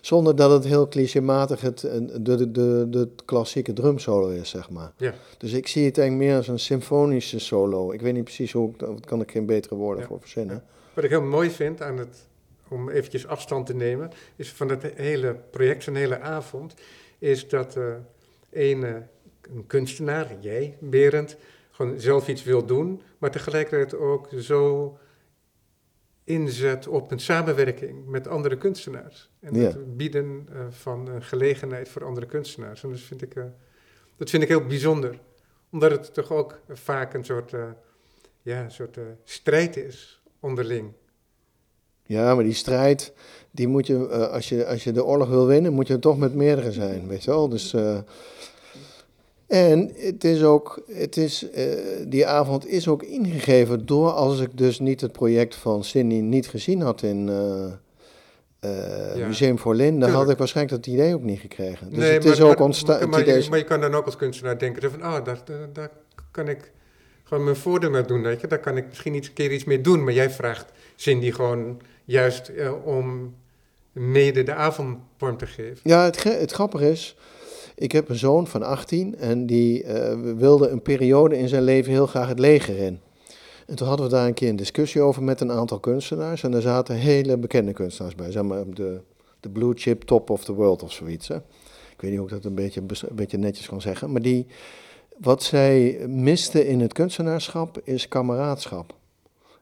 zonder 0.00 0.36
dat 0.36 0.50
het 0.50 0.64
heel 0.64 0.88
clichématig 0.88 1.60
het, 1.60 1.80
de, 1.80 2.20
de, 2.20 2.50
de, 2.50 2.86
de 2.90 3.08
klassieke 3.24 3.72
drumsolo 3.72 4.28
is, 4.28 4.48
zeg 4.50 4.70
maar. 4.70 4.92
Ja. 4.96 5.14
Dus 5.38 5.52
ik 5.52 5.66
zie 5.66 5.84
het 5.84 5.98
eigenlijk 5.98 6.28
meer 6.28 6.36
als 6.38 6.48
een 6.48 6.58
symfonische 6.58 7.38
solo. 7.38 7.92
Ik 7.92 8.00
weet 8.00 8.14
niet 8.14 8.24
precies 8.24 8.52
hoe, 8.52 8.70
ik 8.70 8.78
dat 8.78 9.06
kan 9.06 9.20
ik 9.20 9.30
geen 9.30 9.46
betere 9.46 9.74
woorden 9.74 10.02
Ja. 10.02 10.08
voor 10.08 10.20
verzinnen. 10.20 10.62
Wat 10.94 11.04
ik 11.04 11.10
heel 11.10 11.22
mooi 11.22 11.50
vind 11.50 11.82
aan 11.82 11.98
het, 11.98 12.26
om 12.68 12.88
eventjes 12.88 13.26
afstand 13.26 13.66
te 13.66 13.74
nemen, 13.74 14.10
is 14.36 14.52
van 14.52 14.68
het 14.68 14.82
hele 14.82 15.34
project, 15.50 15.82
zo'n 15.82 15.94
hele 15.94 16.20
avond, 16.20 16.74
is 17.18 17.48
dat 17.48 17.76
eh 17.76 17.94
een, 18.50 18.84
eh, 18.84 18.94
een 19.54 19.66
kunstenaar, 19.66 20.36
jij, 20.40 20.76
Berend, 20.80 21.36
gewoon 21.70 22.00
zelf 22.00 22.28
iets 22.28 22.44
wil 22.44 22.64
doen, 22.66 23.02
maar 23.18 23.30
tegelijkertijd 23.30 23.94
ook 24.00 24.28
zo 24.38 24.98
inzet 26.24 26.86
op 26.86 27.10
een 27.10 27.18
samenwerking 27.18 28.06
met 28.06 28.28
andere 28.28 28.56
kunstenaars. 28.56 29.30
En 29.40 29.54
Ja. 29.54 29.60
het 29.66 29.96
bieden 29.96 30.48
eh, 30.52 30.66
van 30.70 31.08
een 31.08 31.22
gelegenheid 31.22 31.88
voor 31.88 32.04
andere 32.04 32.26
kunstenaars. 32.26 32.82
En 32.82 32.90
dat 32.90 33.00
vind 33.00 33.22
ik, 33.22 33.34
dat 34.16 34.30
vind 34.30 34.42
ik 34.42 34.48
heel 34.48 34.66
bijzonder. 34.66 35.20
Omdat 35.70 35.90
het 35.90 36.14
toch 36.14 36.32
ook 36.32 36.60
vaak 36.68 37.14
een 37.14 37.24
soort, 37.24 37.52
ja, 38.42 38.62
een 38.64 38.70
soort 38.70 38.98
strijd 39.24 39.76
is 39.76 40.22
onderling. 40.40 40.92
Ja, 42.06 42.34
maar 42.34 42.44
die 42.44 42.52
strijd, 42.54 43.12
die 43.50 43.68
moet 43.68 43.86
je, 43.86 44.08
eh, 44.08 44.28
als 44.32 44.48
je, 44.48 44.66
als 44.66 44.84
je 44.84 44.92
de 44.92 45.04
oorlog 45.04 45.28
wil 45.28 45.46
winnen, 45.46 45.72
moet 45.72 45.86
je 45.86 45.98
toch 45.98 46.18
met 46.18 46.34
meerdere 46.34 46.72
zijn, 46.72 47.06
weet 47.08 47.24
je 47.24 47.30
wel. 47.30 47.48
Dus, 47.48 47.74
eh, 47.74 47.96
en 49.46 49.90
het 49.96 50.24
is 50.24 50.42
ook, 50.42 50.82
het 50.92 51.16
is, 51.16 51.50
eh, 51.50 51.64
die 52.08 52.26
avond 52.26 52.66
is 52.66 52.88
ook 52.88 53.02
ingegeven 53.02 53.86
door, 53.86 54.10
als 54.10 54.40
ik 54.40 54.48
dus 54.58 54.78
niet 54.80 55.00
het 55.00 55.12
project 55.12 55.54
van 55.54 55.84
Cindy 55.84 56.14
niet 56.14 56.48
gezien 56.48 56.80
had 56.80 57.02
in 57.02 57.30
Ja. 59.16 59.26
Museum 59.26 59.58
voor 59.58 59.74
Linde, 59.74 60.06
dan 60.06 60.14
had 60.14 60.30
ik 60.30 60.38
waarschijnlijk 60.38 60.84
dat 60.84 60.94
idee 60.94 61.14
ook 61.14 61.22
niet 61.22 61.40
gekregen. 61.40 61.90
Dus 61.90 61.98
Nee, 61.98 62.12
het 62.12 62.24
maar- 62.24 62.32
is 62.32 62.40
ook 62.40 62.60
ontstaan. 62.60 63.08
Maar, 63.08 63.26
je 63.58 63.64
kan 63.64 63.80
dan 63.80 63.94
ook 63.94 64.04
als 64.04 64.16
kunstenaar 64.16 64.58
denken 64.58 64.90
van, 64.90 65.02
ah, 65.02 65.24
daar, 65.24 65.40
daar, 65.44 65.68
daar 65.72 65.90
kan 66.30 66.48
ik 66.48 66.72
gewoon 67.24 67.44
mijn 67.44 67.56
voordeel 67.56 67.90
mee 67.90 68.02
doen, 68.04 68.22
weet 68.22 68.40
je. 68.40 68.46
Daar 68.46 68.58
kan 68.58 68.76
ik 68.76 68.86
misschien 68.88 69.14
iets, 69.14 69.28
een 69.28 69.34
keer 69.34 69.52
iets 69.52 69.64
mee 69.64 69.80
doen. 69.80 70.04
Maar 70.04 70.12
jij 70.12 70.30
vraagt 70.30 70.72
Cindy 70.96 71.30
gewoon 71.32 71.80
juist 72.04 72.48
eh, 72.48 72.86
om 72.86 73.34
mede 73.92 74.42
de 74.42 74.54
avond 74.54 74.98
vorm 75.16 75.36
te 75.36 75.46
geven. 75.46 75.80
Ja, 75.82 76.04
het, 76.04 76.22
het 76.22 76.52
grappige 76.52 76.90
is, 76.90 77.16
ik 77.74 77.92
heb 77.92 78.08
een 78.08 78.16
zoon 78.16 78.46
van 78.46 78.62
18 78.62 79.16
en 79.16 79.46
die 79.46 79.84
eh, 79.84 80.18
wilde 80.36 80.68
een 80.68 80.82
periode 80.82 81.38
in 81.38 81.48
zijn 81.48 81.62
leven 81.62 81.92
heel 81.92 82.06
graag 82.06 82.28
het 82.28 82.38
leger 82.38 82.78
in. 82.78 83.00
En 83.66 83.76
toen 83.76 83.88
hadden 83.88 84.06
we 84.06 84.12
daar 84.12 84.26
een 84.26 84.34
keer 84.34 84.48
een 84.48 84.56
discussie 84.56 85.00
over 85.00 85.22
met 85.22 85.40
een 85.40 85.52
aantal 85.52 85.80
kunstenaars. 85.80 86.42
En 86.42 86.50
daar 86.50 86.60
zaten 86.60 86.96
hele 86.96 87.36
bekende 87.36 87.72
kunstenaars 87.72 88.14
bij, 88.14 88.30
zeg 88.30 88.42
maar 88.42 88.64
de, 88.74 89.00
de 89.40 89.48
blue 89.48 89.72
chip 89.74 90.02
top 90.02 90.30
of 90.30 90.44
the 90.44 90.52
world 90.52 90.82
of 90.82 90.92
zoiets. 90.92 91.28
Hè. 91.28 91.36
Ik 91.36 92.00
weet 92.00 92.10
niet 92.10 92.18
hoe 92.18 92.28
ik 92.28 92.34
dat 92.34 92.44
een 92.44 92.54
beetje, 92.54 92.80
een 92.80 93.16
beetje 93.16 93.38
netjes 93.38 93.66
kan 93.66 93.80
zeggen. 93.80 94.12
Maar 94.12 94.22
die, 94.22 94.46
wat 95.18 95.42
zij 95.42 96.04
miste 96.08 96.66
in 96.68 96.80
het 96.80 96.92
kunstenaarschap 96.92 97.80
is 97.84 98.08
kameraadschap. 98.08 98.94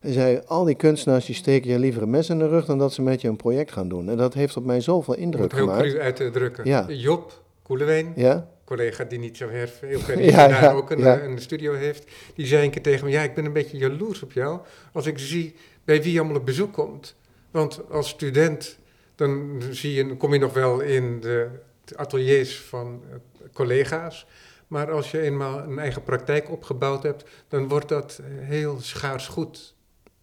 Hij 0.03 0.13
zei, 0.13 0.41
al 0.47 0.65
die 0.65 0.75
kunstenaars 0.75 1.27
die 1.27 1.35
steken 1.35 1.71
je 1.71 1.79
liever 1.79 2.03
een 2.03 2.11
mes 2.11 2.29
in 2.29 2.39
de 2.39 2.49
rug 2.49 2.65
dan 2.65 2.79
dat 2.79 2.93
ze 2.93 3.03
met 3.03 3.21
je 3.21 3.29
een 3.29 3.37
project 3.37 3.73
gaan 3.73 3.89
doen. 3.89 4.09
En 4.09 4.17
dat 4.17 4.35
heeft 4.35 4.57
op 4.57 4.65
mij 4.65 4.81
zoveel 4.81 5.15
Om 5.15 5.21
indruk 5.21 5.43
het 5.43 5.53
heel 5.53 5.67
gemaakt. 5.67 5.83
cru 5.83 6.01
uit 6.01 6.17
te 6.17 6.31
drukken. 6.31 6.65
Ja. 6.65 6.87
Job 6.89 7.43
Koelewijn, 7.63 8.13
Ja? 8.17 8.49
collega 8.65 9.05
die 9.05 9.19
niet 9.19 9.37
zo 9.37 9.49
heel 9.49 9.67
heel 9.81 9.99
ver 9.99 10.21
Ja, 10.31 10.47
is 10.49 10.61
daar 10.61 10.75
ook 10.77 10.91
een, 10.91 11.05
eh, 11.05 11.23
een 11.23 11.39
studio 11.39 11.73
heeft, 11.75 12.11
die 12.35 12.47
zei 12.47 12.65
een 12.65 12.71
keer 12.71 12.83
tegen 12.83 13.05
me, 13.05 13.11
ja, 13.11 13.23
ik 13.23 13.35
ben 13.35 13.45
een 13.45 13.53
beetje 13.53 13.77
jaloers 13.77 14.23
op 14.23 14.33
jou 14.33 14.61
als 14.93 15.07
ik 15.07 15.19
zie 15.19 15.55
bij 15.85 16.03
wie 16.03 16.13
je 16.13 16.19
allemaal 16.19 16.37
op 16.37 16.47
bezoek 16.47 16.73
komt. 16.73 17.15
Want 17.51 17.81
als 17.91 18.09
student, 18.09 18.79
dan 19.15 19.63
zie 19.71 19.95
je, 19.95 20.17
kom 20.17 20.33
je 20.33 20.39
nog 20.39 20.53
wel 20.53 20.81
in 20.81 21.21
de 21.21 21.49
ateliers 21.97 22.61
van 22.61 23.01
eh, 23.11 23.17
collega's, 23.53 24.27
maar 24.67 24.91
als 24.91 25.11
je 25.11 25.21
eenmaal 25.21 25.59
een 25.59 25.79
eigen 25.79 26.03
praktijk 26.03 26.51
opgebouwd 26.51 27.03
hebt, 27.03 27.25
dan 27.49 27.69
wordt 27.69 27.89
dat 27.89 28.21
eh, 28.21 28.49
heel 28.49 28.77
schaars 28.81 29.29
goed. 29.29 29.75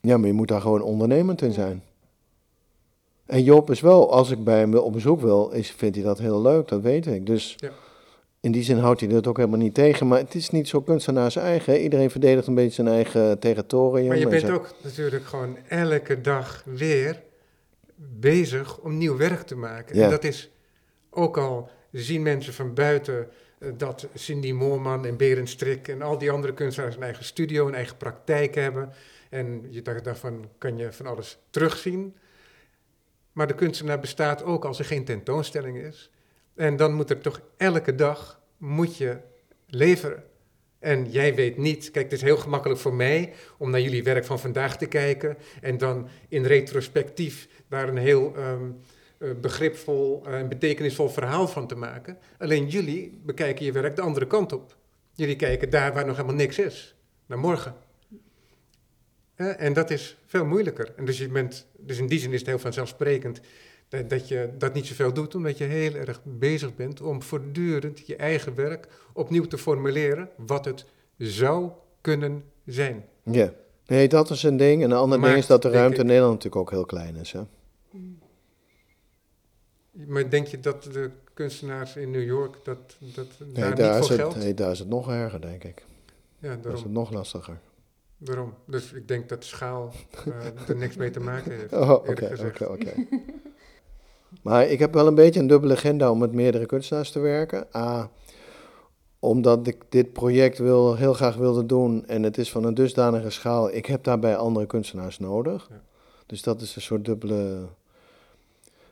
Ja, 0.02 0.18
maar 0.18 0.28
je 0.28 0.34
moet 0.34 0.48
daar 0.48 0.62
gewoon 0.62 0.82
ondernemend 0.82 1.42
in 1.42 1.52
zijn. 1.54 1.84
En 3.26 3.44
Job 3.44 3.70
is 3.72 3.82
wel, 3.82 4.12
als 4.12 4.32
ik 4.32 4.44
bij 4.44 4.60
hem 4.60 4.76
op 4.76 4.94
bezoek 4.94 5.22
wil, 5.22 5.50
is, 5.50 5.72
vindt 5.72 5.96
hij 5.96 6.06
dat 6.06 6.20
heel 6.20 6.42
leuk, 6.42 6.68
dat 6.68 6.82
weet 6.82 7.06
ik. 7.08 7.26
Dus 7.26 7.56
Ja. 7.58 7.70
in 8.40 8.52
die 8.52 8.64
zin 8.64 8.78
houdt 8.78 9.00
hij 9.00 9.10
dat 9.10 9.28
ook 9.28 9.38
helemaal 9.38 9.60
niet 9.60 9.74
tegen. 9.74 10.08
Maar 10.08 10.20
het 10.20 10.36
is 10.36 10.50
niet 10.50 10.68
zo 10.68 10.82
kunstenaars 10.82 11.36
eigen. 11.36 11.82
Iedereen 11.82 12.10
verdedigt 12.12 12.48
een 12.48 12.56
beetje 12.56 12.72
zijn 12.84 12.88
eigen 12.88 13.40
territorium. 13.40 14.08
Maar 14.08 14.18
je 14.18 14.24
en 14.24 14.30
bent 14.30 14.42
zijn- 14.42 14.54
ook 14.54 14.74
natuurlijk 14.84 15.26
gewoon 15.26 15.58
elke 15.68 16.22
dag 16.22 16.64
weer 16.66 17.22
bezig 18.20 18.80
om 18.80 18.98
nieuw 18.98 19.18
werk 19.18 19.42
te 19.42 19.56
maken. 19.56 19.96
Ja. 19.96 20.04
En 20.04 20.10
dat 20.10 20.24
is 20.24 20.50
ook 21.10 21.38
al 21.38 21.70
zien 21.92 22.22
mensen 22.22 22.54
van 22.54 22.74
buiten 22.74 23.28
eh, 23.60 23.70
dat 23.78 24.08
Cindy 24.14 24.52
Moorman 24.52 25.06
en 25.06 25.18
Berend 25.18 25.50
Strik 25.50 25.88
en 25.88 26.02
al 26.02 26.18
die 26.18 26.32
andere 26.32 26.54
kunstenaars 26.54 26.96
een 26.96 27.04
eigen 27.04 27.24
studio, 27.26 27.68
een 27.68 27.76
eigen 27.76 27.98
praktijk 27.98 28.56
hebben. 28.56 28.90
En 29.30 29.66
je 29.70 29.82
daarvan 29.82 30.50
kan 30.58 30.78
je 30.78 30.92
van 30.92 31.06
alles 31.06 31.38
terugzien. 31.50 32.16
Maar 33.32 33.48
de 33.48 33.56
kunstenaar 33.56 34.00
bestaat 34.00 34.44
ook 34.44 34.66
als 34.66 34.80
er 34.80 34.86
geen 34.86 35.06
tentoonstelling 35.06 35.78
is. 35.78 36.12
En 36.56 36.76
dan 36.76 36.94
moet 36.94 37.10
er 37.10 37.22
toch 37.22 37.42
elke 37.58 37.96
dag 37.96 38.42
moet 38.58 38.98
je 38.98 39.18
leveren. 39.68 40.24
En 40.80 41.12
jij 41.12 41.36
weet 41.36 41.58
niet, 41.58 41.92
kijk, 41.92 42.06
het 42.06 42.14
is 42.14 42.22
heel 42.22 42.38
gemakkelijk 42.38 42.80
voor 42.80 42.94
mij 42.94 43.34
om 43.58 43.70
naar 43.70 43.82
jullie 43.82 44.04
werk 44.04 44.26
van 44.26 44.40
vandaag 44.40 44.78
te 44.78 44.86
kijken 44.86 45.38
en 45.62 45.78
dan 45.78 46.08
in 46.28 46.46
retrospectief 46.46 47.48
daar 47.68 47.90
een 47.90 47.98
heel 47.98 48.36
eh, 48.36 48.54
begripvol 49.42 50.26
en 50.26 50.50
betekenisvol 50.50 51.10
verhaal 51.10 51.48
van 51.48 51.68
te 51.68 51.76
maken. 51.76 52.18
Alleen 52.38 52.68
jullie 52.68 53.22
bekijken 53.24 53.66
je 53.66 53.72
werk 53.72 53.96
de 53.96 54.02
andere 54.02 54.28
kant 54.28 54.54
op. 54.54 54.78
Jullie 55.14 55.36
kijken 55.36 55.70
daar 55.70 55.94
waar 55.94 56.06
nog 56.06 56.16
helemaal 56.16 56.38
niks 56.38 56.60
is, 56.60 56.96
naar 57.26 57.40
morgen. 57.40 57.76
En 59.40 59.74
dat 59.74 59.90
is 59.90 60.18
veel 60.26 60.46
moeilijker. 60.46 60.94
En 60.96 61.06
dus, 61.06 61.18
je 61.18 61.30
bent, 61.30 61.68
dus 61.78 61.98
in 61.98 62.08
die 62.08 62.20
zin 62.20 62.32
is 62.32 62.40
het 62.40 62.48
heel 62.48 62.60
vanzelfsprekend 62.60 63.40
dat, 63.90 64.10
dat 64.10 64.28
je 64.28 64.50
dat 64.58 64.74
niet 64.74 64.86
zoveel 64.86 65.14
doet, 65.14 65.36
omdat 65.36 65.58
je 65.58 65.64
heel 65.64 65.94
erg 65.94 66.22
bezig 66.24 66.76
bent 66.76 67.02
om 67.02 67.22
voortdurend 67.22 68.08
je 68.08 68.16
eigen 68.16 68.56
werk 68.56 68.88
opnieuw 69.14 69.46
te 69.46 69.58
formuleren 69.58 70.30
wat 70.38 70.66
het 70.66 70.86
zou 71.18 71.70
kunnen 72.02 72.44
zijn. 72.66 73.06
Ja. 73.24 73.54
Nee, 73.88 74.08
dat 74.08 74.30
is 74.30 74.44
een 74.44 74.58
ding. 74.58 74.84
En 74.84 74.92
een 74.92 74.98
ander 74.98 75.22
ding 75.22 75.38
is 75.38 75.48
dat 75.48 75.62
de 75.62 75.70
ruimte 75.70 76.00
in 76.00 76.06
Nederland 76.06 76.34
natuurlijk 76.34 76.62
ook 76.62 76.72
heel 76.72 76.86
klein 76.86 77.16
is. 77.16 77.32
Hè? 77.32 77.42
Maar 79.92 80.30
denk 80.30 80.48
je 80.48 80.60
dat 80.60 80.84
de 80.84 81.12
kunstenaars 81.34 81.96
in 81.96 82.12
New 82.12 82.24
York 82.24 82.56
dat, 82.64 82.78
dat 83.00 83.28
Nee, 83.40 83.54
daar 83.54 83.76
daar, 83.76 83.96
niet 83.96 84.00
voor 84.00 84.10
het, 84.10 84.20
geldt? 84.20 84.36
nee, 84.38 84.54
daar 84.54 84.72
is 84.72 84.80
het 84.80 84.88
nog 84.88 85.10
erger, 85.10 85.42
denk 85.42 85.64
ik. 85.64 85.86
Ja, 86.40 86.48
Daar 86.48 86.58
is 86.58 86.64
daarom, 86.64 86.84
het 86.84 86.92
nog 86.92 87.12
lastiger. 87.12 87.60
Daarom. 88.20 88.54
Dus 88.66 88.94
ik 88.94 89.08
denk 89.08 89.30
dat 89.30 89.44
schaal 89.44 89.92
eh, 90.26 90.70
er 90.70 90.76
niks 90.76 90.96
mee 90.96 91.10
te 91.10 91.20
maken 91.20 91.52
heeft. 91.52 91.74
Oh, 91.74 91.90
eerlijk 91.90 92.10
oké, 92.10 92.28
gezegd. 92.28 92.62
oké, 92.62 92.72
oké. 92.72 92.94
Maar 94.42 94.68
ik 94.68 94.80
heb 94.80 94.94
wel 94.94 95.08
een 95.08 95.16
beetje 95.16 95.40
een 95.40 95.48
dubbele 95.48 95.74
agenda 95.74 96.12
om 96.12 96.20
met 96.20 96.34
meerdere 96.34 96.66
kunstenaars 96.66 97.12
te 97.12 97.20
werken. 97.20 97.68
A, 97.76 98.10
omdat 99.20 99.68
ik 99.68 99.84
dit 99.90 100.14
project 100.14 100.58
wil, 100.58 100.96
heel 100.96 101.14
graag 101.14 101.36
wilde 101.36 101.66
doen 101.66 102.08
en 102.08 102.24
het 102.24 102.38
is 102.38 102.52
van 102.52 102.64
een 102.64 102.74
dusdanige 102.74 103.30
schaal. 103.30 103.74
Ik 103.74 103.86
heb 103.86 104.04
daarbij 104.04 104.36
andere 104.36 104.66
kunstenaars 104.66 105.20
nodig. 105.20 105.68
Ja. 105.70 105.82
Dus 106.26 106.44
dat 106.44 106.62
is 106.62 106.76
een 106.76 106.82
soort 106.82 107.06
dubbele... 107.06 107.68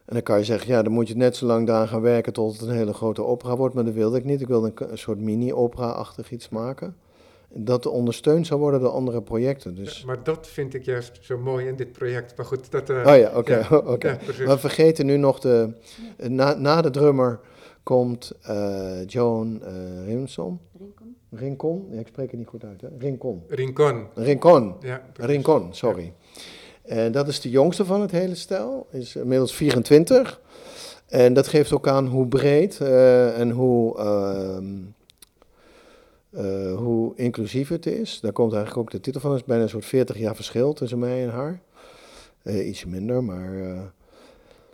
En 0.05 0.13
dan 0.13 0.23
kan 0.23 0.37
je 0.37 0.43
zeggen, 0.43 0.69
ja, 0.69 0.81
dan 0.81 0.93
moet 0.93 1.07
je 1.07 1.15
net 1.15 1.35
zo 1.35 1.45
lang 1.45 1.67
daaraan 1.67 1.87
gaan 1.87 2.01
werken 2.01 2.33
tot 2.33 2.59
het 2.59 2.69
een 2.69 2.75
hele 2.75 2.93
grote 2.93 3.23
opera 3.23 3.55
wordt. 3.55 3.75
Maar 3.75 3.83
dat 3.83 3.93
wilde 3.93 4.17
ik 4.17 4.23
niet. 4.23 4.41
Ik 4.41 4.47
wilde 4.47 4.71
een, 4.75 4.91
een 4.91 4.97
soort 4.97 5.19
mini-opera-achtig 5.19 6.31
iets 6.31 6.49
maken. 6.49 6.95
Dat 7.53 7.85
ondersteund 7.85 8.47
zou 8.47 8.59
worden 8.59 8.79
door 8.79 8.89
andere 8.89 9.21
projecten. 9.21 9.75
Dus... 9.75 9.99
Ja, 9.99 10.05
maar 10.05 10.23
dat 10.23 10.47
vind 10.47 10.73
ik 10.73 10.85
juist 10.85 11.19
zo 11.21 11.37
mooi 11.37 11.67
in 11.67 11.75
dit 11.75 11.91
project. 11.91 12.37
Maar 12.37 12.45
goed, 12.45 12.71
dat... 12.71 12.89
eh, 12.89 12.95
Oh 13.07 13.17
ja, 13.17 13.31
oké. 13.35 13.55
ja, 13.69 13.77
oké. 13.93 14.07
ja, 14.09 14.15
precies. 14.15 14.45
We 14.45 14.57
vergeten 14.57 15.05
nu 15.05 15.17
nog 15.17 15.39
de. 15.39 15.69
Na, 16.17 16.53
na 16.53 16.81
de 16.81 16.89
drummer 16.89 17.39
komt 17.83 18.31
eh, 18.41 19.05
Joan 19.05 19.61
eh 19.63 20.05
Rimson. 20.05 20.59
Rincon? 20.79 21.15
Rincon? 21.31 21.87
Ja, 21.91 21.99
ik 21.99 22.07
spreek 22.07 22.29
het 22.31 22.39
niet 22.39 22.47
goed 22.49 22.63
uit, 22.63 22.81
hè? 22.81 22.87
Rincon. 22.99 23.43
Rincon. 23.47 24.05
Rincon. 24.15 24.73
Ja, 24.79 25.01
precies. 25.13 25.31
Rincon, 25.33 25.67
sorry. 25.73 26.13
En 26.83 27.11
dat 27.11 27.27
is 27.27 27.41
de 27.41 27.49
jongste 27.49 27.85
van 27.85 28.01
het 28.01 28.11
hele 28.11 28.35
stel. 28.35 28.87
Is 28.91 29.15
inmiddels 29.15 29.55
24. 29.55 30.41
En 31.07 31.33
dat 31.33 31.47
geeft 31.47 31.71
ook 31.73 31.87
aan 31.87 32.07
hoe 32.07 32.27
breed 32.27 32.79
eh, 32.81 33.39
en 33.39 33.49
hoe, 33.51 33.97
ehm, 33.97 34.65
eh, 36.29 36.75
hoe 36.75 37.15
inclusief 37.15 37.69
het 37.69 37.85
is. 37.85 38.19
Daar 38.19 38.31
komt 38.31 38.53
eigenlijk 38.53 38.81
ook 38.85 38.91
de 38.91 38.99
titel 38.99 39.21
van. 39.21 39.31
Het 39.31 39.39
is 39.39 39.45
bijna 39.45 39.63
een 39.63 39.69
soort 39.69 39.85
40 39.85 40.17
jaar 40.17 40.35
verschil 40.35 40.73
tussen 40.73 40.99
mij 40.99 41.23
en 41.23 41.29
haar. 41.29 41.61
Eh, 42.43 42.67
ietsje 42.67 42.87
minder, 42.87 43.23
maar. 43.23 43.59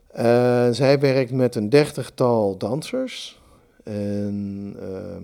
eh, 0.07 0.69
zij 0.71 0.99
werkt 0.99 1.31
met 1.31 1.55
een 1.55 1.69
dertigtal 1.69 2.57
dansers. 2.57 3.41
En 3.83 4.75
ehm, 4.79 5.23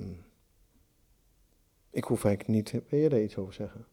ik 1.91 2.03
hoef 2.03 2.23
eigenlijk 2.25 2.55
niet. 2.55 2.81
Wil 2.89 2.99
je 2.99 3.09
daar 3.09 3.21
iets 3.21 3.37
over 3.37 3.53
zeggen? 3.53 3.85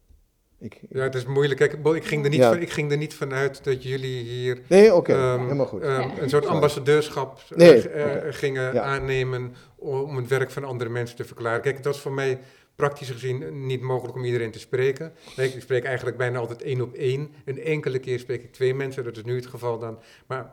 Ik, 0.59 0.79
Ja, 0.89 1.01
het 1.03 1.15
is 1.15 1.25
moeilijk. 1.25 1.59
Kijk, 1.59 1.73
ik 1.95 2.05
ging 2.05 2.23
er 2.23 2.29
niet, 2.29 2.39
Ja. 2.39 2.49
van, 2.51 2.61
ik 2.61 2.69
ging 2.69 2.91
er 2.91 2.97
niet 2.97 3.13
vanuit 3.13 3.63
dat 3.63 3.83
jullie 3.83 4.23
hier 4.23 4.61
Nee, 4.67 4.91
ehm, 4.91 5.39
helemaal 5.41 5.65
goed. 5.65 5.81
ehm, 5.81 6.01
Ja. 6.01 6.11
een 6.19 6.29
soort 6.29 6.45
ambassadeurschap 6.45 7.39
eh, 7.49 7.57
Nee, 7.57 7.89
eh, 7.89 8.33
gingen 8.33 8.73
Ja. 8.73 8.81
aannemen 8.81 9.55
om 9.75 10.15
het 10.17 10.27
werk 10.27 10.51
van 10.51 10.63
andere 10.63 10.89
mensen 10.89 11.15
te 11.15 11.23
verklaren. 11.25 11.61
Kijk, 11.61 11.83
dat 11.83 11.95
is 11.95 12.01
voor 12.01 12.13
mij 12.13 12.39
praktisch 12.75 13.09
gezien 13.09 13.65
niet 13.65 13.81
mogelijk 13.81 14.15
om 14.17 14.23
iedereen 14.23 14.51
te 14.51 14.59
spreken. 14.59 15.13
Nee, 15.35 15.53
ik 15.53 15.61
spreek 15.61 15.83
eigenlijk 15.83 16.17
bijna 16.17 16.39
altijd 16.39 16.61
één 16.61 16.81
op 16.81 16.93
één. 16.93 17.31
Een 17.45 17.61
enkele 17.63 17.99
keer 17.99 18.19
spreek 18.19 18.43
ik 18.43 18.53
twee 18.53 18.73
mensen, 18.73 19.03
dat 19.03 19.17
is 19.17 19.23
nu 19.23 19.35
het 19.35 19.47
geval 19.47 19.79
dan. 19.79 19.99
Maar, 20.27 20.51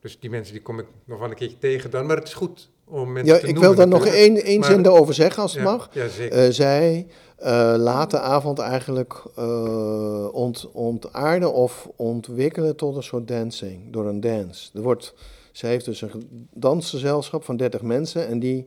dus 0.00 0.20
die 0.20 0.30
mensen 0.30 0.52
die 0.52 0.62
kom 0.62 0.78
ik 0.78 0.86
nog 1.04 1.18
wel 1.18 1.28
een 1.28 1.34
keertje 1.34 1.58
tegen 1.58 1.90
dan. 1.90 2.06
Maar 2.06 2.16
het 2.16 2.26
is 2.28 2.34
goed 2.34 2.70
om 2.88 3.12
mensen 3.12 3.34
Ja, 3.34 3.40
te 3.40 3.46
ik 3.46 3.58
wil 3.58 3.74
daar 3.74 3.88
nog 3.88 4.06
één, 4.06 4.42
één 4.42 4.60
Maar- 4.60 4.70
zin 4.70 4.84
erover 4.86 5.14
zeggen, 5.14 5.42
als 5.42 5.52
het 5.54 5.62
Ja, 5.62 5.70
mag. 5.70 5.88
Ja, 5.92 6.08
zeker. 6.08 6.38
Eh, 6.44 6.50
zij 6.50 7.06
eh 7.36 7.74
laat 7.76 8.10
de 8.10 8.20
avond 8.20 8.58
eigenlijk 8.58 9.22
eh, 9.36 10.28
ont, 10.34 10.70
ontaarden 10.72 11.52
of 11.52 11.88
ontwikkelen 11.96 12.76
tot 12.76 12.96
een 12.96 13.02
soort 13.02 13.28
dancing, 13.28 13.92
door 13.92 14.06
een 14.06 14.20
dance. 14.20 14.70
Er 14.74 14.82
wordt, 14.82 15.14
zij 15.52 15.70
heeft 15.70 15.84
dus 15.84 16.00
een 16.02 16.48
dansgezelschap 16.54 17.44
van 17.44 17.56
30 17.56 17.82
mensen 17.82 18.26
en 18.26 18.38
die 18.38 18.64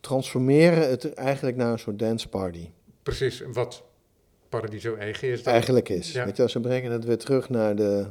transformeren 0.00 0.88
het 0.90 1.14
eigenlijk 1.14 1.56
naar 1.56 1.72
een 1.72 1.78
soort 1.78 1.98
danceparty. 1.98 2.68
Precies, 3.02 3.42
wat 3.52 3.82
Paradiso 4.48 4.94
eigen 4.94 5.28
is. 5.28 5.42
dan. 5.42 5.52
Eigenlijk 5.52 5.88
is. 5.88 6.12
Ja. 6.12 6.24
Weet 6.24 6.36
je, 6.36 6.48
ze 6.48 6.60
brengen 6.60 6.92
het 6.92 7.04
weer 7.04 7.18
terug 7.18 7.48
naar 7.48 7.76
de... 7.76 8.06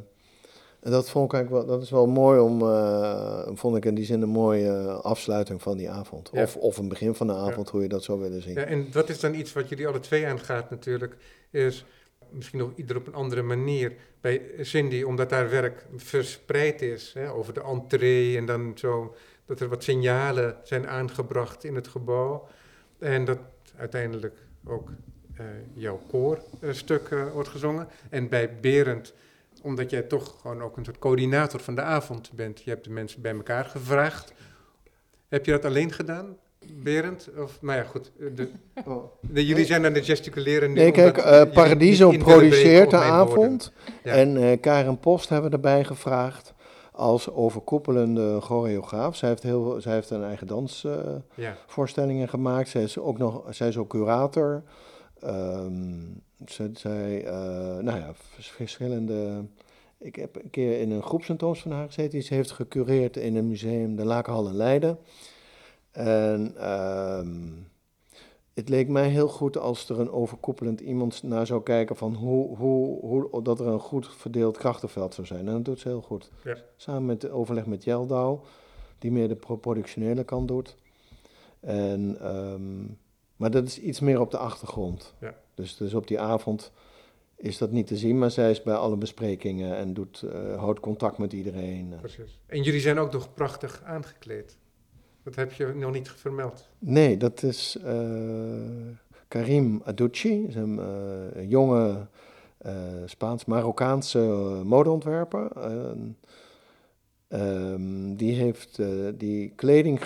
En 0.82 0.92
dat 0.92 1.10
vond 1.10 1.26
ik 1.26 1.34
eigenlijk 1.34 1.66
wel, 1.66 1.76
dat 1.76 1.86
is 1.86 1.92
wel 1.92 2.08
mooi 2.08 2.40
om, 2.40 2.62
eh, 2.62 3.48
vond 3.54 3.78
ik 3.78 3.86
in 3.86 3.96
die 3.96 4.06
zin 4.06 4.22
een 4.22 4.30
mooie 4.30 4.72
afsluiting 4.92 5.62
van 5.62 5.78
die 5.78 5.90
avond. 5.90 6.30
Ja. 6.34 6.42
Of, 6.42 6.58
of 6.58 6.78
een 6.78 6.88
begin 6.88 7.16
van 7.16 7.28
de 7.28 7.34
avond, 7.34 7.70
hoe 7.70 7.82
je 7.82 7.88
dat 7.88 8.04
zou 8.04 8.20
willen 8.20 8.42
zien. 8.42 8.54
Ja, 8.54 8.64
en 8.64 8.88
dat 8.92 9.10
is 9.10 9.20
dan 9.20 9.34
iets 9.34 9.54
wat 9.54 9.70
jullie 9.70 9.88
alle 9.88 10.00
twee 10.00 10.28
aangaat 10.28 10.70
natuurlijk, 10.70 11.16
is 11.50 11.86
misschien 12.30 12.60
nog 12.60 12.72
ieder 12.76 12.98
op 12.98 13.08
een 13.08 13.14
andere 13.14 13.42
manier. 13.42 13.94
Bij 14.22 14.42
Cindy, 14.60 15.04
omdat 15.04 15.32
haar 15.32 15.50
werk 15.50 15.86
verspreid 15.96 16.82
is 16.82 17.14
hè, 17.14 17.32
over 17.32 17.54
de 17.54 17.62
entree 17.62 18.38
en 18.38 18.46
dan 18.46 18.72
zo, 18.76 19.16
dat 19.46 19.60
er 19.60 19.68
wat 19.68 19.84
signalen 19.84 20.56
zijn 20.64 20.88
aangebracht 20.88 21.64
in 21.64 21.76
het 21.76 21.88
gebouw. 21.88 22.48
En 23.00 23.26
dat 23.26 23.40
uiteindelijk 23.76 24.36
ook 24.66 24.90
eh, 25.36 25.46
jouw 25.74 26.00
koorstuk 26.10 27.08
eh, 27.10 27.32
wordt 27.32 27.50
gezongen. 27.50 27.88
En 28.10 28.30
bij 28.30 28.60
Berend, 28.62 29.14
omdat 29.62 29.90
jij 29.90 30.02
toch 30.02 30.36
gewoon 30.42 30.62
ook 30.62 30.78
een 30.78 30.86
soort 30.86 31.00
coördinator 31.00 31.60
van 31.60 31.76
de 31.76 31.82
avond 31.82 32.32
bent. 32.34 32.62
Je 32.62 32.70
hebt 32.70 32.84
de 32.84 32.90
mensen 32.90 33.22
bij 33.22 33.34
elkaar 33.36 33.66
gevraagd. 33.66 34.34
Heb 35.28 35.46
je 35.46 35.52
dat 35.52 35.66
alleen 35.66 35.92
gedaan, 35.92 36.36
Berend? 36.74 37.30
Of, 37.38 37.62
nou 37.62 37.78
ja, 37.78 37.84
goed. 37.84 38.12
eh, 38.20 38.26
De, 38.36 38.50
de, 39.34 39.46
jullie 39.46 39.66
zijn 39.66 39.86
aan 39.86 39.94
het 39.94 40.06
gesticuleren 40.06 40.70
nu. 40.70 40.76
Nee, 40.76 40.92
kijk, 40.92 41.18
eh, 41.18 41.52
Paradiso 41.54 42.10
produceert 42.18 42.90
de 42.90 42.98
avond. 42.98 43.72
Ja. 44.04 44.12
En 44.14 44.38
eh, 44.38 44.60
Karen 44.62 45.00
Post 45.00 45.30
hebben 45.30 45.50
we 45.50 45.56
erbij 45.56 45.84
gevraagd 45.84 46.54
als 46.92 47.30
overkoepelende 47.32 48.42
choreograaf. 48.42 49.16
Zij 49.16 49.30
heeft, 49.30 49.44
heel, 49.44 49.82
zij 49.82 49.94
heeft 49.94 50.10
een 50.10 50.24
eigen 50.24 50.48
dansvoorstellingen 50.48 52.22
Ja, 52.22 52.28
gemaakt. 52.28 52.70
Zij 52.70 52.84
is 52.84 52.98
ook 52.98 53.18
nog, 53.18 53.44
zij 53.50 53.68
is 53.68 53.78
ook 53.78 53.90
curator. 53.90 54.64
Ehm, 55.20 56.00
zij, 56.46 56.70
zij 56.74 57.22
nou 57.82 57.98
ja, 57.98 58.12
vers- 58.34 58.50
verschillende... 58.52 59.46
Ik 60.02 60.16
heb 60.16 60.36
een 60.36 60.50
keer 60.50 60.80
in 60.80 60.92
een 60.92 61.04
groepsentoons 61.04 61.62
van 61.62 61.72
haar 61.72 61.86
gezeten. 61.86 62.12
Die 62.12 62.22
ze 62.22 62.34
heeft 62.34 62.52
gecureerd 62.52 63.18
in 63.18 63.36
een 63.36 63.48
museum, 63.48 63.96
de 63.96 64.06
Lakenhal 64.06 64.48
in 64.48 64.56
Leiden. 64.56 64.98
En 65.92 66.54
ehm, 66.58 67.50
het 68.54 68.70
leek 68.70 68.88
mij 68.88 69.08
heel 69.08 69.28
goed 69.28 69.58
als 69.58 69.90
er 69.90 70.00
een 70.00 70.12
overkoepelend 70.12 70.80
iemand 70.80 71.24
naar 71.24 71.46
zou 71.46 71.64
kijken 71.64 71.96
van 71.96 72.16
hoe, 72.16 72.58
hoe, 72.58 73.00
hoe 73.00 73.44
dat 73.44 73.60
er 73.60 73.68
een 73.68 73.80
goed 73.80 74.16
verdeeld 74.16 74.58
krachtenveld 74.58 75.14
zou 75.14 75.28
zijn. 75.28 75.48
En 75.48 75.54
dat 75.54 75.66
doet 75.66 75.80
ze 75.80 75.88
heel 75.88 76.02
goed. 76.02 76.32
Ja. 76.44 76.58
Samen 76.76 77.06
met 77.06 77.22
de 77.22 77.32
overleg 77.32 77.66
met 77.66 77.84
Jeldau, 77.84 78.40
die 79.00 79.12
meer 79.12 79.28
de 79.28 79.36
pro- 79.36 79.56
productionele 79.56 80.24
kant 80.24 80.48
doet. 80.48 80.76
En, 81.60 82.18
ehm, 82.22 82.84
maar 83.36 83.52
dat 83.52 83.68
is 83.68 83.80
iets 83.80 84.00
meer 84.00 84.20
op 84.20 84.32
de 84.32 84.38
achtergrond. 84.38 85.14
Ja. 85.20 85.36
Dus, 85.56 85.78
dus 85.78 85.94
op 85.94 86.08
die 86.08 86.20
avond 86.20 86.72
is 87.42 87.58
dat 87.58 87.72
niet 87.72 87.88
te 87.88 87.98
zien, 87.98 88.18
maar 88.18 88.32
zij 88.32 88.52
is 88.52 88.64
bij 88.64 88.76
alle 88.76 88.98
besprekingen 88.98 89.76
en 89.76 89.94
doet, 89.94 90.24
uh, 90.26 90.58
houdt 90.58 90.80
contact 90.80 91.18
met 91.18 91.34
iedereen. 91.34 91.94
Precies. 92.00 92.40
En 92.46 92.62
jullie 92.62 92.80
zijn 92.80 93.00
ook 93.00 93.12
nog 93.12 93.34
prachtig 93.34 93.82
aangekleed. 93.86 94.58
Dat 95.24 95.36
heb 95.36 95.52
je 95.52 95.66
nog 95.66 95.92
niet 95.92 96.10
vermeld. 96.10 96.70
Nee, 96.80 97.18
dat 97.18 97.44
is 97.44 97.78
uh, 97.86 97.92
Karim 99.28 99.82
Aducci, 99.84 100.46
is 100.48 100.56
een, 100.56 100.80
uh, 100.80 101.50
jonge 101.50 102.08
Spaans-Marokkaanse 103.06 104.20
modeontwerper. 104.64 105.52
Um, 107.30 108.16
die 108.16 108.34
heeft 108.34 108.80
die 109.18 109.50
kleding 109.50 110.00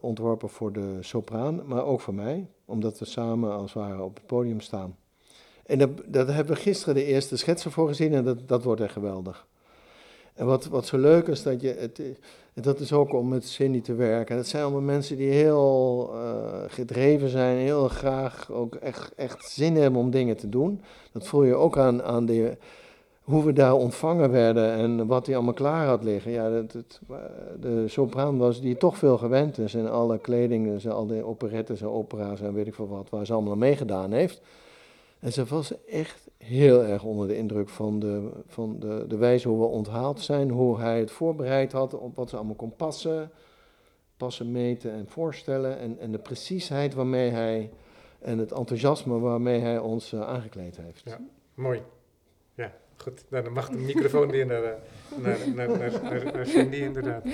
ontworpen 0.00 0.48
voor 0.48 0.72
de 0.72 0.96
sopraan, 1.00 1.66
maar 1.66 1.84
ook 1.84 2.00
voor 2.00 2.14
mij, 2.14 2.46
omdat 2.64 2.98
we 2.98 3.04
samen 3.04 3.52
als 3.52 3.74
het 3.74 3.82
ware 3.82 4.02
op 4.02 4.14
het 4.14 4.26
podium 4.26 4.60
staan. 4.60 4.96
En 5.66 5.78
dat, 6.06 6.26
hebben 6.26 6.54
we 6.54 6.60
gisteren 6.60 6.94
de 6.94 7.04
eerste 7.04 7.36
schetsen 7.36 7.70
voor 7.70 7.88
gezien 7.88 8.14
en 8.14 8.24
dat, 8.24 8.48
dat 8.48 8.64
wordt 8.64 8.80
echt 8.80 8.92
geweldig. 8.92 9.46
En 10.34 10.46
wat, 10.46 10.64
wat 10.64 10.86
zo 10.86 10.98
leuk 10.98 11.26
is, 11.26 11.42
dat 11.42 11.60
je, 11.60 11.76
het, 11.78 12.00
dat 12.54 12.80
is 12.80 12.92
ook 12.92 13.12
om 13.12 13.28
met 13.28 13.48
Cindy 13.48 13.80
te 13.80 13.94
werken. 13.94 14.36
Dat 14.36 14.46
zijn 14.46 14.62
allemaal 14.62 14.80
mensen 14.80 15.16
die 15.16 15.30
heel 15.30 16.10
uh, 16.14 16.62
gedreven 16.66 17.28
zijn, 17.28 17.56
heel 17.56 17.88
graag 17.88 18.52
ook 18.52 18.74
echt, 18.74 19.14
echt 19.14 19.44
zin 19.44 19.76
hebben 19.76 20.00
om 20.00 20.10
dingen 20.10 20.36
te 20.36 20.48
doen. 20.48 20.80
Dat 21.12 21.26
voel 21.26 21.44
je 21.44 21.54
ook 21.54 21.78
aan, 21.78 22.02
aan 22.02 22.26
de, 22.26 22.56
hoe 23.22 23.44
we 23.44 23.52
daar 23.52 23.74
ontvangen 23.74 24.30
werden 24.30 24.72
en 24.72 25.06
wat 25.06 25.26
hij 25.26 25.34
allemaal 25.34 25.54
klaar 25.54 25.86
had 25.86 26.04
liggen. 26.04 26.30
Ja, 26.30 26.50
dat, 26.50 26.72
het, 26.72 27.00
de 27.60 27.84
sopraan 27.88 28.38
was 28.38 28.60
die 28.60 28.76
toch 28.76 28.98
veel 28.98 29.18
gewend 29.18 29.58
is 29.58 29.74
en 29.74 29.90
alle 29.90 30.18
kleding, 30.18 30.66
dus 30.66 30.88
al 30.88 31.06
die 31.06 31.24
operettes 31.24 31.80
en 31.80 31.88
opera's 31.88 32.40
en 32.40 32.54
weet 32.54 32.66
ik 32.66 32.74
veel 32.74 32.88
wat, 32.88 33.10
waar 33.10 33.26
ze 33.26 33.32
allemaal 33.32 33.56
meegedaan 33.56 34.12
heeft. 34.12 34.40
En 35.24 35.32
ze 35.32 35.44
was 35.44 35.84
echt 35.84 36.28
heel 36.38 36.84
erg 36.84 37.02
onder 37.02 37.28
de 37.28 37.36
indruk 37.36 37.68
van, 37.68 37.98
de, 37.98 38.30
van 38.46 38.80
de, 38.80 39.04
de 39.08 39.16
wijze 39.16 39.48
hoe 39.48 39.60
we 39.60 39.66
onthaald 39.66 40.20
zijn, 40.20 40.50
hoe 40.50 40.80
hij 40.80 40.98
het 40.98 41.10
voorbereid 41.10 41.72
had 41.72 41.94
op 41.94 42.16
wat 42.16 42.30
ze 42.30 42.36
allemaal 42.36 42.54
kon 42.54 42.76
passen, 42.76 43.30
passen, 44.16 44.52
meten 44.52 44.92
en 44.92 45.08
voorstellen. 45.08 45.78
En, 45.78 45.98
en 45.98 46.12
de 46.12 46.18
preciesheid 46.18 46.94
waarmee 46.94 47.30
hij 47.30 47.70
en 48.18 48.38
het 48.38 48.52
enthousiasme 48.52 49.18
waarmee 49.18 49.60
hij 49.60 49.78
ons 49.78 50.12
uh, 50.12 50.20
aangekleed 50.20 50.76
heeft. 50.76 51.02
Ja, 51.04 51.20
mooi. 51.54 51.82
Ja, 52.54 52.72
goed. 52.96 53.24
Nou, 53.28 53.44
dan 53.44 53.52
mag 53.52 53.68
de 53.68 53.78
microfoon 53.78 54.30
weer 54.30 54.46
naar, 54.46 54.62
eh, 54.64 54.72
naar, 55.16 55.38
naar, 55.54 55.78
naar, 55.78 56.02
naar, 56.02 56.32
naar 56.32 56.46
Cindy 56.46 56.76
inderdaad 56.76 57.24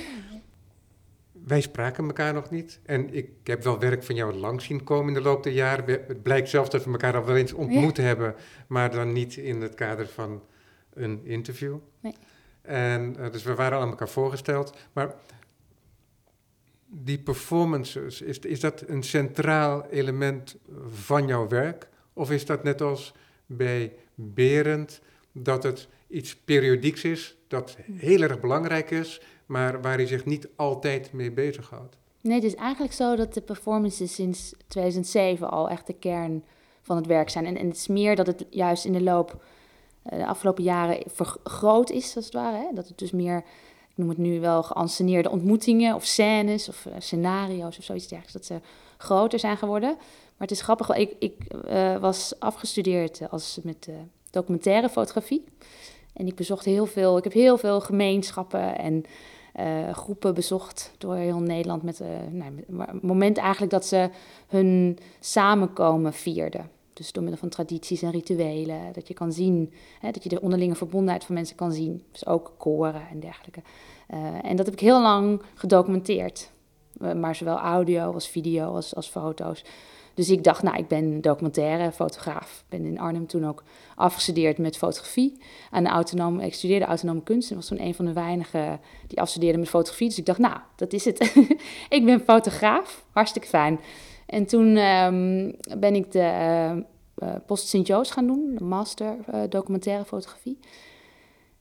wij 1.47 1.61
spraken 1.61 2.07
elkaar 2.07 2.35
nog 2.35 2.51
niet. 2.51 2.81
En 2.83 3.15
ik 3.15 3.29
heb 3.45 3.63
wel 3.63 3.79
werk 3.79 4.03
van 4.03 4.15
jou 4.15 4.35
lang 4.35 4.63
zien 4.63 4.85
komen 4.85 5.09
in 5.09 5.15
de 5.15 5.29
loop 5.29 5.43
der 5.43 5.53
jaren. 5.53 5.85
Het 6.07 6.23
blijkt 6.23 6.49
zelfs 6.49 6.71
dat 6.71 6.85
we 6.85 6.91
elkaar 6.91 7.17
al 7.17 7.25
wel 7.25 7.37
eens 7.37 7.53
ontmoet 7.53 7.97
hebben, 7.97 8.35
maar 8.67 8.91
dan 8.91 9.13
niet 9.13 9.37
in 9.37 9.61
het 9.61 9.75
kader 9.75 10.09
van 10.09 10.43
een 10.95 11.25
interview. 11.25 11.77
Nee. 12.01 12.15
En 12.63 13.17
uh, 13.19 13.31
dus 13.31 13.43
we 13.43 13.55
waren 13.55 13.79
al 13.79 13.85
aan 13.85 13.91
elkaar 13.91 14.09
voorgesteld. 14.09 14.77
Maar 14.93 15.15
die 16.87 17.19
performances, 17.19 18.21
is, 18.21 18.39
is 18.39 18.61
dat 18.61 18.85
een 18.87 19.03
centraal 19.03 19.87
element 19.91 20.57
van 20.91 21.27
jouw 21.27 21.49
werk? 21.49 21.89
Of 22.13 22.31
is 22.31 22.47
dat 22.47 22.63
net 22.63 22.81
als 22.81 23.15
bij 23.47 23.93
Berend, 24.15 25.01
dat 25.33 25.63
het 25.63 25.89
iets 26.09 26.37
periodieks 26.37 27.05
is, 27.05 27.37
dat 27.49 27.77
heel 27.93 28.23
erg 28.23 28.41
belangrijk 28.41 28.91
is, 28.91 29.21
maar 29.51 29.81
waar 29.81 29.97
hij 29.97 30.07
zich 30.07 30.25
niet 30.25 30.49
altijd 30.57 31.13
mee 31.13 31.31
bezighoudt. 31.31 31.97
Nee, 32.21 32.35
het 32.35 32.45
is 32.45 32.55
eigenlijk 32.55 32.93
zo 32.93 33.17
dat 33.17 33.35
de 33.35 33.41
performances 33.41 34.15
sinds 34.15 34.55
2007 34.69 35.51
al 35.51 35.69
echt 35.69 35.87
de 35.87 35.93
kern 35.93 36.45
van 36.83 36.97
het 36.97 37.07
werk 37.07 37.31
zijn. 37.31 37.47
En, 37.47 37.57
en 37.57 37.67
het 37.67 37.77
is 37.77 37.87
meer 37.87 38.17
dat 38.17 38.27
het 38.27 38.47
juist 38.51 38.85
in 38.85 38.93
de 38.93 39.03
loop 39.03 39.43
uh, 40.13 40.19
de 40.19 40.27
afgelopen 40.27 40.65
jaren 40.65 41.03
vergroot 41.07 41.91
is, 41.91 42.17
als 42.17 42.25
het 42.25 42.35
ware. 42.35 42.57
Hè? 42.57 42.67
Dat 42.75 42.89
het 42.89 42.99
dus 42.99 43.11
meer, 43.11 43.37
ik 43.89 43.97
noem 43.97 44.09
het 44.09 44.19
nu 44.19 44.41
wel 44.41 44.63
geanceneerde 44.63 45.31
ontmoetingen 45.31 45.95
of 45.95 46.05
scènes 46.05 46.69
of 46.69 46.85
uh, 46.87 46.93
scenario's 46.99 47.79
of 47.79 47.85
zoiets 47.85 48.09
dergelijks, 48.09 48.33
dat 48.33 48.45
ze 48.45 48.67
groter 48.97 49.39
zijn 49.39 49.57
geworden. 49.57 49.95
Maar 50.37 50.49
het 50.49 50.51
is 50.51 50.63
grappig, 50.63 50.91
ik, 50.91 51.15
ik 51.19 51.35
uh, 51.69 51.97
was 51.97 52.35
afgestudeerd 52.39 53.31
als 53.31 53.59
met 53.63 53.89
documentaire 54.31 54.89
fotografie. 54.89 55.45
En 56.13 56.27
ik 56.27 56.35
bezocht 56.35 56.65
heel 56.65 56.87
veel, 56.87 57.17
ik 57.17 57.25
heb 57.25 57.33
heel 57.33 57.59
veel 57.59 57.81
gemeenschappen 57.81 58.79
en 58.79 59.05
uh, 59.57 59.91
groepen 59.93 60.35
bezocht 60.35 60.93
door 60.99 61.15
heel 61.15 61.41
Nederland. 61.41 61.83
Met 61.83 62.01
uh, 62.01 62.09
nou, 62.31 62.99
moment 63.03 63.39
eigenlijk 63.39 63.73
dat 63.73 63.87
ze 63.87 64.11
hun 64.47 64.99
samenkomen 65.21 66.13
vierden. 66.13 66.71
Dus 66.93 67.13
door 67.13 67.23
middel 67.23 67.41
van 67.41 67.49
tradities 67.49 68.03
en 68.03 68.11
rituelen. 68.11 68.93
Dat 68.93 69.09
je 69.09 69.15
kan 69.15 69.33
zien, 69.33 69.73
hè, 70.01 70.11
dat 70.11 70.23
je 70.23 70.29
de 70.29 70.41
onderlinge 70.41 70.75
verbondenheid 70.75 71.25
van 71.25 71.35
mensen 71.35 71.57
kan 71.57 71.73
zien. 71.73 72.03
Dus 72.13 72.27
ook 72.27 72.53
koren 72.57 73.09
en 73.11 73.21
dergelijke. 73.21 73.63
Uh, 74.15 74.45
en 74.45 74.57
dat 74.57 74.67
heb 74.67 74.75
ik 74.75 74.81
heel 74.81 75.03
lang 75.03 75.43
gedocumenteerd. 75.55 76.51
maar 77.17 77.35
zowel 77.35 77.59
audio 77.59 78.13
als 78.13 78.29
video 78.29 78.75
als, 78.75 78.95
als 78.95 79.09
foto's. 79.09 79.65
Dus 80.15 80.31
ik 80.31 80.45
dacht, 80.45 80.63
nou, 80.63 80.77
ik 80.77 80.89
ben 80.89 81.21
documentaire 81.21 81.93
fotograaf. 81.93 82.65
Ik 82.69 82.79
ben 82.79 82.87
in 82.87 82.99
Arnhem 82.99 83.27
toen 83.27 83.47
ook 83.47 83.63
afgestudeerd 83.95 84.59
met 84.59 84.77
fotografie. 84.77 85.39
Aan 85.71 85.85
de 85.85 86.45
ik 86.45 86.55
studeerde 86.55 86.85
autonome 86.85 87.23
kunst 87.23 87.51
en 87.51 87.57
was 87.57 87.67
toen 87.67 87.83
een 87.83 87.95
van 87.95 88.05
de 88.05 88.13
weinigen 88.13 88.81
die 89.07 89.21
afstudeerde 89.21 89.59
met 89.59 89.69
fotografie. 89.69 90.09
Dus 90.09 90.19
ik 90.19 90.27
dacht, 90.27 90.39
nou, 90.39 90.57
dat 90.77 90.93
is 90.93 91.05
het. 91.05 91.35
ik 91.89 92.05
ben 92.05 92.21
fotograaf, 92.21 93.05
hartstikke 93.13 93.49
fijn. 93.49 93.81
En 94.27 94.47
toen 94.47 94.77
um, 94.77 95.57
ben 95.79 95.95
ik 95.95 96.13
de 96.13 96.85
uh, 97.23 97.35
Post 97.47 97.69
Sint-Joost 97.69 98.11
gaan 98.11 98.27
doen, 98.27 98.55
de 98.55 98.65
master 98.65 99.17
uh, 99.35 99.41
documentaire 99.49 100.05
fotografie. 100.05 100.59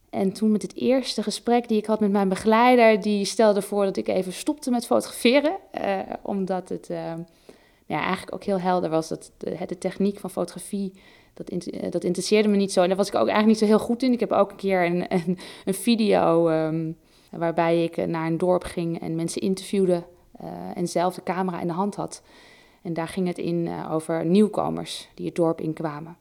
En 0.09 0.33
toen 0.33 0.51
met 0.51 0.61
het 0.61 0.75
eerste 0.75 1.23
gesprek 1.23 1.67
die 1.67 1.77
ik 1.77 1.85
had 1.85 1.99
met 1.99 2.11
mijn 2.11 2.29
begeleider, 2.29 3.01
die 3.01 3.25
stelde 3.25 3.61
voor 3.61 3.83
dat 3.83 3.97
ik 3.97 4.07
even 4.07 4.33
stopte 4.33 4.71
met 4.71 4.85
fotograferen, 4.85 5.57
omdat 6.21 6.69
het 6.69 6.89
ja, 7.89 8.01
eigenlijk 8.01 8.33
ook 8.33 8.43
heel 8.43 8.59
helder 8.59 8.89
was 8.89 9.07
dat 9.07 9.31
de, 9.37 9.57
de 9.67 9.77
techniek 9.77 10.19
van 10.19 10.29
fotografie, 10.29 10.93
dat, 11.33 11.49
eh, 11.49 11.91
dat 11.91 12.03
interesseerde 12.03 12.47
me 12.47 12.55
niet 12.55 12.71
zo. 12.71 12.81
En 12.81 12.87
daar 12.87 12.97
was 12.97 13.07
ik 13.07 13.15
ook 13.15 13.27
eigenlijk 13.27 13.47
niet 13.47 13.57
zo 13.57 13.65
heel 13.65 13.85
goed 13.85 14.03
in. 14.03 14.11
Ik 14.11 14.19
heb 14.19 14.31
ook 14.31 14.51
een 14.51 14.57
keer 14.57 14.85
een, 14.85 15.13
een, 15.13 15.37
een 15.65 15.73
video 15.73 16.49
um, 16.49 16.97
waarbij 17.31 17.83
ik 17.83 18.07
naar 18.07 18.27
een 18.27 18.37
dorp 18.37 18.63
ging 18.63 19.01
en 19.01 19.15
mensen 19.15 19.41
interviewde 19.41 20.03
uh, 20.41 20.47
en 20.73 20.87
zelf 20.87 21.15
de 21.15 21.23
camera 21.23 21.61
in 21.61 21.67
de 21.67 21.73
hand 21.73 21.95
had. 21.95 22.21
En 22.81 22.93
daar 22.93 23.07
ging 23.07 23.27
het 23.27 23.37
in 23.37 23.65
uh, 23.65 23.91
over 23.91 24.25
nieuwkomers 24.25 25.09
die 25.15 25.25
het 25.25 25.35
dorp 25.35 25.61
inkwamen. 25.61 26.17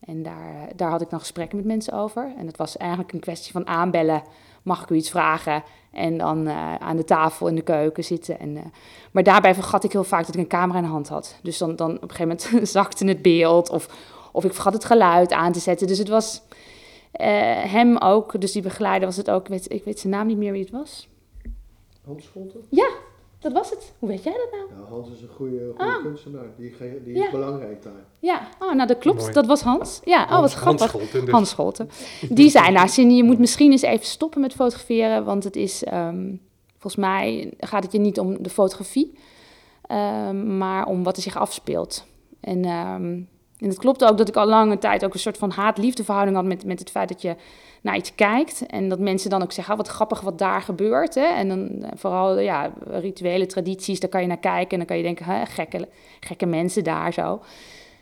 En 0.00 0.22
daar, 0.22 0.68
daar 0.76 0.90
had 0.90 1.00
ik 1.00 1.10
dan 1.10 1.20
gesprekken 1.20 1.56
met 1.56 1.66
mensen 1.66 1.92
over. 1.92 2.32
En 2.36 2.46
het 2.46 2.56
was 2.56 2.76
eigenlijk 2.76 3.12
een 3.12 3.20
kwestie 3.20 3.52
van 3.52 3.66
aanbellen. 3.66 4.22
Mag 4.62 4.82
ik 4.82 4.90
u 4.90 4.94
iets 4.94 5.10
vragen? 5.10 5.62
En 5.92 6.18
dan 6.18 6.48
uh, 6.48 6.74
aan 6.74 6.96
de 6.96 7.04
tafel 7.04 7.48
in 7.48 7.54
de 7.54 7.62
keuken 7.62 8.04
zitten. 8.04 8.38
En, 8.38 8.56
uh, 8.56 8.62
maar 9.10 9.22
daarbij 9.22 9.54
vergat 9.54 9.84
ik 9.84 9.92
heel 9.92 10.04
vaak 10.04 10.26
dat 10.26 10.34
ik 10.34 10.40
een 10.40 10.46
camera 10.46 10.78
in 10.78 10.84
de 10.84 10.90
hand 10.90 11.08
had. 11.08 11.38
Dus 11.42 11.58
dan, 11.58 11.76
dan 11.76 11.90
op 11.96 12.02
een 12.02 12.10
gegeven 12.10 12.38
moment 12.52 12.68
zakte 12.76 13.06
het 13.06 13.22
beeld. 13.22 13.70
Of, 13.70 13.88
of 14.32 14.44
ik 14.44 14.52
vergat 14.52 14.72
het 14.72 14.84
geluid 14.84 15.32
aan 15.32 15.52
te 15.52 15.60
zetten. 15.60 15.86
Dus 15.86 15.98
het 15.98 16.08
was 16.08 16.42
uh, 17.20 17.26
hem 17.72 17.96
ook, 17.96 18.40
dus 18.40 18.52
die 18.52 18.62
begeleider 18.62 19.08
was 19.08 19.16
het 19.16 19.30
ook. 19.30 19.42
Ik 19.42 19.48
weet, 19.48 19.72
ik 19.72 19.84
weet 19.84 20.00
zijn 20.00 20.12
naam 20.12 20.26
niet 20.26 20.36
meer 20.36 20.52
wie 20.52 20.62
het 20.62 20.70
was. 20.70 21.08
Hans 22.04 22.24
Scholten? 22.24 22.60
Ja, 22.68 22.88
dat 23.40 23.52
was 23.52 23.70
het. 23.70 23.92
Hoe 23.98 24.08
weet 24.08 24.22
jij 24.22 24.32
dat 24.32 24.48
nou? 24.58 24.80
Ja, 24.80 24.88
Hans 24.88 25.10
is 25.10 25.22
een 25.22 25.28
goede, 25.28 25.72
goede 25.76 25.92
ah. 25.92 26.02
kunstenaar. 26.02 26.46
Die, 26.56 26.74
die 27.04 27.14
is 27.14 27.30
belangrijk 27.30 27.82
daar. 27.82 28.04
Ja, 28.18 28.48
oh, 28.58 28.74
nou 28.74 28.88
dat 28.88 28.98
klopt. 28.98 29.34
Dat 29.34 29.46
was 29.46 29.60
Hans. 29.60 30.00
Ja, 30.04 30.22
oh, 30.22 30.40
wat 30.40 30.52
grappig. 30.52 30.92
Hans 30.92 31.02
Scholten. 31.02 31.24
Dus. 31.24 31.30
Hans 31.30 31.50
Scholten. 31.50 31.90
Die 32.28 32.50
zei, 32.50 32.72
nou 32.72 32.88
Cindy, 32.88 33.14
je 33.14 33.24
moet 33.24 33.38
misschien 33.38 33.70
eens 33.70 33.82
even 33.82 34.06
stoppen 34.06 34.40
met 34.40 34.52
fotograferen. 34.52 35.24
Want 35.24 35.44
het 35.44 35.56
is, 35.56 35.86
um, 35.92 36.40
volgens 36.70 36.96
mij 36.96 37.52
gaat 37.58 37.82
het 37.82 37.92
je 37.92 37.98
niet 37.98 38.18
om 38.18 38.42
de 38.42 38.50
fotografie. 38.50 39.18
Um, 39.90 40.56
maar 40.56 40.86
om 40.86 41.02
wat 41.02 41.16
er 41.16 41.22
zich 41.22 41.36
afspeelt. 41.36 42.06
En, 42.40 42.64
um, 42.64 43.28
en 43.60 43.68
het 43.68 43.78
klopt 43.78 44.04
ook 44.04 44.18
dat 44.18 44.28
ik 44.28 44.36
al 44.36 44.46
lange 44.46 44.78
tijd 44.78 45.04
ook 45.04 45.14
een 45.14 45.20
soort 45.20 45.38
van 45.38 45.50
haat-liefde 45.50 46.04
verhouding 46.04 46.36
had 46.36 46.46
met, 46.46 46.64
met 46.64 46.78
het 46.78 46.90
feit 46.90 47.08
dat 47.08 47.22
je 47.22 47.36
naar 47.80 47.96
iets 47.96 48.14
kijkt. 48.14 48.66
En 48.66 48.88
dat 48.88 48.98
mensen 48.98 49.30
dan 49.30 49.42
ook 49.42 49.52
zeggen, 49.52 49.72
ah, 49.72 49.78
wat 49.78 49.88
grappig 49.88 50.20
wat 50.20 50.38
daar 50.38 50.62
gebeurt. 50.62 51.14
Hè? 51.14 51.26
En 51.26 51.48
dan 51.48 51.82
eh, 51.82 51.90
vooral 51.94 52.38
ja, 52.38 52.72
rituele 52.86 53.46
tradities, 53.46 54.00
daar 54.00 54.10
kan 54.10 54.20
je 54.20 54.26
naar 54.26 54.38
kijken. 54.38 54.70
En 54.70 54.78
dan 54.78 54.86
kan 54.86 54.96
je 54.96 55.02
denken, 55.02 55.46
gekke, 55.46 55.88
gekke 56.20 56.46
mensen 56.46 56.84
daar 56.84 57.12
zo. 57.12 57.40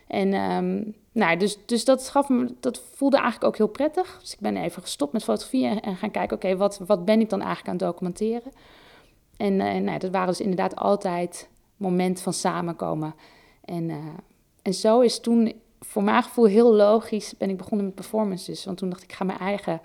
En 0.07 0.35
um, 0.35 0.95
nou, 1.13 1.37
dus, 1.37 1.59
dus 1.67 1.85
dat, 1.85 2.09
gaf 2.09 2.29
me, 2.29 2.55
dat 2.61 2.83
voelde 2.95 3.17
eigenlijk 3.17 3.47
ook 3.47 3.57
heel 3.57 3.69
prettig. 3.69 4.19
Dus 4.21 4.33
ik 4.33 4.41
ben 4.41 4.57
even 4.57 4.83
gestopt 4.83 5.13
met 5.13 5.25
fotografie 5.25 5.67
en, 5.67 5.81
en 5.81 5.97
gaan 5.97 6.11
kijken, 6.11 6.37
oké, 6.37 6.57
wat, 6.57 6.81
wat 6.87 7.05
ben 7.05 7.21
ik 7.21 7.31
dan 7.31 7.41
eigenlijk 7.41 7.69
aan 7.69 7.77
het 7.77 7.87
documenteren? 7.93 8.53
En 9.37 9.53
uh, 9.53 9.75
nou, 9.75 9.99
dat 9.99 10.11
waren 10.11 10.29
dus 10.29 10.41
inderdaad 10.41 10.77
altijd 10.77 11.49
momenten 11.77 12.23
van 12.23 12.33
samenkomen. 12.33 13.15
En, 13.65 13.89
uh, 13.89 13.97
en 14.69 14.75
zo 14.75 15.01
is 15.01 15.21
toen 15.21 15.53
voor 15.81 16.03
mijn 16.03 16.23
gevoel 16.23 16.45
heel 16.45 16.75
logisch 16.75 17.35
ben 17.39 17.51
ik 17.51 17.57
begonnen 17.57 17.87
met 17.87 17.95
performances. 17.95 18.65
Want 18.65 18.79
toen 18.79 18.89
dacht 18.89 19.03
ik, 19.03 19.11
ik 19.11 19.17
ga 19.17 19.25
mijn 19.25 19.39
eigen 19.39 19.81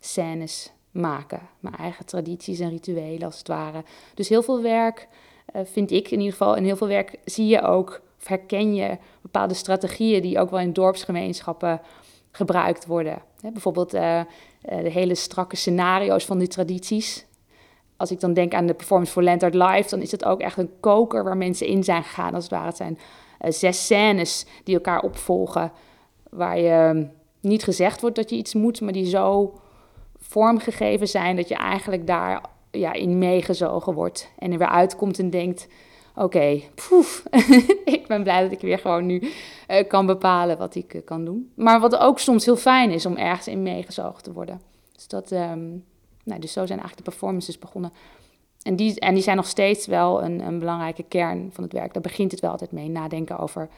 scènes 0.00 0.72
maken. 0.90 1.40
Mijn 1.60 1.74
eigen 1.74 2.06
tradities 2.06 2.60
en 2.60 2.70
rituelen 2.70 3.22
als 3.22 3.38
het 3.38 3.48
ware. 3.48 3.84
Dus 4.14 4.28
heel 4.28 4.42
veel 4.42 4.62
werk 4.62 5.08
uh, 5.54 5.62
vind 5.64 5.90
ik 5.90 6.10
in 6.10 6.18
ieder 6.18 6.32
geval. 6.32 6.56
En 6.56 6.64
heel 6.64 6.76
veel 6.76 6.88
werk 6.88 7.18
zie 7.24 7.46
je 7.46 7.62
ook, 7.62 8.00
of 8.20 8.26
herken 8.26 8.74
je 8.74 8.98
bepaalde 9.22 9.54
strategieën 9.54 10.22
die 10.22 10.38
ook 10.38 10.50
wel 10.50 10.60
in 10.60 10.72
dorpsgemeenschappen 10.72 11.80
gebruikt 12.30 12.86
worden. 12.86 13.22
Bijvoorbeeld 13.40 13.94
uh, 13.94 14.20
de 14.60 14.90
hele 14.90 15.14
strakke 15.14 15.56
scenario's 15.56 16.24
van 16.24 16.38
die 16.38 16.48
tradities. 16.48 17.26
Als 17.96 18.10
ik 18.10 18.20
dan 18.20 18.32
denk 18.32 18.54
aan 18.54 18.66
de 18.66 18.74
performance 18.74 19.12
voor 19.12 19.22
Lantern 19.22 19.56
Live, 19.56 19.88
dan 19.88 20.00
is 20.00 20.10
het 20.10 20.24
ook 20.24 20.40
echt 20.40 20.58
een 20.58 20.70
koker 20.80 21.24
waar 21.24 21.36
mensen 21.36 21.66
in 21.66 21.84
zijn 21.84 22.02
gegaan. 22.02 22.34
Als 22.34 22.44
het 22.44 22.52
ware, 22.52 22.66
het 22.66 22.76
zijn 22.76 22.98
zes 23.48 23.84
scènes 23.84 24.46
die 24.64 24.74
elkaar 24.74 25.00
opvolgen, 25.00 25.72
waar 26.30 26.58
je 26.58 26.68
ehm, 26.68 27.04
niet 27.40 27.64
gezegd 27.64 28.00
wordt 28.00 28.16
dat 28.16 28.30
je 28.30 28.36
iets 28.36 28.54
moet, 28.54 28.80
maar 28.80 28.92
die 28.92 29.06
zo 29.06 29.58
vormgegeven 30.16 31.08
zijn 31.08 31.36
dat 31.36 31.48
je 31.48 31.54
eigenlijk 31.54 32.06
daar 32.06 32.42
ja, 32.70 32.92
in 32.92 33.18
meegezogen 33.18 33.94
wordt 33.94 34.30
en 34.38 34.52
er 34.52 34.58
weer 34.58 34.68
uitkomt 34.68 35.18
en 35.18 35.30
denkt: 35.30 35.68
oké, 36.14 36.60
poef, 36.74 37.24
ik 37.84 38.04
ben 38.06 38.22
blij 38.22 38.42
dat 38.42 38.52
ik 38.52 38.60
weer 38.60 38.78
gewoon 38.78 39.06
nu 39.06 39.22
uh, 39.68 39.88
kan 39.88 40.06
bepalen 40.06 40.58
wat 40.58 40.74
ik 40.74 40.94
uh, 40.94 41.04
kan 41.04 41.24
doen. 41.24 41.52
Maar 41.54 41.80
wat 41.80 41.96
ook 41.96 42.18
soms 42.18 42.44
heel 42.44 42.56
fijn 42.56 42.90
is 42.90 43.06
om 43.06 43.16
ergens 43.16 43.48
in 43.48 43.62
meegezogen 43.62 44.22
te 44.22 44.32
worden. 44.32 44.60
Dus, 44.92 45.08
dat, 45.08 45.30
um, 45.30 45.84
nou, 46.24 46.40
dus 46.40 46.52
zo 46.52 46.66
zijn 46.66 46.78
eigenlijk 46.78 46.96
de 46.96 47.10
performances 47.10 47.58
begonnen. 47.58 47.92
En 48.64 48.76
die, 48.76 49.00
en 49.00 49.14
die 49.14 49.22
zijn 49.22 49.36
nog 49.36 49.46
steeds 49.46 49.86
wel 49.86 50.22
een, 50.22 50.40
een 50.46 50.58
belangrijke 50.58 51.04
kern 51.08 51.50
van 51.52 51.64
het 51.64 51.72
werk. 51.72 51.92
Daar 51.92 52.02
begint 52.02 52.30
het 52.30 52.40
wel 52.40 52.50
altijd 52.50 52.72
mee, 52.72 52.88
nadenken 52.88 53.38
over 53.38 53.68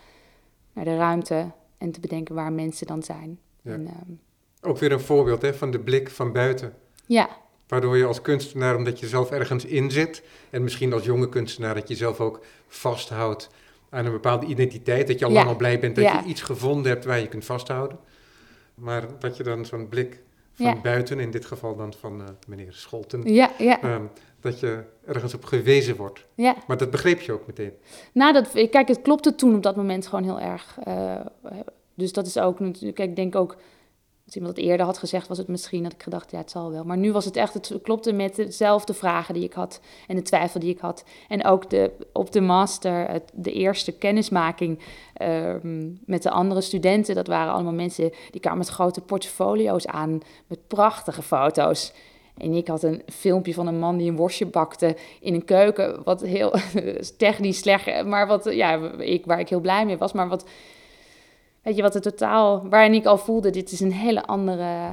naar 0.72 0.84
de 0.84 0.96
ruimte 0.96 1.50
en 1.78 1.90
te 1.92 2.00
bedenken 2.00 2.34
waar 2.34 2.52
mensen 2.52 2.86
dan 2.86 3.02
zijn. 3.02 3.38
Ja. 3.62 3.72
En, 3.72 3.80
um, 3.80 4.20
ook 4.60 4.78
weer 4.78 4.92
een 4.92 5.00
voorbeeld 5.00 5.42
hè, 5.42 5.54
van 5.54 5.70
de 5.70 5.78
blik 5.80 6.10
van 6.10 6.32
buiten. 6.32 6.72
Ja, 7.06 7.28
Waardoor 7.68 7.96
je 7.96 8.04
als 8.04 8.22
kunstenaar, 8.22 8.76
omdat 8.76 9.00
je 9.00 9.06
zelf 9.06 9.30
ergens 9.30 9.64
in 9.64 9.90
zit, 9.90 10.22
en 10.50 10.62
misschien 10.62 10.92
als 10.92 11.04
jonge 11.04 11.28
kunstenaar, 11.28 11.74
dat 11.74 11.88
je 11.88 11.94
zelf 11.94 12.20
ook 12.20 12.44
vasthoudt 12.68 13.50
aan 13.90 14.06
een 14.06 14.12
bepaalde 14.12 14.46
identiteit. 14.46 15.06
Dat 15.06 15.18
je 15.18 15.24
al 15.24 15.30
Ja. 15.30 15.36
lang 15.36 15.48
al 15.48 15.56
blij 15.56 15.78
bent 15.80 15.94
dat 15.94 16.04
Ja. 16.04 16.20
je 16.20 16.28
iets 16.28 16.40
gevonden 16.42 16.92
hebt 16.92 17.04
waar 17.04 17.20
je 17.20 17.28
kunt 17.28 17.44
vasthouden. 17.44 17.98
Maar 18.74 19.04
dat 19.18 19.36
je 19.36 19.42
dan 19.42 19.64
zo'n 19.64 19.88
blik 19.88 20.22
van 20.56 20.66
Ja. 20.66 20.80
buiten, 20.80 21.20
in 21.20 21.30
dit 21.30 21.44
geval 21.44 21.76
dan 21.76 21.92
van 21.92 22.20
eh, 22.20 22.26
meneer 22.48 22.72
Scholten, 22.72 23.22
ja, 23.34 23.50
ja, 23.58 23.82
ehm, 23.82 24.02
dat 24.40 24.60
je 24.60 24.82
ergens 25.06 25.34
op 25.34 25.44
gewezen 25.44 25.96
wordt. 25.96 26.26
ja. 26.34 26.54
Maar 26.66 26.76
dat 26.76 26.90
begreep 26.90 27.20
je 27.20 27.32
ook 27.32 27.46
meteen. 27.46 27.72
Nou, 28.12 28.32
dat, 28.32 28.50
kijk, 28.70 28.88
het 28.88 29.02
klopte 29.02 29.34
toen 29.34 29.54
op 29.56 29.62
dat 29.62 29.76
moment 29.76 30.06
gewoon 30.06 30.24
heel 30.24 30.40
erg. 30.40 30.78
eh, 30.84 31.14
dus 31.94 32.12
dat 32.12 32.26
is 32.26 32.38
ook 32.38 32.60
natuurlijk, 32.60 32.94
kijk, 32.96 33.08
ik 33.10 33.16
denk 33.16 33.34
ook, 33.34 33.56
als 34.26 34.34
iemand 34.34 34.56
het 34.56 34.66
eerder 34.66 34.86
had 34.86 34.98
gezegd, 34.98 35.28
was 35.28 35.38
het 35.38 35.48
misschien 35.48 35.82
dat 35.82 35.92
ik 35.92 36.02
gedacht, 36.02 36.30
ja, 36.30 36.38
het 36.38 36.50
zal 36.50 36.70
wel. 36.70 36.84
Maar 36.84 36.96
nu 36.96 37.12
was 37.12 37.24
het 37.24 37.36
echt, 37.36 37.54
het 37.54 37.74
klopte 37.82 38.12
met 38.12 38.36
dezelfde 38.36 38.94
vragen 38.94 39.34
die 39.34 39.44
ik 39.44 39.52
had 39.52 39.80
en 40.06 40.16
de 40.16 40.22
twijfel 40.22 40.60
die 40.60 40.70
ik 40.70 40.78
had. 40.78 41.04
En 41.28 41.44
ook 41.44 41.70
de, 41.70 41.90
op 42.12 42.32
de 42.32 42.40
master, 42.40 43.22
de 43.32 43.52
eerste 43.52 43.92
kennismaking 43.92 44.78
ehm, 45.14 45.90
met 46.04 46.22
de 46.22 46.30
andere 46.30 46.60
studenten, 46.60 47.14
dat 47.14 47.26
waren 47.26 47.52
allemaal 47.52 47.72
mensen 47.72 48.12
die 48.30 48.40
kwamen 48.40 48.58
met 48.58 48.68
grote 48.68 49.00
portfolio's 49.00 49.86
aan, 49.86 50.20
met 50.46 50.66
prachtige 50.66 51.22
foto's. 51.22 51.92
En 52.36 52.52
ik 52.52 52.68
had 52.68 52.82
een 52.82 53.02
filmpje 53.06 53.54
van 53.54 53.66
een 53.66 53.78
man 53.78 53.96
die 53.96 54.10
een 54.10 54.16
worstje 54.16 54.46
bakte 54.46 54.96
in 55.20 55.34
een 55.34 55.44
keuken, 55.44 56.02
wat 56.04 56.20
heel 56.20 56.54
technisch 57.16 57.58
slecht, 57.58 58.04
maar 58.04 58.26
wat, 58.26 58.44
ja, 58.44 58.92
ik, 58.98 59.26
waar 59.26 59.40
ik 59.40 59.48
heel 59.48 59.60
blij 59.60 59.86
mee 59.86 59.98
was, 59.98 60.12
maar 60.12 60.28
wat, 60.28 60.44
weet 61.66 61.76
je, 61.76 61.82
wat 61.82 61.94
het 61.94 62.02
totaal, 62.02 62.68
waarin 62.68 62.94
ik 62.94 63.04
al 63.06 63.18
voelde, 63.18 63.50
dit 63.50 63.72
is 63.72 63.80
een 63.80 63.92
hele 63.92 64.26
andere, 64.26 64.62
eh, 64.62 64.92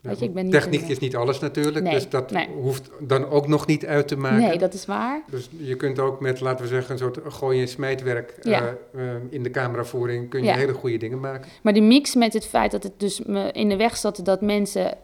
weet 0.00 0.18
je, 0.18 0.24
ik 0.24 0.34
ben 0.34 0.42
niet... 0.44 0.52
Techniek 0.52 0.82
een- 0.82 0.88
is 0.88 0.98
niet 0.98 1.16
alles 1.16 1.38
natuurlijk, 1.40 1.84
Nee, 1.84 1.94
dus 1.94 2.08
dat 2.08 2.30
nee. 2.30 2.48
hoeft 2.62 2.90
dan 3.00 3.28
ook 3.28 3.46
nog 3.48 3.66
niet 3.66 3.86
uit 3.86 4.08
te 4.08 4.16
maken. 4.16 4.38
Nee, 4.38 4.58
dat 4.58 4.74
is 4.74 4.86
waar. 4.86 5.22
Dus 5.30 5.50
je 5.58 5.74
kunt 5.76 5.98
ook 5.98 6.20
met, 6.20 6.40
laten 6.40 6.62
we 6.64 6.70
zeggen, 6.70 6.92
een 6.92 6.98
soort 6.98 7.18
gooi- 7.34 7.60
en 7.60 7.68
smijtwerk 7.68 8.34
Ja. 8.40 8.60
eh, 8.60 8.68
eh, 9.10 9.16
in 9.30 9.42
de 9.42 9.50
cameravoering, 9.50 10.28
kun 10.30 10.40
je 10.40 10.46
Ja. 10.46 10.54
hele 10.56 10.72
goede 10.72 10.96
dingen 10.96 11.20
maken. 11.20 11.50
Maar 11.62 11.72
die 11.72 11.82
mix 11.82 12.14
met 12.14 12.32
het 12.32 12.46
feit 12.46 12.70
dat 12.70 12.82
het 12.82 13.00
dus 13.00 13.22
me 13.22 13.52
in 13.52 13.68
de 13.68 13.76
weg 13.76 13.96
zat 13.96 14.20
dat 14.24 14.40
mensen 14.40 14.94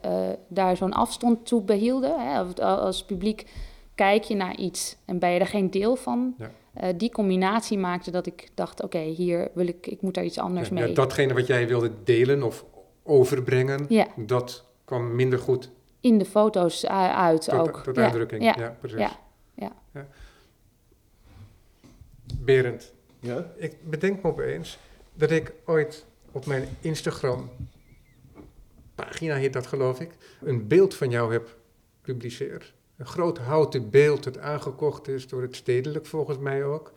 daar 0.48 0.76
zo'n 0.76 0.92
afstand 0.92 1.46
toe 1.46 1.62
behielden. 1.62 2.14
Hè? 2.20 2.38
Als 2.64 3.04
publiek 3.04 3.46
kijk 3.94 4.22
je 4.24 4.34
naar 4.34 4.56
iets 4.56 4.96
en 5.04 5.18
ben 5.18 5.30
je 5.30 5.40
er 5.40 5.46
geen 5.46 5.70
deel 5.70 5.96
van. 5.96 6.34
Ja. 6.38 6.50
Eh, 6.72 6.88
die 6.96 7.10
combinatie 7.10 7.78
maakte 7.78 8.10
dat 8.10 8.26
ik 8.26 8.48
dacht, 8.54 8.82
oké, 8.82 8.98
hier 8.98 9.50
wil 9.54 9.66
ik, 9.66 9.86
ik 9.86 10.00
moet 10.02 10.14
daar 10.14 10.24
iets 10.24 10.38
anders 10.38 10.68
Ja, 10.68 10.74
mee. 10.74 10.88
ja, 10.88 10.94
datgene 10.94 11.34
wat 11.34 11.46
jij 11.46 11.68
wilde 11.68 11.90
delen 12.04 12.42
of 12.42 12.64
overbrengen, 13.02 13.86
Ja, 13.88 14.06
dat 14.16 14.64
kwam 14.84 15.14
minder 15.14 15.38
goed 15.38 15.70
in 16.00 16.18
de 16.18 16.24
foto's 16.24 16.84
uh, 16.84 16.90
uit 17.16 17.42
tot, 17.44 17.58
ook. 17.68 17.82
tot 17.82 17.96
Ja, 17.96 18.02
uitdrukking. 18.02 18.42
Ja, 18.42 18.54
Ja, 18.58 18.76
precies. 18.80 18.98
ja, 18.98 19.18
ja. 19.54 20.06
Berend, 22.38 22.92
Ja? 23.20 23.52
ik 23.56 23.90
bedenk 23.90 24.22
me 24.22 24.28
opeens 24.28 24.78
dat 25.14 25.30
ik 25.30 25.52
ooit 25.64 26.06
op 26.32 26.46
mijn 26.46 26.68
Instagram 26.80 27.50
pagina 28.94 29.34
heet 29.34 29.52
dat 29.52 29.66
geloof 29.66 30.00
ik, 30.00 30.10
een 30.40 30.66
beeld 30.68 30.94
van 30.94 31.10
jou 31.10 31.32
heb 31.32 31.56
gepubliceerd. 32.02 32.72
Een 33.02 33.08
groot 33.08 33.38
houten 33.38 33.90
beeld 33.90 34.24
dat 34.24 34.38
aangekocht 34.38 35.08
is 35.08 35.28
door 35.28 35.42
het 35.42 35.56
stedelijk 35.56 36.06
volgens 36.06 36.38
mij 36.38 36.64
ook. 36.64 36.92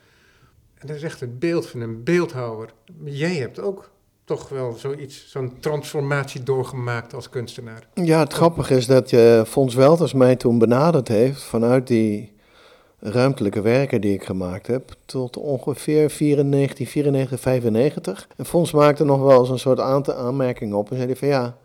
En 0.75 0.87
dat 0.87 0.95
is 0.95 1.03
echt 1.03 1.19
het 1.19 1.39
beeld 1.39 1.67
van 1.67 1.81
een 1.81 2.03
beeldhouwer. 2.03 2.73
Jij 3.03 3.35
hebt 3.35 3.59
ook 3.59 3.89
toch 4.23 4.49
wel 4.49 4.73
zoiets, 4.73 5.29
zo'n 5.29 5.59
transformatie 5.59 6.43
doorgemaakt 6.43 7.13
als 7.13 7.29
kunstenaar. 7.29 7.87
Ja, 7.93 8.19
het 8.19 8.33
grappige 8.33 8.75
is 8.75 8.85
dat 8.85 9.09
je 9.09 9.43
Fons 9.47 9.75
Welters 9.75 10.13
mij 10.13 10.35
toen 10.35 10.57
benaderd 10.57 11.07
heeft 11.07 11.43
vanuit 11.43 11.87
die 11.87 12.33
ruimtelijke 12.99 13.61
werken 13.61 14.01
die 14.01 14.13
ik 14.13 14.23
gemaakt 14.23 14.67
heb 14.67 14.91
tot 15.05 15.37
ongeveer 15.37 16.09
94, 16.09 16.89
94, 16.89 17.39
95. 17.39 18.27
En 18.37 18.45
Fons 18.45 18.71
maakte 18.71 19.03
nog 19.03 19.21
wel 19.21 19.39
eens 19.39 19.49
een 19.49 19.59
soort 19.59 19.79
aanmerkingen 19.79 20.77
op 20.77 20.91
en 20.91 20.97
zei 20.97 21.15
van 21.15 21.27
ja, 21.27 21.57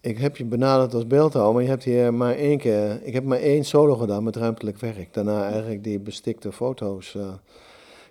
ik 0.00 0.18
heb 0.18 0.36
je 0.36 0.44
benaderd 0.44 0.94
als 0.94 1.06
beeldhouwer, 1.06 1.54
maar 1.54 1.62
je 1.62 1.68
hebt 1.68 1.84
hier 1.84 2.14
maar 2.14 2.34
één 2.34 2.58
keer, 2.58 3.00
ik 3.02 3.12
heb 3.12 3.24
maar 3.24 3.38
één 3.38 3.64
solo 3.64 3.94
gedaan 3.96 4.24
met 4.24 4.36
ruimtelijk 4.36 4.78
werk. 4.78 5.14
Daarna 5.14 5.50
eigenlijk 5.50 5.84
die 5.84 5.98
bestikte 5.98 6.52
foto's. 6.52 7.14
eh. 7.14 7.32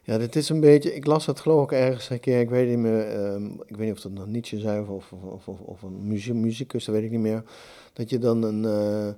ja, 0.04 0.18
dit 0.18 0.36
is 0.36 0.50
een 0.50 0.60
beetje, 0.60 0.96
ik 0.96 1.06
las 1.06 1.26
het 1.26 1.40
geloof 1.40 1.64
ik 1.64 1.72
ergens 1.72 2.10
een 2.10 2.20
keer, 2.20 2.40
ik 2.40 2.50
weet 2.50 2.70
niet 2.70 2.78
meer, 2.78 3.08
ehm, 3.08 3.46
ik 3.46 3.76
weet 3.76 3.88
niet 3.88 3.92
of 3.92 4.02
dat 4.02 4.12
nog 4.12 4.28
Nietzsche 4.28 4.60
zei 4.60 4.80
of, 4.88 5.12
of, 5.12 5.48
of, 5.48 5.60
of, 5.60 5.82
een 5.82 6.08
muzie- 6.08 6.34
muzikus, 6.34 6.86
dat 6.86 6.96
weet 6.96 7.04
ik 7.04 7.12
niet 7.12 7.20
meer. 7.20 7.44
Dat 7.94 8.10
je 8.10 8.18
dan 8.18 8.44
een, 8.44 8.66
eh, 8.66 9.14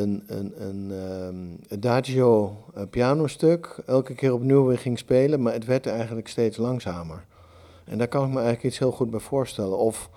een, 0.00 0.22
een, 0.26 0.52
een 0.68 0.90
ehm, 0.90 1.78
adagio 1.78 2.56
eh, 2.74 2.82
pianostuk 2.90 3.76
elke 3.86 4.14
keer 4.14 4.32
opnieuw 4.32 4.76
ging 4.76 4.98
spelen, 4.98 5.42
maar 5.42 5.52
het 5.52 5.64
werd 5.64 5.86
eigenlijk 5.86 6.28
steeds 6.28 6.56
langzamer. 6.56 7.24
En 7.84 7.98
daar 7.98 8.08
kan 8.08 8.22
ik 8.22 8.28
me 8.28 8.34
eigenlijk 8.34 8.64
iets 8.64 8.78
heel 8.78 8.90
goed 8.92 9.10
bij 9.10 9.20
voorstellen. 9.20 9.78
Of 9.78 10.10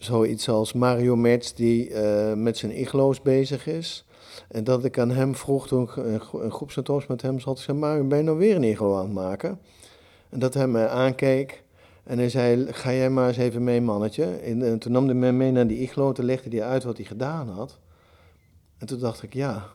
zoiets 0.00 0.48
als 0.48 0.72
Mario 0.72 1.16
Metz 1.16 1.52
die 1.52 1.94
eh, 1.94 2.34
met 2.34 2.56
zijn 2.56 2.78
iglo's 2.78 3.22
bezig 3.22 3.66
is. 3.66 4.04
En 4.48 4.64
dat 4.64 4.84
ik 4.84 4.98
aan 4.98 5.10
hem 5.10 5.34
vroeg 5.34 5.66
toen 5.66 5.82
ik 5.82 5.96
een, 5.96 6.20
gro- 6.20 6.40
een 6.40 6.52
groepsatoos 6.52 7.06
met 7.06 7.22
hem 7.22 7.40
zat. 7.40 7.58
Ik 7.58 7.64
zei, 7.64 7.78
Mario, 7.78 8.04
ben 8.04 8.18
je 8.18 8.24
nou 8.24 8.38
weer 8.38 8.56
een 8.56 8.64
iglo 8.64 8.96
aan 8.96 9.04
het 9.04 9.12
maken? 9.12 9.58
En 10.28 10.38
dat 10.38 10.54
hij 10.54 10.66
me 10.68 10.88
aankeek. 10.88 11.62
En 12.04 12.18
hij 12.18 12.28
zei, 12.28 12.72
ga 12.72 12.92
jij 12.92 13.10
maar 13.10 13.28
eens 13.28 13.36
even 13.36 13.64
mee, 13.64 13.80
mannetje. 13.80 14.24
En, 14.24 14.62
en 14.62 14.78
toen 14.78 14.92
nam 14.92 15.04
hij 15.04 15.14
me 15.14 15.32
mee 15.32 15.50
naar 15.50 15.66
die 15.66 15.78
iglo. 15.78 16.12
Toen 16.12 16.24
legde 16.24 16.56
hij 16.56 16.66
uit 16.66 16.84
wat 16.84 16.96
hij 16.96 17.06
gedaan 17.06 17.48
had. 17.48 17.78
En 18.78 18.86
toen 18.86 18.98
dacht 18.98 19.22
ik, 19.22 19.34
ja, 19.34 19.66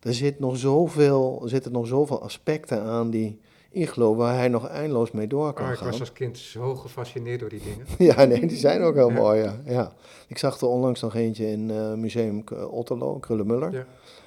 er, 0.00 0.14
zit 0.14 0.38
nog 0.38 0.56
zoveel, 0.56 1.40
er 1.42 1.48
zitten 1.48 1.72
nog 1.72 1.86
zoveel 1.86 2.22
aspecten 2.22 2.82
aan 2.82 3.10
die 3.10 3.40
iglo... 3.70 4.14
waar 4.14 4.34
hij 4.34 4.48
nog 4.48 4.66
eindeloos 4.68 5.10
mee 5.10 5.26
door 5.26 5.52
kan 5.52 5.66
Oh, 5.66 5.72
ik 5.72 5.78
gaan. 5.78 5.86
was 5.90 6.00
als 6.00 6.12
kind 6.12 6.38
zo 6.38 6.74
gefascineerd 6.74 7.40
door 7.40 7.48
die 7.48 7.60
dingen. 7.62 7.86
Ja, 8.16 8.24
nee, 8.24 8.46
die 8.46 8.56
zijn 8.56 8.82
ook 8.82 8.94
heel 8.94 9.08
Ja. 9.10 9.14
mooi, 9.14 9.40
ja. 9.42 9.56
ja. 9.64 9.92
Ik 10.26 10.38
zag 10.38 10.60
er 10.60 10.66
onlangs 10.66 11.00
nog 11.00 11.14
eentje 11.14 11.50
in 11.50 11.70
eh, 11.70 11.92
Museum 11.94 12.44
Otterlo, 12.70 13.14
Krullenmuller. 13.18 13.72
Ja. 13.72 13.84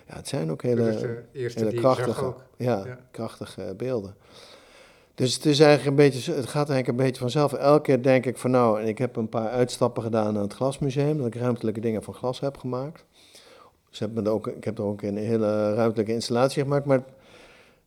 Ja. 0.07 0.15
het 0.15 0.27
zijn 0.27 0.51
ook 0.51 0.61
hele, 0.61 0.83
hele 1.33 1.71
ik 1.71 1.75
krachtige, 1.75 2.25
ook. 2.25 2.41
ja, 2.57 2.81
Ja. 2.85 2.99
krachtige 3.11 3.73
beelden. 3.77 4.15
Dus 5.15 5.33
het, 5.35 5.45
is 5.45 5.59
eigenlijk 5.59 5.89
een 5.89 6.09
beetje, 6.09 6.33
het 6.33 6.45
gaat 6.47 6.69
eigenlijk 6.69 6.87
een 6.87 7.05
beetje 7.05 7.21
vanzelf. 7.21 7.53
Elke 7.53 7.81
keer 7.81 8.01
denk 8.03 8.25
ik 8.25 8.37
van 8.37 8.51
nou, 8.51 8.81
en 8.81 8.87
ik 8.87 8.97
heb 8.97 9.15
een 9.15 9.29
paar 9.29 9.49
uitstappen 9.49 10.03
gedaan 10.03 10.35
aan 10.37 10.41
het 10.43 10.53
Glasmuseum, 10.53 11.17
dat 11.17 11.27
ik 11.27 11.35
ruimtelijke 11.35 11.79
dingen 11.79 12.03
van 12.03 12.13
glas 12.13 12.39
heb 12.39 12.57
gemaakt. 12.57 13.05
Heb 13.91 14.13
me 14.13 14.21
er 14.21 14.29
ook, 14.29 14.47
ik 14.47 14.63
heb 14.63 14.77
er 14.77 14.83
ook 14.83 15.01
een 15.01 15.17
hele 15.17 15.73
ruimtelijke 15.73 16.13
installatie 16.13 16.61
gemaakt, 16.63 16.85
maar 16.85 16.97
eh, 16.97 17.03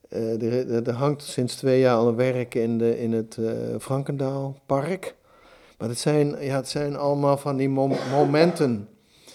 er, 0.08 0.86
er, 0.86 0.92
hangt 0.92 1.22
sinds 1.22 1.54
twee 1.56 1.80
jaar 1.80 1.96
al 1.96 2.08
een 2.08 2.16
werk 2.16 2.54
in, 2.54 2.78
de, 2.78 2.98
in 2.98 3.12
het 3.12 3.36
eh 3.38 3.52
Frankendaal 3.80 4.60
Park. 4.66 5.14
Maar 5.78 5.88
het 5.88 5.98
zijn, 5.98 6.28
ja, 6.44 6.56
het 6.56 6.68
zijn 6.68 6.96
allemaal 6.96 7.36
van 7.36 7.56
die 7.56 7.68
mom- 7.68 7.96
momenten. 8.10 8.88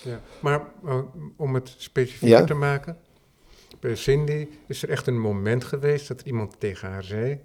Ja. 0.03 0.19
Maar 0.39 0.61
eh, 0.85 0.99
om 1.35 1.53
het 1.55 1.73
specifieker 1.77 2.37
Ja. 2.39 2.45
te 2.45 2.53
maken, 2.53 2.97
bij 3.79 3.95
Cindy 3.95 4.47
is 4.67 4.83
er 4.83 4.89
echt 4.89 5.07
een 5.07 5.19
moment 5.19 5.63
geweest 5.63 6.07
dat 6.07 6.21
iemand 6.21 6.59
tegen 6.59 6.89
haar 6.89 7.03
zei, 7.03 7.39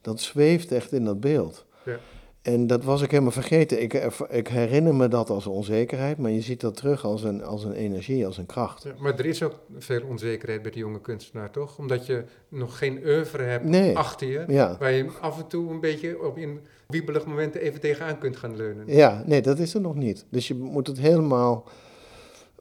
Dat 0.01 0.21
zweeft 0.21 0.71
echt 0.71 0.91
in 0.91 1.05
dat 1.05 1.19
beeld. 1.19 1.65
Ja. 1.85 1.99
En 2.45 2.67
dat 2.67 2.83
was 2.83 3.01
ik 3.01 3.11
helemaal 3.11 3.31
vergeten. 3.31 3.81
Ik, 3.81 3.93
erv- 3.93 4.19
ik 4.29 4.47
herinner 4.47 4.95
me 4.95 5.07
dat 5.07 5.29
als 5.29 5.47
onzekerheid, 5.47 6.17
maar 6.17 6.31
je 6.31 6.41
ziet 6.41 6.61
dat 6.61 6.75
terug 6.75 7.03
als 7.05 7.23
een, 7.23 7.43
als 7.43 7.63
een 7.63 7.73
energie, 7.73 8.25
als 8.25 8.37
een 8.37 8.45
kracht. 8.45 8.83
Ja, 8.83 8.93
maar 8.99 9.19
er 9.19 9.25
is 9.25 9.43
ook 9.43 9.59
veel 9.77 10.01
onzekerheid 10.09 10.61
bij 10.61 10.71
de 10.71 10.79
jonge 10.79 11.01
kunstenaar, 11.01 11.51
toch? 11.51 11.77
Omdat 11.77 12.05
je 12.05 12.23
nog 12.49 12.77
geen 12.77 13.01
oeuvre 13.05 13.43
hebt 13.43 13.65
Nee. 13.65 13.97
achter 13.97 14.27
je, 14.27 14.43
Ja. 14.47 14.75
waar 14.79 14.91
je 14.91 15.07
af 15.21 15.37
en 15.39 15.47
toe 15.47 15.71
een 15.71 15.79
beetje 15.79 16.23
op 16.27 16.37
in 16.37 16.59
wiebelig 16.87 17.25
momenten 17.25 17.61
even 17.61 17.79
tegenaan 17.79 18.17
kunt 18.17 18.37
gaan 18.37 18.55
leunen. 18.55 18.83
Ja, 18.87 19.23
nee, 19.25 19.41
dat 19.41 19.59
is 19.59 19.73
er 19.73 19.81
nog 19.81 19.95
niet. 19.95 20.25
Dus 20.29 20.47
je 20.47 20.53
moet 20.55 20.87
het 20.87 20.99
helemaal 20.99 21.63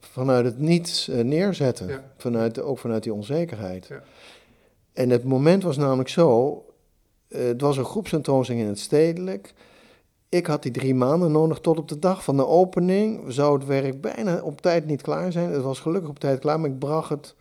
vanuit 0.01 0.45
het 0.45 0.59
niets 0.59 1.09
eh, 1.09 1.25
neerzetten. 1.25 1.89
Ja. 1.89 2.13
Vanuit, 2.17 2.61
ook 2.61 2.79
vanuit 2.79 3.03
die 3.03 3.13
onzekerheid. 3.15 3.87
Ja. 3.87 4.03
En 4.93 5.11
het 5.11 5.25
moment 5.25 5.63
was 5.63 5.77
namelijk 5.77 6.09
zo. 6.09 6.59
eh, 7.29 7.43
het 7.45 7.61
was 7.61 7.77
een 7.77 7.85
groepsentoonstelling 7.85 8.65
in 8.65 8.71
het 8.71 8.79
stedelijk. 8.81 9.53
Ik 10.35 10.47
had 10.47 10.63
die 10.63 10.73
drie 10.73 10.95
maanden 10.95 11.33
nodig 11.33 11.59
tot 11.59 11.79
op 11.79 11.89
de 11.89 11.99
dag 11.99 12.25
van 12.25 12.37
de 12.37 12.47
opening. 12.47 13.21
Zou 13.29 13.59
het 13.59 13.67
werk 13.67 14.01
bijna 14.01 14.41
op 14.43 14.61
tijd 14.61 14.87
niet 14.87 15.03
klaar 15.03 15.33
zijn. 15.33 15.51
Het 15.51 15.63
was 15.63 15.81
gelukkig 15.81 16.11
op 16.11 16.19
tijd 16.19 16.39
klaar, 16.39 16.61
maar 16.61 16.71
ik 16.71 16.79
bracht 16.79 17.09
het 17.09 17.35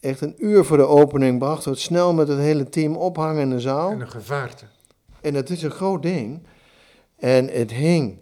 echt 0.00 0.20
een 0.20 0.34
uur 0.38 0.64
voor 0.64 0.76
de 0.76 0.86
opening. 0.86 1.38
Bracht 1.38 1.64
het 1.64 1.78
snel 1.78 2.12
met 2.14 2.28
het 2.28 2.38
hele 2.38 2.68
team 2.68 2.96
ophangen 2.96 3.42
in 3.42 3.50
de 3.50 3.60
zaal. 3.60 3.90
En 3.90 4.00
een 4.00 4.10
gevaarte. 4.10 4.64
En 5.20 5.34
het 5.34 5.50
is 5.50 5.62
een 5.62 5.70
groot 5.70 6.02
ding. 6.02 6.42
En 7.16 7.48
het 7.48 7.72
hing. 7.72 8.18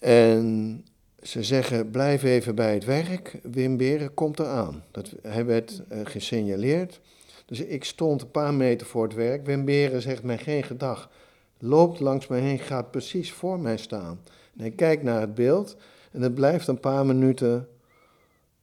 En 0.00 0.84
ze 1.22 1.42
zeggen, 1.42 1.90
blijf 1.90 2.22
even 2.22 2.54
bij 2.54 2.74
het 2.74 2.84
werk. 2.84 3.38
Wim 3.42 3.76
Beren 3.76 4.14
komt 4.14 4.38
eraan. 4.38 4.82
Dat, 4.90 5.14
hij 5.22 5.46
werd 5.46 5.82
eh, 5.88 5.98
gesignaleerd. 6.04 7.00
Dus 7.46 7.60
ik 7.60 7.84
stond 7.84 8.22
een 8.22 8.30
paar 8.30 8.54
meter 8.54 8.86
voor 8.86 9.02
het 9.02 9.14
werk. 9.14 9.46
Wim 9.46 9.64
Beren 9.64 10.02
zegt 10.02 10.22
mij 10.22 10.38
geen 10.38 10.62
gedag. 10.62 11.10
Loopt 11.58 12.00
langs 12.00 12.26
mij 12.26 12.40
heen, 12.40 12.58
gaat 12.58 12.90
precies 12.90 13.32
voor 13.32 13.60
mij 13.60 13.76
staan. 13.76 14.20
En 14.54 14.60
hij 14.60 14.70
kijkt 14.70 15.02
naar 15.02 15.20
het 15.20 15.34
beeld. 15.34 15.76
En 16.12 16.22
het 16.22 16.34
blijft 16.34 16.66
een 16.66 16.80
paar 16.80 17.06
minuten 17.06 17.68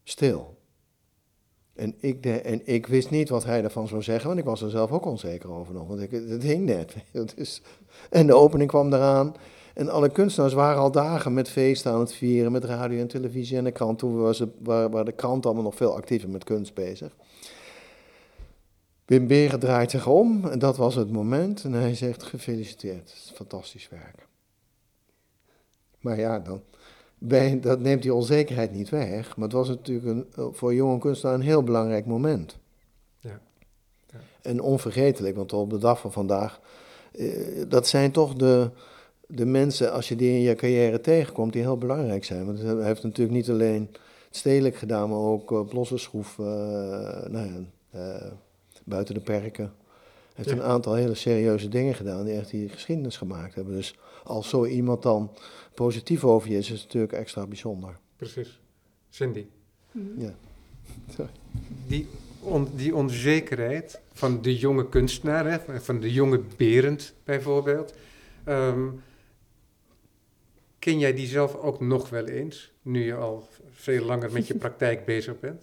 stil. 0.03 0.57
En 1.75 1.95
ik, 1.99 2.25
en 2.25 2.67
ik 2.67 2.87
wist 2.87 3.09
niet 3.09 3.29
wat 3.29 3.43
hij 3.43 3.63
ervan 3.63 3.87
zou 3.87 4.01
zeggen, 4.01 4.27
want 4.27 4.39
ik 4.39 4.45
was 4.45 4.61
er 4.61 4.69
zelf 4.69 4.91
ook 4.91 5.05
onzeker 5.05 5.51
over 5.51 5.73
nog. 5.73 5.87
Want 5.87 6.01
ik, 6.01 6.11
het 6.11 6.43
hing 6.43 6.65
net. 6.65 6.95
En 8.09 8.27
de 8.27 8.33
opening 8.33 8.69
kwam 8.69 8.93
eraan. 8.93 9.35
En 9.73 9.89
alle 9.89 10.09
kunstenaars 10.09 10.53
waren 10.53 10.81
al 10.81 10.91
dagen 10.91 11.33
met 11.33 11.49
feesten 11.49 11.91
aan 11.91 11.99
het 11.99 12.13
vieren, 12.13 12.51
met 12.51 12.63
radio 12.63 12.99
en 12.99 13.07
televisie 13.07 13.57
en 13.57 13.63
de 13.63 13.71
krant. 13.71 13.99
Toen 13.99 14.21
was 14.21 14.37
de 14.37 15.13
kranten 15.15 15.45
allemaal 15.45 15.63
nog 15.63 15.75
veel 15.75 15.95
actiever 15.95 16.29
met 16.29 16.43
kunst 16.43 16.73
bezig. 16.73 17.15
Wim 19.05 19.27
Beren 19.27 19.59
draait 19.59 19.91
zich 19.91 20.07
om 20.07 20.47
en 20.47 20.59
dat 20.59 20.77
was 20.77 20.95
het 20.95 21.11
moment. 21.11 21.63
En 21.63 21.73
hij 21.73 21.95
zegt, 21.95 22.23
gefeliciteerd, 22.23 22.99
het 22.99 23.09
is 23.09 23.31
fantastisch 23.35 23.89
werk. 23.89 24.27
Maar 25.99 26.19
ja, 26.19 26.39
dan, 26.39 26.61
bij, 27.17 27.59
dat 27.59 27.79
neemt 27.79 28.01
die 28.01 28.13
onzekerheid 28.13 28.71
niet 28.71 28.89
weg. 28.89 29.35
Maar 29.35 29.45
het 29.47 29.57
was 29.57 29.67
natuurlijk 29.67 30.05
een, 30.07 30.53
voor 30.53 30.69
een 30.69 30.75
jonge 30.75 30.97
kunstenaar 30.97 31.35
een 31.35 31.41
heel 31.41 31.63
belangrijk 31.63 32.05
moment. 32.05 32.57
Ja. 33.19 33.39
Ja. 34.11 34.19
En 34.41 34.61
onvergetelijk, 34.61 35.35
want 35.35 35.53
op 35.53 35.69
de 35.69 35.77
dag 35.77 35.99
van 35.99 36.11
vandaag, 36.11 36.59
eh, 37.11 37.29
dat 37.67 37.87
zijn 37.87 38.11
toch 38.11 38.33
de, 38.33 38.69
de 39.27 39.45
mensen, 39.45 39.91
als 39.91 40.07
je 40.07 40.15
die 40.15 40.31
in 40.31 40.41
je 40.41 40.55
carrière 40.55 41.01
tegenkomt, 41.01 41.53
die 41.53 41.61
heel 41.61 41.77
belangrijk 41.77 42.23
zijn. 42.23 42.45
Want 42.45 42.61
hij 42.61 42.83
heeft 42.83 43.03
natuurlijk 43.03 43.35
niet 43.35 43.49
alleen 43.49 43.89
stedelijk 44.29 44.75
gedaan, 44.75 45.09
maar 45.09 45.19
ook 45.19 45.51
op 45.51 45.73
losse 45.73 45.97
schroef, 45.97 46.39
eh, 46.39 46.45
nou 47.25 47.47
ja, 47.47 47.59
eh, 47.89 48.31
buiten 48.83 49.13
de 49.13 49.21
perken. 49.21 49.73
Hij 50.33 50.43
heeft 50.45 50.49
Ja. 50.49 50.55
een 50.63 50.69
aantal 50.71 50.93
hele 50.93 51.13
serieuze 51.15 51.67
dingen 51.67 51.95
gedaan 51.95 52.25
die 52.25 52.35
echt 52.37 52.49
die 52.49 52.69
geschiedenis 52.69 53.17
gemaakt 53.17 53.55
hebben. 53.55 53.73
Dus 53.75 53.95
als 54.23 54.49
zo 54.49 54.65
iemand 54.65 55.01
dan 55.03 55.31
positief 55.73 56.23
over 56.23 56.49
je 56.49 56.57
is, 56.57 56.65
is 56.71 56.75
het 56.75 56.83
natuurlijk 56.83 57.13
extra 57.13 57.47
bijzonder. 57.47 57.97
Precies. 58.15 58.59
Cindy, 59.09 59.45
Ja. 60.17 60.33
die, 61.87 62.07
on- 62.39 62.67
die 62.75 62.95
onzekerheid 62.95 63.99
van 64.13 64.41
de 64.41 64.57
jonge 64.57 64.89
kunstenaar, 64.89 65.45
hè, 65.51 65.79
van 65.81 65.99
de 65.99 66.11
jonge 66.13 66.41
Berend 66.57 67.13
bijvoorbeeld. 67.23 67.93
ehm, 68.43 68.87
ken 70.79 70.99
jij 70.99 71.13
die 71.13 71.27
zelf 71.27 71.55
ook 71.55 71.79
nog 71.79 72.09
wel 72.09 72.25
eens, 72.25 72.71
nu 72.81 73.05
je 73.05 73.15
al 73.15 73.47
veel 73.71 74.05
langer 74.05 74.31
met 74.31 74.47
je 74.47 74.55
praktijk 74.65 75.05
bezig 75.05 75.39
bent? 75.39 75.61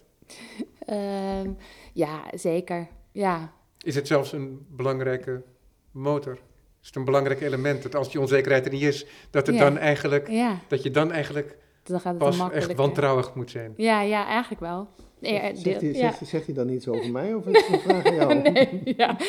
Ehm, 0.86 1.50
ja, 1.92 2.22
zeker. 2.34 2.88
Ja, 3.12 3.52
Is 3.82 3.94
het 3.94 4.06
zelfs 4.06 4.32
een 4.32 4.66
belangrijke 4.70 5.42
motor? 5.90 6.32
Is 6.80 6.86
het 6.86 6.96
een 6.96 7.04
belangrijk 7.04 7.40
element 7.40 7.82
dat 7.82 7.94
als 7.94 8.10
die 8.10 8.20
onzekerheid 8.20 8.64
er 8.64 8.72
niet 8.72 8.82
is, 8.82 9.06
dat, 9.30 9.46
het 9.46 9.56
Ja. 9.56 9.62
dan 9.64 9.78
eigenlijk, 9.78 10.28
ja, 10.28 10.58
dat 10.68 10.82
je 10.82 10.90
dan 10.90 11.12
eigenlijk 11.12 11.56
dan 11.82 12.00
gaat 12.00 12.20
het 12.20 12.38
pas 12.38 12.50
echt 12.50 12.74
wantrouwig 12.74 13.34
moet 13.34 13.50
zijn? 13.50 13.74
Ja, 13.76 14.00
ja, 14.00 14.26
eigenlijk 14.26 14.60
wel. 14.60 14.88
Nee, 15.18 15.32
Zegt, 15.40 15.64
deel- 15.64 15.78
hij, 15.78 15.88
ja. 15.88 15.98
zegt, 16.12 16.26
zegt 16.26 16.46
hij 16.46 16.54
dan 16.54 16.68
iets 16.68 16.88
over 16.88 17.10
mij 17.20 17.34
of 17.34 17.46
is 17.46 17.66
het 17.66 17.72
een 17.74 17.80
vraag 17.80 18.04
aan 18.06 18.14
jou? 18.14 18.34
nee, 18.52 18.82
ja. 18.96 19.16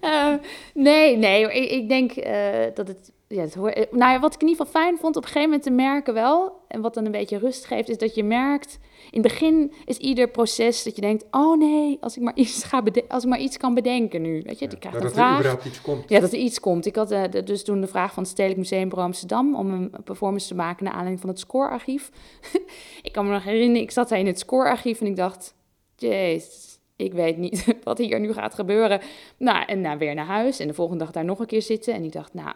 Eh, 0.00 0.34
nee, 0.74 1.16
nee, 1.16 1.52
ik, 1.52 1.70
ik 1.70 1.88
denk 1.88 2.12
eh, 2.12 2.74
dat 2.74 2.88
het... 2.88 3.12
Ja, 3.28 3.40
het 3.40 3.54
hoor, 3.54 3.68
eh, 3.68 3.92
nou 3.92 4.12
ja, 4.12 4.20
wat 4.20 4.34
ik 4.34 4.40
in 4.42 4.48
ieder 4.48 4.66
geval 4.66 4.82
fijn 4.82 4.98
vond 4.98 5.16
op 5.16 5.22
een 5.22 5.28
gegeven 5.28 5.48
moment 5.48 5.62
te 5.66 5.70
merken 5.70 6.14
wel... 6.14 6.60
en 6.68 6.80
wat 6.80 6.94
dan 6.94 7.04
een 7.04 7.10
beetje 7.12 7.38
rust 7.38 7.64
geeft, 7.64 7.88
is 7.88 7.98
dat 7.98 8.14
je 8.14 8.24
merkt... 8.24 8.78
in 9.10 9.22
het 9.22 9.32
begin 9.32 9.72
is 9.84 9.96
ieder 9.96 10.28
proces 10.28 10.82
dat 10.82 10.94
je 10.94 11.00
denkt... 11.00 11.24
oh 11.30 11.58
nee, 11.58 11.98
als 12.00 12.16
ik 12.16 12.22
maar 12.22 12.34
iets, 12.36 12.64
ga 12.64 12.82
als 13.08 13.22
ik 13.22 13.28
maar 13.28 13.40
iets 13.40 13.56
kan 13.56 13.74
bedenken 13.74 14.22
nu. 14.22 14.42
Weet 14.42 14.58
je, 14.58 14.64
Ja, 14.64 14.70
ik 14.70 14.80
krijg 14.80 14.94
dat 14.94 15.02
een 15.02 15.08
er 15.08 15.14
vraag... 15.14 15.38
überhaupt 15.38 15.64
iets 15.64 15.80
komt. 15.80 16.08
Ja, 16.08 16.20
dat 16.20 16.32
er 16.32 16.38
iets 16.38 16.60
komt. 16.60 16.86
Ik 16.86 16.96
had 16.96 17.10
eh, 17.10 17.22
dus 17.44 17.64
toen 17.64 17.80
de 17.80 17.86
vraag 17.86 18.12
van 18.12 18.22
het 18.22 18.32
Stedelijk 18.32 18.60
Museumbüro 18.60 19.02
Amsterdam 19.02 19.54
om 19.54 19.70
een 19.70 19.92
performance 20.04 20.48
te 20.48 20.54
maken 20.54 20.84
naar 20.84 20.92
aanleiding 20.92 21.20
van 21.20 21.30
het 21.30 21.38
scorearchief. 21.38 22.10
ik 23.02 23.12
kan 23.12 23.26
me 23.26 23.32
nog 23.32 23.44
herinneren, 23.44 23.82
ik 23.82 23.90
zat 23.90 24.08
daar 24.08 24.18
in 24.18 24.26
het 24.26 24.38
scorearchief 24.38 25.00
en 25.00 25.06
ik 25.06 25.16
dacht, 25.16 25.54
jezus, 25.96 26.78
ik 26.96 27.12
weet 27.12 27.36
niet 27.36 27.66
wat 27.84 27.98
hier 27.98 28.20
nu 28.20 28.32
gaat 28.32 28.54
gebeuren. 28.54 29.00
Nou, 29.36 29.64
en 29.64 29.80
nou, 29.80 29.98
weer 29.98 30.14
naar 30.14 30.26
huis 30.26 30.58
en 30.58 30.66
de 30.66 30.74
volgende 30.74 31.04
dag 31.04 31.12
daar 31.12 31.24
nog 31.24 31.38
een 31.38 31.46
keer 31.46 31.62
zitten 31.62 31.94
en 31.94 32.04
ik 32.04 32.12
dacht, 32.12 32.34
nou, 32.34 32.54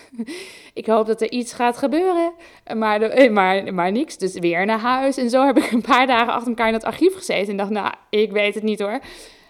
ik 0.74 0.86
hoop 0.86 1.06
dat 1.06 1.20
er 1.20 1.30
iets 1.30 1.52
gaat 1.52 1.78
gebeuren, 1.78 2.32
maar, 2.76 3.02
eh, 3.02 3.30
maar, 3.30 3.74
maar 3.74 3.92
niks. 3.92 4.18
Dus 4.18 4.38
weer 4.38 4.66
naar 4.66 4.78
huis 4.78 5.16
en 5.16 5.30
zo 5.30 5.46
heb 5.46 5.58
ik 5.58 5.70
een 5.70 5.80
paar 5.80 6.06
dagen 6.06 6.32
achter 6.32 6.48
elkaar 6.48 6.68
in 6.68 6.74
het 6.74 6.84
archief 6.84 7.14
gezeten 7.14 7.50
en 7.50 7.56
dacht, 7.56 7.70
nou, 7.70 7.94
ik 8.10 8.32
weet 8.32 8.54
het 8.54 8.62
niet 8.62 8.80
hoor. 8.80 9.00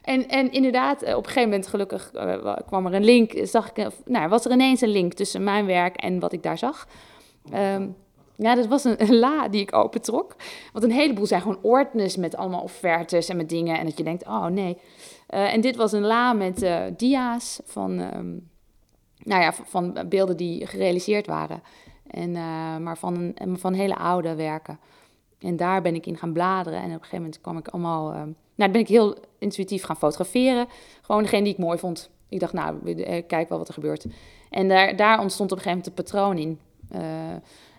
En, 0.03 0.28
en 0.28 0.53
inderdaad, 0.53 1.03
eh, 1.03 1.16
op 1.16 1.24
een 1.24 1.30
gegeven 1.30 1.49
moment 1.49 1.68
gelukkig 1.68 2.12
eh, 2.12 2.57
kwam 2.66 2.86
er 2.86 2.95
een 2.95 3.05
link. 3.05 3.32
Zag 3.43 3.72
ik, 3.72 3.88
nou, 4.05 4.28
was 4.28 4.45
er 4.45 4.53
ineens 4.53 4.80
een 4.80 4.88
link 4.88 5.12
tussen 5.12 5.45
mijn 5.45 5.66
werk 5.66 5.97
en 5.97 6.20
wat 6.20 6.32
ik 6.32 6.43
daar 6.43 6.59
zag. 6.59 6.88
Ehm, 7.53 7.88
ja, 8.36 8.55
dat 8.55 8.66
was 8.66 8.84
een, 8.84 9.14
la 9.18 9.49
die 9.49 9.61
ik 9.61 9.74
opentrok. 9.74 10.36
Want 10.72 10.84
een 10.84 10.90
heleboel 10.90 11.26
zijn 11.26 11.40
gewoon 11.40 11.62
ordners 11.62 12.16
met 12.16 12.36
allemaal 12.36 12.62
offertes 12.62 13.28
en 13.28 13.36
met 13.36 13.49
dingen. 13.49 13.78
En 13.78 13.84
dat 13.84 13.99
je 13.99 14.05
denkt, 14.05 14.26
oh 14.26 14.47
nee. 14.47 14.78
En 15.26 15.61
dit 15.61 15.76
was 15.76 15.93
een 15.93 16.05
la 16.05 16.32
met 16.32 16.66
dia's 16.97 17.61
van, 17.64 18.01
ehm, 18.01 18.34
nou 19.25 19.43
ja, 19.43 19.53
van, 19.53 20.07
beelden 20.09 20.37
die 20.37 20.66
gerealiseerd 20.66 21.27
waren. 21.27 21.62
En, 22.07 22.37
eh, 22.37 22.77
maar 22.77 22.99
van, 22.99 23.33
een, 23.35 23.59
van 23.59 23.73
hele 23.73 23.97
oude 23.97 24.35
werken. 24.35 24.79
En 25.39 25.57
daar 25.57 25.83
ben 25.83 25.95
ik 25.95 26.07
in 26.07 26.16
gaan 26.16 26.33
bladeren. 26.33 26.79
En 26.79 26.85
op 26.85 26.93
een 26.93 26.99
gegeven 26.99 27.18
moment 27.18 27.41
kwam 27.41 27.59
ik 27.59 27.68
allemaal. 27.68 28.11
Uh, 28.11 28.16
nou, 28.16 28.35
dan 28.55 28.73
ben 28.73 28.81
ik 28.81 28.89
heel 28.89 29.16
intuïtief 29.39 29.85
gaan 29.85 29.97
fotograferen. 29.97 30.66
Gewoon 31.03 31.23
degene 31.23 31.43
die 31.43 31.53
ik 31.53 31.59
mooi 31.59 31.79
vond. 31.79 32.11
Ik 32.29 32.41
dacht, 32.41 32.53
nou, 32.53 32.95
kijk 33.23 33.49
wel 33.49 33.59
wat 33.59 33.68
er 33.68 33.75
gebeurt. 33.75 34.07
En 34.51 34.68
daar, 34.68 34.97
daar 34.97 35.20
ontstond 35.20 35.53
op 35.53 35.59
een 35.59 35.62
gegeven 35.62 35.85
moment 35.85 35.87
een 35.87 36.05
patroon 36.05 36.39
in. 36.39 36.61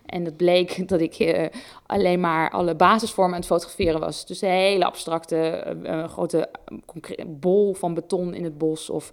En 0.06 0.24
het 0.24 0.36
bleek 0.36 0.82
dat 0.88 1.00
ik 1.00 1.50
alleen 1.86 2.20
maar 2.20 2.50
alle 2.50 2.74
basisvormen 2.74 3.34
aan 3.34 3.40
het 3.40 3.48
fotograferen 3.48 4.00
was. 4.00 4.26
Dus 4.26 4.40
een 4.40 4.48
hele 4.48 4.84
abstracte, 4.84 5.76
grote 6.08 6.50
bol 7.26 7.74
van 7.74 7.94
beton 7.94 8.34
in 8.34 8.44
het 8.44 8.58
bos. 8.58 8.90
Of 8.90 9.12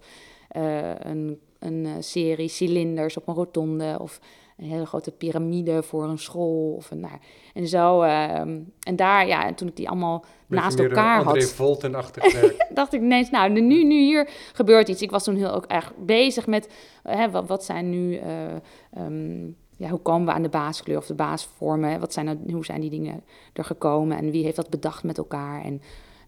een, 0.98 1.40
een 1.62 2.02
serie 2.02 2.48
cilinders 2.48 3.16
op 3.16 3.28
een 3.28 3.34
rotonde. 3.34 3.96
Of 4.00 4.20
een 4.56 4.68
hele 4.68 4.86
grote 4.86 5.10
piramide 5.10 5.82
voor 5.82 6.04
een 6.04 6.18
school. 6.18 6.72
Of 6.72 6.90
een, 6.90 7.00
nou, 7.00 7.18
en 7.54 7.68
zo. 7.68 8.02
Ehm, 8.02 8.60
en 8.80 8.96
daar, 8.96 9.26
ja, 9.26 9.46
en 9.46 9.54
toen 9.54 9.68
ik 9.68 9.76
die 9.76 9.88
allemaal 9.88 10.24
naast 10.46 10.78
elkaar 10.78 11.22
had. 11.22 11.44
Volten-achtig 11.44 12.56
dacht 12.74 12.92
ik 12.92 13.00
ineens, 13.00 13.30
nou, 13.30 13.50
nu, 13.50 13.84
nu 13.84 14.00
hier 14.00 14.28
gebeurt 14.52 14.88
iets. 14.88 15.02
Ik 15.02 15.10
was 15.10 15.24
toen 15.24 15.36
heel 15.36 15.52
ook 15.52 15.66
erg 15.66 15.92
bezig 15.98 16.46
met, 16.46 16.68
hè, 17.02 17.30
wat, 17.30 17.46
wat 17.46 17.64
zijn 17.64 17.90
nu... 17.90 18.20
Um, 18.98 19.56
ja, 19.76 19.88
hoe 19.88 20.00
komen 20.00 20.26
we 20.26 20.32
aan 20.32 20.42
de 20.42 20.48
basiskleur 20.48 20.96
of 20.96 21.06
de 21.06 21.14
basisvormen? 21.14 22.00
Wat 22.00 22.12
zijn 22.12 22.26
er, 22.26 22.36
hoe 22.52 22.64
zijn 22.64 22.80
die 22.80 22.90
dingen 22.90 23.24
er 23.52 23.64
gekomen 23.64 24.16
en 24.16 24.30
wie 24.30 24.44
heeft 24.44 24.56
dat 24.56 24.70
bedacht 24.70 25.04
met 25.04 25.18
elkaar? 25.18 25.64
En 25.64 25.82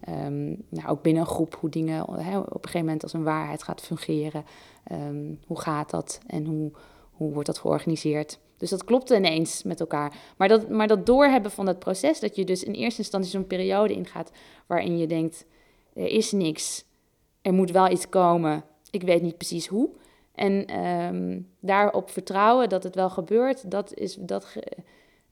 um, 0.09 0.63
nou, 0.69 0.87
ook 0.87 1.01
binnen 1.01 1.21
een 1.21 1.29
groep, 1.29 1.57
hoe 1.59 1.69
dingen 1.69 1.95
hè, 2.11 2.37
op 2.37 2.53
een 2.53 2.59
gegeven 2.61 2.79
moment 2.79 3.03
als 3.03 3.13
een 3.13 3.23
waarheid 3.23 3.63
gaat 3.63 3.81
fungeren. 3.81 4.45
Um, 4.91 5.39
hoe 5.47 5.59
gaat 5.59 5.89
dat 5.89 6.19
en 6.27 6.45
hoe, 6.45 6.71
hoe 7.11 7.31
wordt 7.31 7.47
dat 7.47 7.57
georganiseerd? 7.57 8.39
Dus 8.57 8.69
dat 8.69 8.83
klopte 8.83 9.15
ineens 9.15 9.63
met 9.63 9.79
elkaar. 9.79 10.15
Maar 10.37 10.47
dat, 10.47 10.69
maar 10.69 10.87
dat 10.87 11.05
doorhebben 11.05 11.51
van 11.51 11.65
dat 11.65 11.79
proces, 11.79 12.19
dat 12.19 12.35
je 12.35 12.43
dus 12.43 12.63
in 12.63 12.73
eerste 12.73 12.99
instantie 12.99 13.29
zo'n 13.29 13.47
periode 13.47 13.93
ingaat 13.93 14.31
waarin 14.65 14.97
je 14.97 15.07
denkt, 15.07 15.45
er 15.93 16.07
is 16.07 16.31
niks, 16.31 16.85
er 17.41 17.53
moet 17.53 17.71
wel 17.71 17.89
iets 17.89 18.09
komen, 18.09 18.63
ik 18.89 19.01
weet 19.01 19.21
niet 19.21 19.37
precies 19.37 19.67
hoe. 19.67 19.89
En 20.35 20.79
um, 20.79 21.49
daarop 21.59 22.09
vertrouwen 22.09 22.69
dat 22.69 22.83
het 22.83 22.95
wel 22.95 23.09
gebeurt, 23.09 23.71
dat, 23.71 23.93
is, 23.93 24.15
dat, 24.15 24.55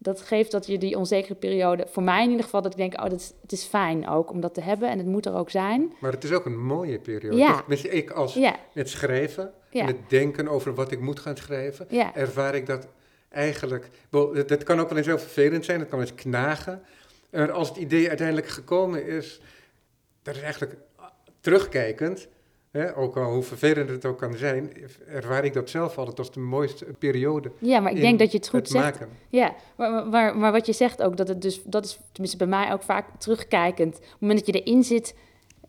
dat 0.03 0.21
geeft 0.21 0.51
dat 0.51 0.67
je 0.67 0.77
die 0.77 0.97
onzekere 0.97 1.35
periode, 1.35 1.85
voor 1.89 2.03
mij 2.03 2.23
in 2.23 2.29
ieder 2.29 2.43
geval, 2.43 2.61
dat 2.61 2.71
ik 2.71 2.77
denk, 2.77 2.93
oh, 2.93 3.09
dat 3.09 3.19
is, 3.19 3.33
het 3.41 3.51
is 3.51 3.63
fijn 3.63 4.07
ook 4.07 4.31
om 4.31 4.41
dat 4.41 4.53
te 4.53 4.61
hebben 4.61 4.89
en 4.89 4.97
het 4.97 5.07
moet 5.07 5.25
er 5.25 5.33
ook 5.33 5.49
zijn. 5.49 5.93
Maar 5.99 6.11
het 6.11 6.23
is 6.23 6.31
ook 6.31 6.45
een 6.45 6.65
mooie 6.65 6.99
periode. 6.99 7.37
Ja. 7.37 7.63
Toch? 7.67 7.77
ik 7.77 8.11
als 8.11 8.33
ja. 8.33 8.55
het 8.73 8.89
schrijven, 8.89 9.53
ja. 9.71 9.85
het 9.85 10.09
denken 10.09 10.47
over 10.47 10.73
wat 10.73 10.91
ik 10.91 10.99
moet 10.99 11.19
gaan 11.19 11.37
schrijven, 11.37 11.87
ervaar 12.13 12.55
ik 12.55 12.65
dat 12.65 12.87
eigenlijk, 13.29 13.89
dat 14.47 14.63
kan 14.63 14.79
ook 14.79 14.89
wel 14.89 14.97
eens 14.97 15.07
heel 15.07 15.19
vervelend 15.19 15.65
zijn, 15.65 15.79
het 15.79 15.89
kan 15.89 15.99
wel 15.99 16.07
eens 16.07 16.21
knagen. 16.21 16.81
Maar 17.31 17.51
als 17.51 17.69
het 17.69 17.77
idee 17.77 18.07
uiteindelijk 18.07 18.47
gekomen 18.47 19.05
is, 19.05 19.41
dat 20.21 20.35
is 20.35 20.41
eigenlijk 20.41 20.75
terugkijkend, 21.39 22.27
ook 22.95 23.17
al 23.17 23.31
hoe 23.31 23.43
vervelend 23.43 23.89
het 23.89 24.05
ook 24.05 24.17
kan 24.17 24.35
zijn, 24.35 24.71
ervaar 25.07 25.45
ik 25.45 25.53
dat 25.53 25.69
zelf 25.69 25.97
altijd 25.97 26.19
als 26.19 26.31
de 26.31 26.39
mooiste 26.39 26.85
periode. 26.99 27.51
Ja, 27.59 27.79
maar 27.79 27.91
ik 27.91 28.01
denk 28.01 28.19
dat 28.19 28.31
je 28.31 28.37
het 28.37 28.49
goed 28.49 28.67
zegt. 28.67 28.83
Maken. 28.83 29.09
Ja, 29.29 29.55
maar, 29.75 30.07
maar, 30.07 30.37
maar, 30.37 30.51
wat 30.51 30.65
je 30.65 30.73
zegt 30.73 31.01
ook, 31.01 31.17
dat 31.17 31.27
het 31.27 31.41
dus, 31.41 31.61
dat 31.63 31.85
is 31.85 31.99
tenminste 32.11 32.37
bij 32.37 32.47
mij 32.47 32.73
ook 32.73 32.83
vaak 32.83 33.05
terugkijkend. 33.17 33.95
Op 33.95 34.01
het 34.01 34.19
moment 34.19 34.45
dat 34.45 34.55
je 34.55 34.61
erin 34.61 34.83
zit, 34.83 35.15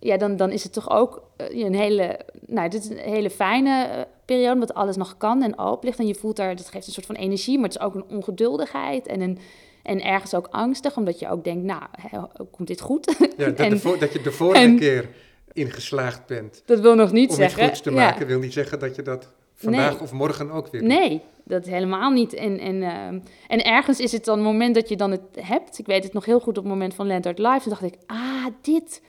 ja, 0.01 0.17
dan, 0.17 0.37
dan 0.37 0.51
is 0.51 0.63
het 0.63 0.73
toch 0.73 0.91
ook 0.91 1.23
uh, 1.53 1.65
een 1.65 1.75
hele, 1.75 2.21
nou, 2.47 2.69
dit 2.69 2.83
is 2.83 2.91
een 2.91 2.97
hele 2.97 3.31
fijne 3.31 3.89
uh, 3.89 4.01
periode, 4.25 4.53
omdat 4.53 4.75
alles 4.75 4.97
nog 4.97 5.17
kan 5.17 5.43
en 5.43 5.59
open 5.59 5.87
ligt. 5.87 5.99
En 5.99 6.07
je 6.07 6.15
voelt 6.15 6.37
daar, 6.37 6.57
dat 6.57 6.69
geeft 6.69 6.87
een 6.87 6.93
soort 6.93 7.07
van 7.07 7.15
energie, 7.15 7.59
maar 7.59 7.69
het 7.69 7.77
is 7.77 7.83
ook 7.83 7.95
een 7.95 8.09
ongeduldigheid 8.09 9.07
en 9.07 9.21
een. 9.21 9.39
En 9.83 10.03
ergens 10.03 10.35
ook 10.35 10.49
angstig, 10.51 10.97
omdat 10.97 11.19
je 11.19 11.29
ook 11.29 11.45
denkt, 11.45 11.65
nou, 11.65 11.83
hè, 11.91 12.19
komt 12.51 12.69
dit 12.69 12.81
goed? 12.81 13.17
Ja, 13.37 13.51
dat, 13.51 13.57
de, 13.57 13.97
dat 13.99 14.13
je 14.13 14.23
de 14.23 14.33
vorige 14.33 14.75
keer 14.75 15.09
ingeslaagd 15.55 16.27
bent. 16.27 16.63
Dat 16.65 16.81
wil 16.81 16.95
nog 16.95 17.13
niet 17.13 17.31
om 17.31 17.37
zeggen. 17.37 17.63
Om 17.63 17.69
iets 17.69 17.79
goeds 17.79 17.89
te 17.89 17.95
maken 17.95 18.27
wil 18.27 18.39
niet 18.39 18.53
zeggen 18.53 18.79
dat 18.79 18.97
je 18.97 19.03
dat 19.03 19.29
vandaag 19.55 20.01
of 20.01 20.13
morgen 20.13 20.51
ook 20.51 20.69
weer 20.69 20.81
doet. 20.81 20.91
Nee, 20.91 21.21
dat 21.45 21.65
helemaal 21.65 22.11
niet. 22.11 22.33
En, 22.35 22.59
en, 22.59 22.75
uh, 22.75 23.07
en 23.49 23.65
ergens 23.65 24.01
is 24.01 24.13
het 24.13 24.25
dan 24.25 24.39
het 24.39 24.47
moment 24.47 24.75
dat 24.75 24.89
je 24.89 24.97
dan 24.97 25.11
het 25.11 25.21
hebt. 25.41 25.79
Ik 25.79 25.87
weet 25.87 26.05
het 26.05 26.13
nog 26.13 26.25
heel 26.25 26.41
goed 26.41 26.59
op 26.59 26.65
het 26.65 26.73
moment 26.73 26.95
van 26.95 27.07
Landart 27.07 27.39
Live. 27.39 27.61
Toen 27.61 27.71
dacht 27.71 27.83
ik, 27.83 27.95
ah, 28.07 28.47
dit. 28.61 29.03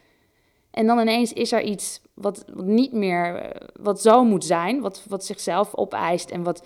En 0.71 0.85
dan 0.85 0.99
ineens 0.99 1.33
is 1.33 1.51
er 1.51 1.61
iets 1.61 2.01
wat, 2.13 2.45
wat 2.53 2.65
niet 2.65 2.91
meer, 2.91 3.35
eh, 3.35 3.67
wat 3.79 4.01
zo 4.01 4.23
moet 4.23 4.45
zijn, 4.45 4.81
wat, 4.81 5.03
wat 5.07 5.25
zichzelf 5.25 5.75
opeist. 5.75 6.29
En 6.29 6.43
wat, 6.43 6.65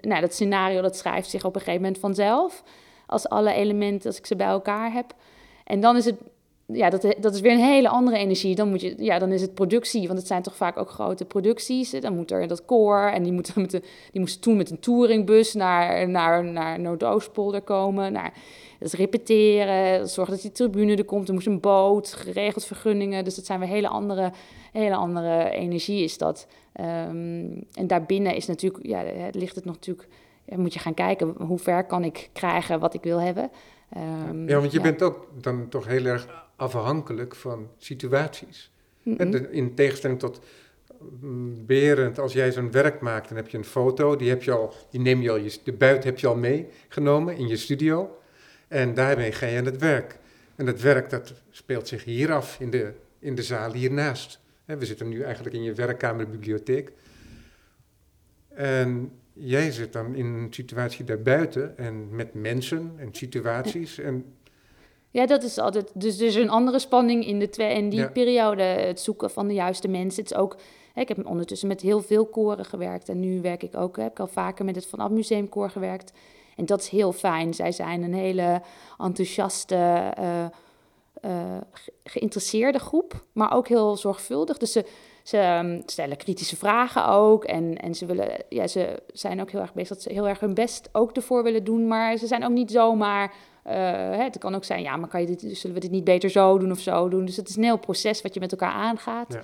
nou, 0.00 0.20
dat 0.20 0.34
scenario 0.34 0.80
dat 0.80 0.96
schrijft 0.96 1.30
zich 1.30 1.44
op 1.44 1.54
een 1.54 1.60
gegeven 1.60 1.82
moment 1.82 2.00
vanzelf. 2.00 2.62
Als 3.06 3.28
alle 3.28 3.52
elementen, 3.52 4.06
als 4.06 4.18
ik 4.18 4.26
ze 4.26 4.36
bij 4.36 4.46
elkaar 4.46 4.92
heb. 4.92 5.14
En 5.64 5.80
dan 5.80 5.96
is 5.96 6.04
het 6.04 6.16
ja, 6.66 6.90
dat, 6.90 7.14
dat 7.20 7.34
is 7.34 7.40
weer 7.40 7.52
een 7.52 7.58
hele 7.58 7.88
andere 7.88 8.16
energie. 8.16 8.54
Dan, 8.54 8.68
moet 8.68 8.80
je, 8.80 8.94
ja, 8.98 9.18
dan 9.18 9.32
is 9.32 9.40
het 9.40 9.54
productie, 9.54 10.06
want 10.06 10.18
het 10.18 10.26
zijn 10.26 10.42
toch 10.42 10.56
vaak 10.56 10.76
ook 10.76 10.90
grote 10.90 11.24
producties. 11.24 11.90
Dan 11.90 12.14
moet 12.14 12.30
er 12.30 12.48
dat 12.48 12.64
koor 12.64 13.00
en 13.00 13.22
die, 13.22 13.32
met 13.32 13.54
de, 13.70 13.82
die 14.10 14.20
moesten 14.20 14.40
toen 14.40 14.56
met 14.56 14.70
een 14.70 14.80
touringbus 14.80 15.54
naar, 15.54 16.08
naar, 16.08 16.44
naar 16.44 16.80
Noordoostpolder 16.80 17.62
komen. 17.62 18.12
Naar, 18.12 18.32
dat 18.78 18.92
is 18.92 18.98
repeteren, 18.98 20.08
zorgen 20.08 20.34
dat 20.34 20.42
die 20.42 20.52
tribune 20.52 20.96
er 20.96 21.04
komt. 21.04 21.28
Er 21.28 21.34
moest 21.34 21.46
een 21.46 21.60
boot, 21.60 22.12
geregeld 22.12 22.64
vergunningen. 22.64 23.24
Dus 23.24 23.34
dat 23.34 23.46
zijn 23.46 23.60
weer 23.60 23.68
hele 23.68 23.88
andere, 23.88 24.32
hele 24.72 24.94
andere 24.94 25.50
energie 25.50 26.04
is 26.04 26.18
dat. 26.18 26.46
Um, 26.80 27.64
en 27.72 27.86
daarbinnen 27.86 28.34
is 28.34 28.46
natuurlijk, 28.46 28.86
ja, 28.86 29.02
ligt 29.30 29.54
het 29.54 29.64
nog 29.64 29.74
natuurlijk... 29.74 30.08
Ja, 30.46 30.58
moet 30.58 30.74
je 30.74 30.78
gaan 30.78 30.94
kijken, 30.94 31.34
hoe 31.38 31.58
ver 31.58 31.84
kan 31.84 32.04
ik 32.04 32.30
krijgen 32.32 32.80
wat 32.80 32.94
ik 32.94 33.02
wil 33.02 33.20
hebben. 33.20 33.50
Um, 34.30 34.48
ja, 34.48 34.60
want 34.60 34.72
je 34.72 34.80
bent 34.80 35.02
ook 35.02 35.28
dan 35.40 35.68
toch 35.68 35.86
heel 35.86 36.04
erg 36.04 36.43
afhankelijk 36.64 37.34
van 37.34 37.68
situaties. 37.78 38.70
In 39.50 39.72
tegenstelling 39.74 40.18
tot 40.18 40.40
mm, 41.20 41.66
Berend, 41.66 42.18
als 42.18 42.32
jij 42.32 42.52
zo'n 42.52 42.70
werk 42.70 43.00
maakt, 43.00 43.28
dan 43.28 43.36
heb 43.36 43.48
je 43.48 43.58
een 43.58 43.64
foto, 43.64 44.16
die, 44.16 44.28
heb 44.28 44.42
je 44.42 44.52
al, 44.52 44.74
die 44.90 45.00
neem 45.00 45.20
je 45.20 45.30
al, 45.30 45.40
de 45.64 45.72
buit 45.72 46.04
heb 46.04 46.18
je 46.18 46.26
al 46.26 46.36
meegenomen 46.36 47.36
in 47.36 47.48
je 47.48 47.56
studio. 47.56 48.18
En 48.68 48.94
daarmee 48.94 49.32
ga 49.32 49.46
je 49.46 49.58
aan 49.58 49.64
het 49.64 49.80
werk. 49.80 50.18
En 50.56 50.66
het 50.66 50.80
werk 50.80 51.10
dat 51.10 51.34
speelt 51.50 51.88
zich 51.88 52.04
hier 52.04 52.32
af, 52.32 52.60
in 52.60 52.70
de, 52.70 52.92
in 53.18 53.34
de 53.34 53.42
zaal 53.42 53.72
hiernaast. 53.72 54.40
We 54.64 54.86
zitten 54.86 55.08
nu 55.08 55.22
eigenlijk 55.22 55.54
in 55.54 55.62
je 55.62 55.72
werkkamer, 55.72 56.28
bibliotheek. 56.28 56.92
En 58.48 59.12
jij 59.32 59.70
zit 59.70 59.92
dan 59.92 60.14
in 60.14 60.26
een 60.26 60.52
situatie 60.52 61.04
daarbuiten 61.04 61.78
en 61.78 62.14
met 62.14 62.34
mensen 62.34 62.92
en 62.96 63.08
situaties. 63.12 63.98
En 63.98 64.24
ja, 65.14 65.26
dat 65.26 65.42
is 65.42 65.58
altijd. 65.58 65.90
Dus 65.94 66.18
is 66.18 66.34
een 66.34 66.50
andere 66.50 66.78
spanning 66.78 67.26
in, 67.26 67.38
de 67.38 67.48
twee, 67.48 67.74
in 67.74 67.88
die 67.88 68.10
periode. 68.10 68.62
Het 68.62 69.00
zoeken 69.00 69.30
van 69.30 69.48
de 69.48 69.54
juiste 69.54 69.88
mensen. 69.88 70.22
Het 70.22 70.32
is 70.32 70.38
ook. 70.38 70.56
Hè, 70.92 71.00
ik 71.00 71.08
heb 71.08 71.26
ondertussen 71.26 71.68
met 71.68 71.80
heel 71.80 72.02
veel 72.02 72.26
koren 72.26 72.64
gewerkt. 72.64 73.08
En 73.08 73.20
nu 73.20 73.40
werk 73.40 73.62
ik 73.62 73.76
ook. 73.76 73.96
Heb 73.96 74.10
ik 74.10 74.20
al 74.20 74.26
vaker 74.26 74.64
met 74.64 74.74
het 74.74 74.86
Van 74.86 74.98
Ab 74.98 75.10
Museumkoor 75.10 75.70
gewerkt. 75.70 76.12
En 76.56 76.66
dat 76.66 76.80
is 76.80 76.88
heel 76.88 77.12
fijn. 77.12 77.54
Zij 77.54 77.72
zijn 77.72 78.02
een 78.02 78.14
hele 78.14 78.62
enthousiaste, 78.98 80.12
uh, 80.18 80.44
uh, 81.24 81.56
geïnteresseerde 82.04 82.78
groep. 82.78 83.24
Maar 83.32 83.54
ook 83.54 83.68
heel 83.68 83.96
zorgvuldig. 83.96 84.56
Dus 84.56 84.72
ze, 84.72 84.84
ze 85.22 85.38
um, 85.38 85.82
stellen 85.86 86.16
kritische 86.16 86.56
vragen 86.56 87.08
ook. 87.08 87.44
En, 87.44 87.76
en 87.76 87.94
ze, 87.94 88.06
willen, 88.06 88.44
ja, 88.48 88.66
ze 88.66 89.02
zijn 89.12 89.40
ook 89.40 89.50
heel 89.50 89.60
erg 89.60 89.74
bezig 89.74 89.88
dat 89.88 90.02
ze 90.02 90.12
heel 90.12 90.28
erg 90.28 90.40
hun 90.40 90.54
best 90.54 90.88
ook 90.92 91.16
ervoor 91.16 91.42
willen 91.42 91.64
doen. 91.64 91.88
Maar 91.88 92.16
ze 92.16 92.26
zijn 92.26 92.44
ook 92.44 92.50
niet 92.50 92.70
zomaar 92.70 93.34
het 93.64 94.38
kan 94.38 94.54
ook 94.54 94.64
zijn, 94.64 94.82
ja, 94.82 94.96
maar 94.96 95.08
kan 95.08 95.20
je 95.20 95.26
dit, 95.26 95.56
zullen 95.56 95.74
we 95.74 95.82
dit 95.82 95.90
niet 95.90 96.04
beter 96.04 96.30
zo 96.30 96.58
doen 96.58 96.70
of 96.70 96.78
zo 96.78 97.08
doen? 97.08 97.24
Dus 97.24 97.36
het 97.36 97.48
is 97.48 97.56
een 97.56 97.62
heel 97.62 97.78
proces 97.78 98.22
wat 98.22 98.34
je 98.34 98.40
met 98.40 98.52
elkaar 98.52 98.72
aangaat. 98.72 99.32
Ja. 99.32 99.42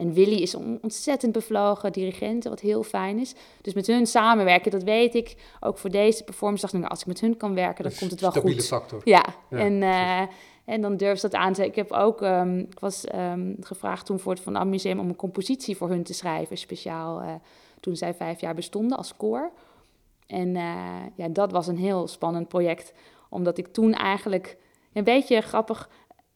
En 0.00 0.12
Willy 0.12 0.36
is 0.36 0.52
een 0.52 0.78
ontzettend 0.82 1.32
bevlogen 1.32 1.92
dirigent, 1.92 2.44
wat 2.44 2.60
heel 2.60 2.82
fijn 2.82 3.18
is. 3.18 3.34
Dus 3.60 3.74
met 3.74 3.86
hun 3.86 4.06
samenwerken, 4.06 4.70
dat 4.70 4.82
weet 4.82 5.14
ik. 5.14 5.36
Ook 5.60 5.78
voor 5.78 5.90
deze 5.90 6.24
performance 6.24 6.62
dacht 6.62 6.74
ik, 6.74 6.80
nou, 6.80 6.92
als 6.92 7.00
ik 7.00 7.06
met 7.06 7.20
hun 7.20 7.36
kan 7.36 7.54
werken, 7.54 7.84
dan 7.84 7.92
komt 7.98 8.10
het 8.10 8.20
wel 8.20 8.30
stabiele 8.30 8.56
goed. 8.56 8.66
factor. 8.66 9.00
Ja, 9.04 9.24
en, 9.50 9.72
uh, 9.72 10.20
en 10.64 10.80
dan 10.80 10.96
durf 10.96 11.18
ze 11.18 11.28
dat 11.28 11.40
aan 11.40 11.52
te 11.52 11.64
Ik 11.64 11.74
heb 11.74 11.92
ook, 11.92 12.20
um, 12.20 12.58
ik 12.58 12.80
was 12.80 13.04
um, 13.14 13.56
gevraagd 13.60 14.06
toen 14.06 14.18
voor 14.18 14.32
het 14.32 14.42
Van 14.42 14.56
Am 14.56 14.68
Museum 14.68 14.98
om 14.98 15.08
een 15.08 15.16
compositie 15.16 15.76
voor 15.76 15.88
hun 15.88 16.02
te 16.02 16.14
schrijven, 16.14 16.56
speciaal 16.56 17.22
uh, 17.22 17.28
toen 17.80 17.96
zij 17.96 18.14
vijf 18.14 18.40
jaar 18.40 18.54
bestonden 18.54 18.96
als 18.96 19.16
koor. 19.16 19.50
En 20.26 20.48
uh, 20.48 20.62
ja, 21.14 21.28
dat 21.28 21.52
was 21.52 21.66
een 21.66 21.78
heel 21.78 22.08
spannend 22.08 22.48
project 22.48 22.92
omdat 23.30 23.58
ik 23.58 23.66
toen 23.66 23.92
eigenlijk 23.92 24.56
een 24.92 25.04
beetje 25.04 25.40
grappig. 25.40 25.88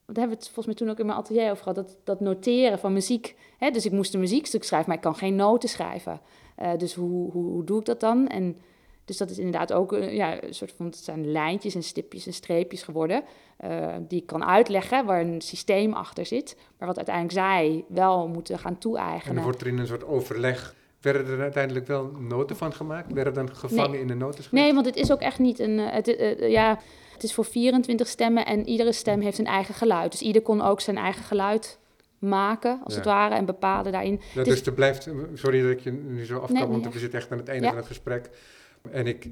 Daar 0.07 0.17
hebben 0.25 0.39
we 0.39 0.45
het 0.45 0.45
volgens 0.45 0.67
mij 0.67 0.75
toen 0.75 0.91
ook 0.91 0.99
in 0.99 1.07
mijn 1.07 1.19
atelier 1.19 1.51
over 1.51 1.63
gehad. 1.63 1.75
Dat, 1.75 1.97
dat 2.05 2.21
noteren 2.21 2.79
van 2.79 2.93
muziek. 2.93 3.37
Hè? 3.59 3.71
Dus 3.71 3.87
ik 3.87 3.93
moest 3.93 4.15
een 4.15 4.21
muziekstuk 4.21 4.65
schrijven, 4.65 4.89
maar 4.89 4.97
ik 4.97 5.03
kan 5.03 5.17
geen 5.17 5.37
noten 5.37 5.69
schrijven. 5.69 6.21
Uh, 6.59 6.77
dus 6.77 6.95
hoe, 6.95 7.31
hoe, 7.31 7.65
doe 7.65 7.79
ik 7.79 7.85
dat 7.85 8.01
dan? 8.01 8.29
En 8.29 8.57
dus 9.05 9.17
dat 9.17 9.31
is 9.31 9.39
inderdaad 9.39 9.73
ook 9.73 9.93
uh, 9.93 10.15
ja, 10.15 10.43
een 10.43 10.55
soort 10.55 10.73
van. 10.73 10.87
Het 10.87 10.97
zijn 10.97 11.31
lijntjes 11.31 11.75
en 11.75 11.83
stipjes 11.83 12.27
en 12.27 12.33
streepjes 12.33 12.83
geworden. 12.83 13.23
Uh, 13.65 13.95
die 14.09 14.21
ik 14.21 14.27
kan 14.27 14.45
uitleggen, 14.45 15.05
waar 15.05 15.21
een 15.21 15.41
systeem 15.41 15.93
achter 15.93 16.27
zit. 16.27 16.57
Maar 16.79 16.89
wat 16.89 16.97
uiteindelijk 16.97 17.35
zij 17.35 17.85
wel 17.89 18.29
moeten 18.29 18.59
gaan 18.59 18.79
toe-eigenen. 18.79 19.29
En 19.29 19.35
dan 19.35 19.45
wordt 19.45 19.61
er 19.61 19.67
in 19.67 19.79
een 19.79 19.87
soort 19.87 20.05
overleg 20.05 20.75
werden 21.05 21.27
er 21.27 21.41
uiteindelijk 21.41 21.87
wel 21.87 22.13
noten 22.19 22.57
van 22.57 22.73
gemaakt? 22.73 23.13
Werden 23.13 23.35
dan 23.35 23.55
gevangen 23.57 23.99
in 24.01 24.07
de 24.07 24.15
notenschrift? 24.15 24.53
Nee, 24.65 24.75
want 24.75 24.87
het 24.87 24.97
is 24.97 25.13
ook 25.13 25.21
echt 25.21 25.39
niet 25.39 25.59
een... 25.59 25.79
Het, 25.79 26.09
uh, 26.09 26.51
ja, 26.51 26.79
het 27.13 27.23
is 27.23 27.35
voor 27.35 27.45
24 27.45 28.07
stemmen 28.09 28.47
en 28.47 28.69
iedere 28.69 28.93
stem 28.93 29.21
heeft 29.21 29.39
een 29.39 29.47
eigen 29.47 29.75
geluid. 29.75 30.11
Dus 30.11 30.21
ieder 30.23 30.43
kon 30.43 30.61
ook 30.63 30.81
zijn 30.81 30.97
eigen 30.97 31.23
geluid 31.25 31.79
maken, 32.19 32.81
als 32.85 32.93
Ja. 32.93 32.99
het 33.01 33.09
ware, 33.09 33.35
en 33.35 33.45
bepalen 33.45 33.93
daarin. 33.93 34.21
Het 34.35 34.45
dus 34.45 34.61
is- 34.61 34.67
er 34.67 34.73
blijft, 34.73 35.09
sorry 35.35 35.63
dat 35.63 35.71
ik 35.71 35.81
je 35.81 35.91
nu 35.91 36.25
zo 36.25 36.35
afkap, 36.35 36.51
Nee, 36.57 36.67
want 36.67 36.93
we 36.93 36.99
zitten 36.99 37.19
echt 37.19 37.33
aan 37.33 37.39
het 37.39 37.49
einde 37.49 37.63
Ja. 37.65 37.69
van 37.69 37.79
het 37.79 37.87
gesprek. 37.87 38.31
En 38.91 39.07
ik 39.07 39.29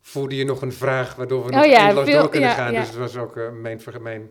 voelde 0.00 0.36
je 0.36 0.44
nog 0.44 0.62
een 0.62 0.72
vraag 0.72 1.14
waardoor 1.14 1.44
we 1.46 1.50
Oh 1.50 1.56
nog 1.56 1.64
ja, 1.66 2.04
veel- 2.04 2.20
door 2.20 2.28
kunnen 2.28 2.50
gaan. 2.50 2.74
Dus 2.74 2.86
het 2.86 2.96
was 2.96 3.16
ook 3.16 3.36
eh, 3.36 3.50
mijn, 3.52 3.80
mijn 4.00 4.20
eh, 4.22 4.28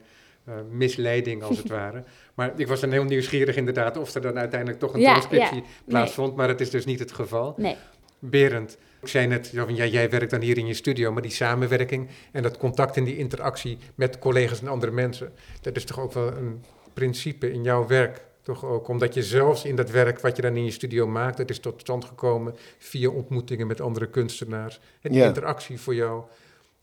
misleiding, 0.71 1.43
als 1.43 1.57
het 1.57 1.69
ware. 1.79 2.03
Maar 2.33 2.53
ik 2.55 2.67
was 2.67 2.79
dan 2.79 2.91
heel 2.91 3.03
nieuwsgierig 3.03 3.55
inderdaad 3.55 3.97
of 3.97 4.15
er 4.15 4.21
dan 4.21 4.37
uiteindelijk 4.39 4.79
toch 4.79 4.93
een 4.93 4.99
Ja, 4.99 5.11
transcriptie 5.11 5.57
ja, 5.57 5.63
plaatsvond. 5.87 6.35
Maar 6.35 6.47
dat 6.47 6.59
is 6.61 6.69
dus 6.69 6.85
niet 6.85 6.99
het 6.99 7.11
geval. 7.11 7.53
Nee, 7.57 7.75
Berend, 8.19 8.77
ik 9.01 9.07
zei 9.07 9.27
net, 9.27 9.51
van, 9.55 9.75
ja, 9.75 9.85
jij 9.85 10.09
werkt 10.09 10.31
dan 10.31 10.41
hier 10.41 10.57
in 10.57 10.67
je 10.67 10.73
studio, 10.73 11.11
maar 11.11 11.21
die 11.21 11.31
samenwerking 11.31 12.07
en 12.31 12.43
dat 12.43 12.57
contact 12.57 12.97
en 12.97 13.03
die 13.03 13.17
interactie 13.17 13.77
met 13.95 14.19
collega's 14.19 14.61
en 14.61 14.67
andere 14.67 14.91
mensen, 14.91 15.31
dat 15.61 15.75
is 15.75 15.83
toch 15.85 15.99
ook 15.99 16.13
wel 16.13 16.27
een 16.27 16.63
principe 16.93 17.51
in 17.51 17.63
jouw 17.63 17.87
werk, 17.87 18.21
toch 18.41 18.65
ook? 18.65 18.87
Omdat 18.87 19.13
je 19.13 19.23
zelfs 19.23 19.65
in 19.65 19.75
dat 19.75 19.89
werk 19.89 20.19
wat 20.19 20.35
je 20.35 20.41
dan 20.41 20.55
in 20.55 20.65
je 20.65 20.71
studio 20.71 21.07
maakt, 21.07 21.37
dat 21.37 21.49
is 21.49 21.59
tot 21.59 21.81
stand 21.81 22.05
gekomen 22.05 22.55
via 22.77 23.09
ontmoetingen 23.09 23.67
met 23.67 23.81
andere 23.81 24.09
kunstenaars. 24.09 24.79
En 25.01 25.11
die 25.11 25.19
Ja. 25.19 25.27
interactie 25.27 25.79
voor 25.79 25.95
jou. 25.95 26.23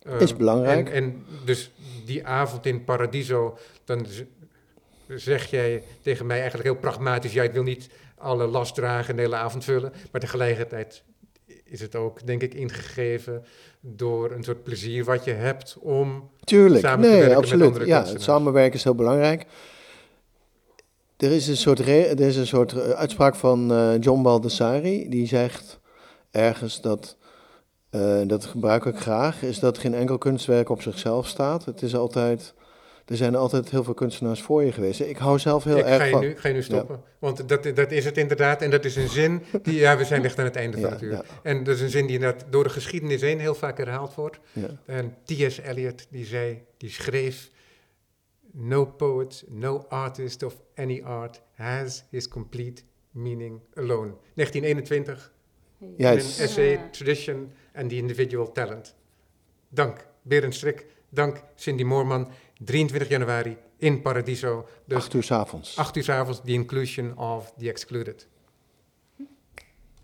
Eh, 0.07 0.21
Is 0.21 0.37
belangrijk. 0.37 0.89
En, 0.89 0.95
en 0.95 1.25
dus 1.45 1.71
die 2.05 2.27
avond 2.27 2.67
in 2.67 2.85
Paradiso, 2.85 3.59
dan 3.85 4.07
zeg 5.09 5.51
jij 5.51 5.83
tegen 6.03 6.27
mij 6.27 6.37
eigenlijk 6.41 6.69
heel 6.69 6.79
pragmatisch, 6.81 7.33
ja, 7.33 7.43
ik 7.43 7.53
wil 7.53 7.63
niet 7.63 7.89
alle 8.19 8.47
last 8.47 8.75
dragen 8.75 9.11
en 9.11 9.17
de 9.17 9.23
hele 9.23 9.37
avond 9.37 9.65
vullen, 9.65 9.93
maar 10.13 10.21
tegelijkertijd 10.21 11.03
is 11.65 11.81
het 11.81 11.95
ook, 11.95 12.27
denk 12.27 12.43
ik, 12.43 12.55
ingegeven 12.55 13.45
door 13.81 14.31
een 14.31 14.45
soort 14.45 14.63
plezier 14.63 15.05
wat 15.05 15.25
je 15.25 15.33
hebt 15.33 15.77
om... 15.81 16.31
Tuurlijk, 16.45 16.85
samen 16.85 17.05
te 17.05 17.09
nee, 17.09 17.21
werken 17.21 17.59
met 17.59 17.67
andere 17.67 17.87
Ja, 17.87 18.05
het 18.05 18.23
samenwerken 18.23 18.75
is 18.75 18.85
heel 18.85 18.95
belangrijk. 18.95 19.47
Er 21.17 21.33
is 21.33 21.49
een 21.49 21.57
soort, 21.57 21.79
er 21.79 22.21
is 22.21 22.37
een 22.37 22.47
soort 22.47 22.73
eh, 22.73 22.91
uitspraak 22.91 23.35
van 23.35 23.73
eh, 23.73 23.95
John 24.01 24.23
Baldessari, 24.23 25.09
die 25.09 25.27
zegt 25.27 25.81
ergens 26.31 26.81
dat, 26.81 27.17
eh, 27.97 28.29
dat 28.29 28.45
gebruik 28.45 28.85
ik 28.85 28.97
graag, 28.97 29.43
is 29.43 29.59
dat 29.59 29.79
geen 29.79 29.95
enkel 29.95 30.19
kunstwerk 30.19 30.69
op 30.69 30.83
zichzelf 30.83 31.27
staat. 31.27 31.65
Het 31.65 31.83
is 31.83 31.97
altijd, 31.97 32.55
er 33.07 33.17
zijn 33.17 33.35
altijd 33.35 33.71
heel 33.71 33.85
veel 33.85 33.95
kunstenaars 33.95 34.43
voor 34.43 34.65
je 34.65 34.73
geweest. 34.73 35.01
Ik 35.01 35.17
hou 35.17 35.39
zelf 35.39 35.65
heel 35.65 35.77
ik 35.77 35.85
erg 35.85 35.97
ga 35.97 36.05
je, 36.05 36.11
van... 36.11 36.21
nu, 36.21 36.37
ga 36.37 36.49
je 36.49 36.55
nu 36.55 36.63
stoppen, 36.63 37.01
want 37.19 37.49
dat, 37.49 37.71
dat 37.75 37.93
is 37.93 38.05
het 38.05 38.19
inderdaad. 38.19 38.63
En 38.63 38.71
dat 38.71 38.85
is 38.85 38.97
een 38.97 39.09
zin 39.09 39.43
die, 39.63 39.75
ja, 39.75 39.97
we 39.97 40.05
zijn 40.05 40.25
echt 40.25 40.39
aan 40.39 40.45
het 40.45 40.57
einde 40.57 40.81
van 40.81 40.91
het 40.91 41.03
uur. 41.03 41.13
ja. 41.13 41.23
En 41.43 41.65
dat 41.65 41.75
is 41.75 41.81
een 41.81 41.91
zin 41.91 42.07
die 42.07 42.15
inderdaad 42.15 42.45
door 42.51 42.63
de 42.63 42.71
geschiedenis 42.71 43.21
heen 43.21 43.41
heel 43.41 43.55
vaak 43.55 43.79
herhaald 43.79 44.15
wordt. 44.15 44.39
En 44.87 45.15
T.S. 45.25 45.59
Eliot, 45.59 46.07
die 46.11 46.25
zei, 46.25 46.63
die 46.77 46.91
schreef... 46.91 47.51
No 48.59 48.87
poet, 48.87 49.45
no 49.49 49.85
artist 49.89 50.43
of 50.43 50.55
any 50.77 51.03
art 51.05 51.43
has 51.55 52.05
his 52.11 52.29
complete 52.29 52.83
meaning 53.11 53.61
alone. 53.75 54.15
1921, 54.35 55.33
Juist. 55.97 56.39
in 56.39 56.43
een 56.43 56.49
essay. 56.49 56.89
Tradition 56.91 57.53
and 57.77 57.91
the 57.91 57.99
Individual 57.99 58.53
Talent. 58.53 58.95
Dank, 59.69 60.05
Berend 60.23 60.55
Strik. 60.55 60.87
Dank, 61.09 61.43
Cindy 61.57 61.85
Moorman. 61.85 62.27
23 62.65 63.09
januari 63.09 63.59
in 63.79 64.01
Paradiso. 64.03 64.69
Dus 64.85 65.05
Acht 65.05 65.15
uur 65.15 65.23
's 65.23 65.31
avonds. 65.31 65.77
8 65.79 65.97
uur 65.97 66.03
's 66.03 66.09
avonds, 66.09 66.41
The 66.41 66.53
Inclusion 66.53 67.13
of 67.17 67.53
the 67.59 67.69
Excluded. 67.69 68.27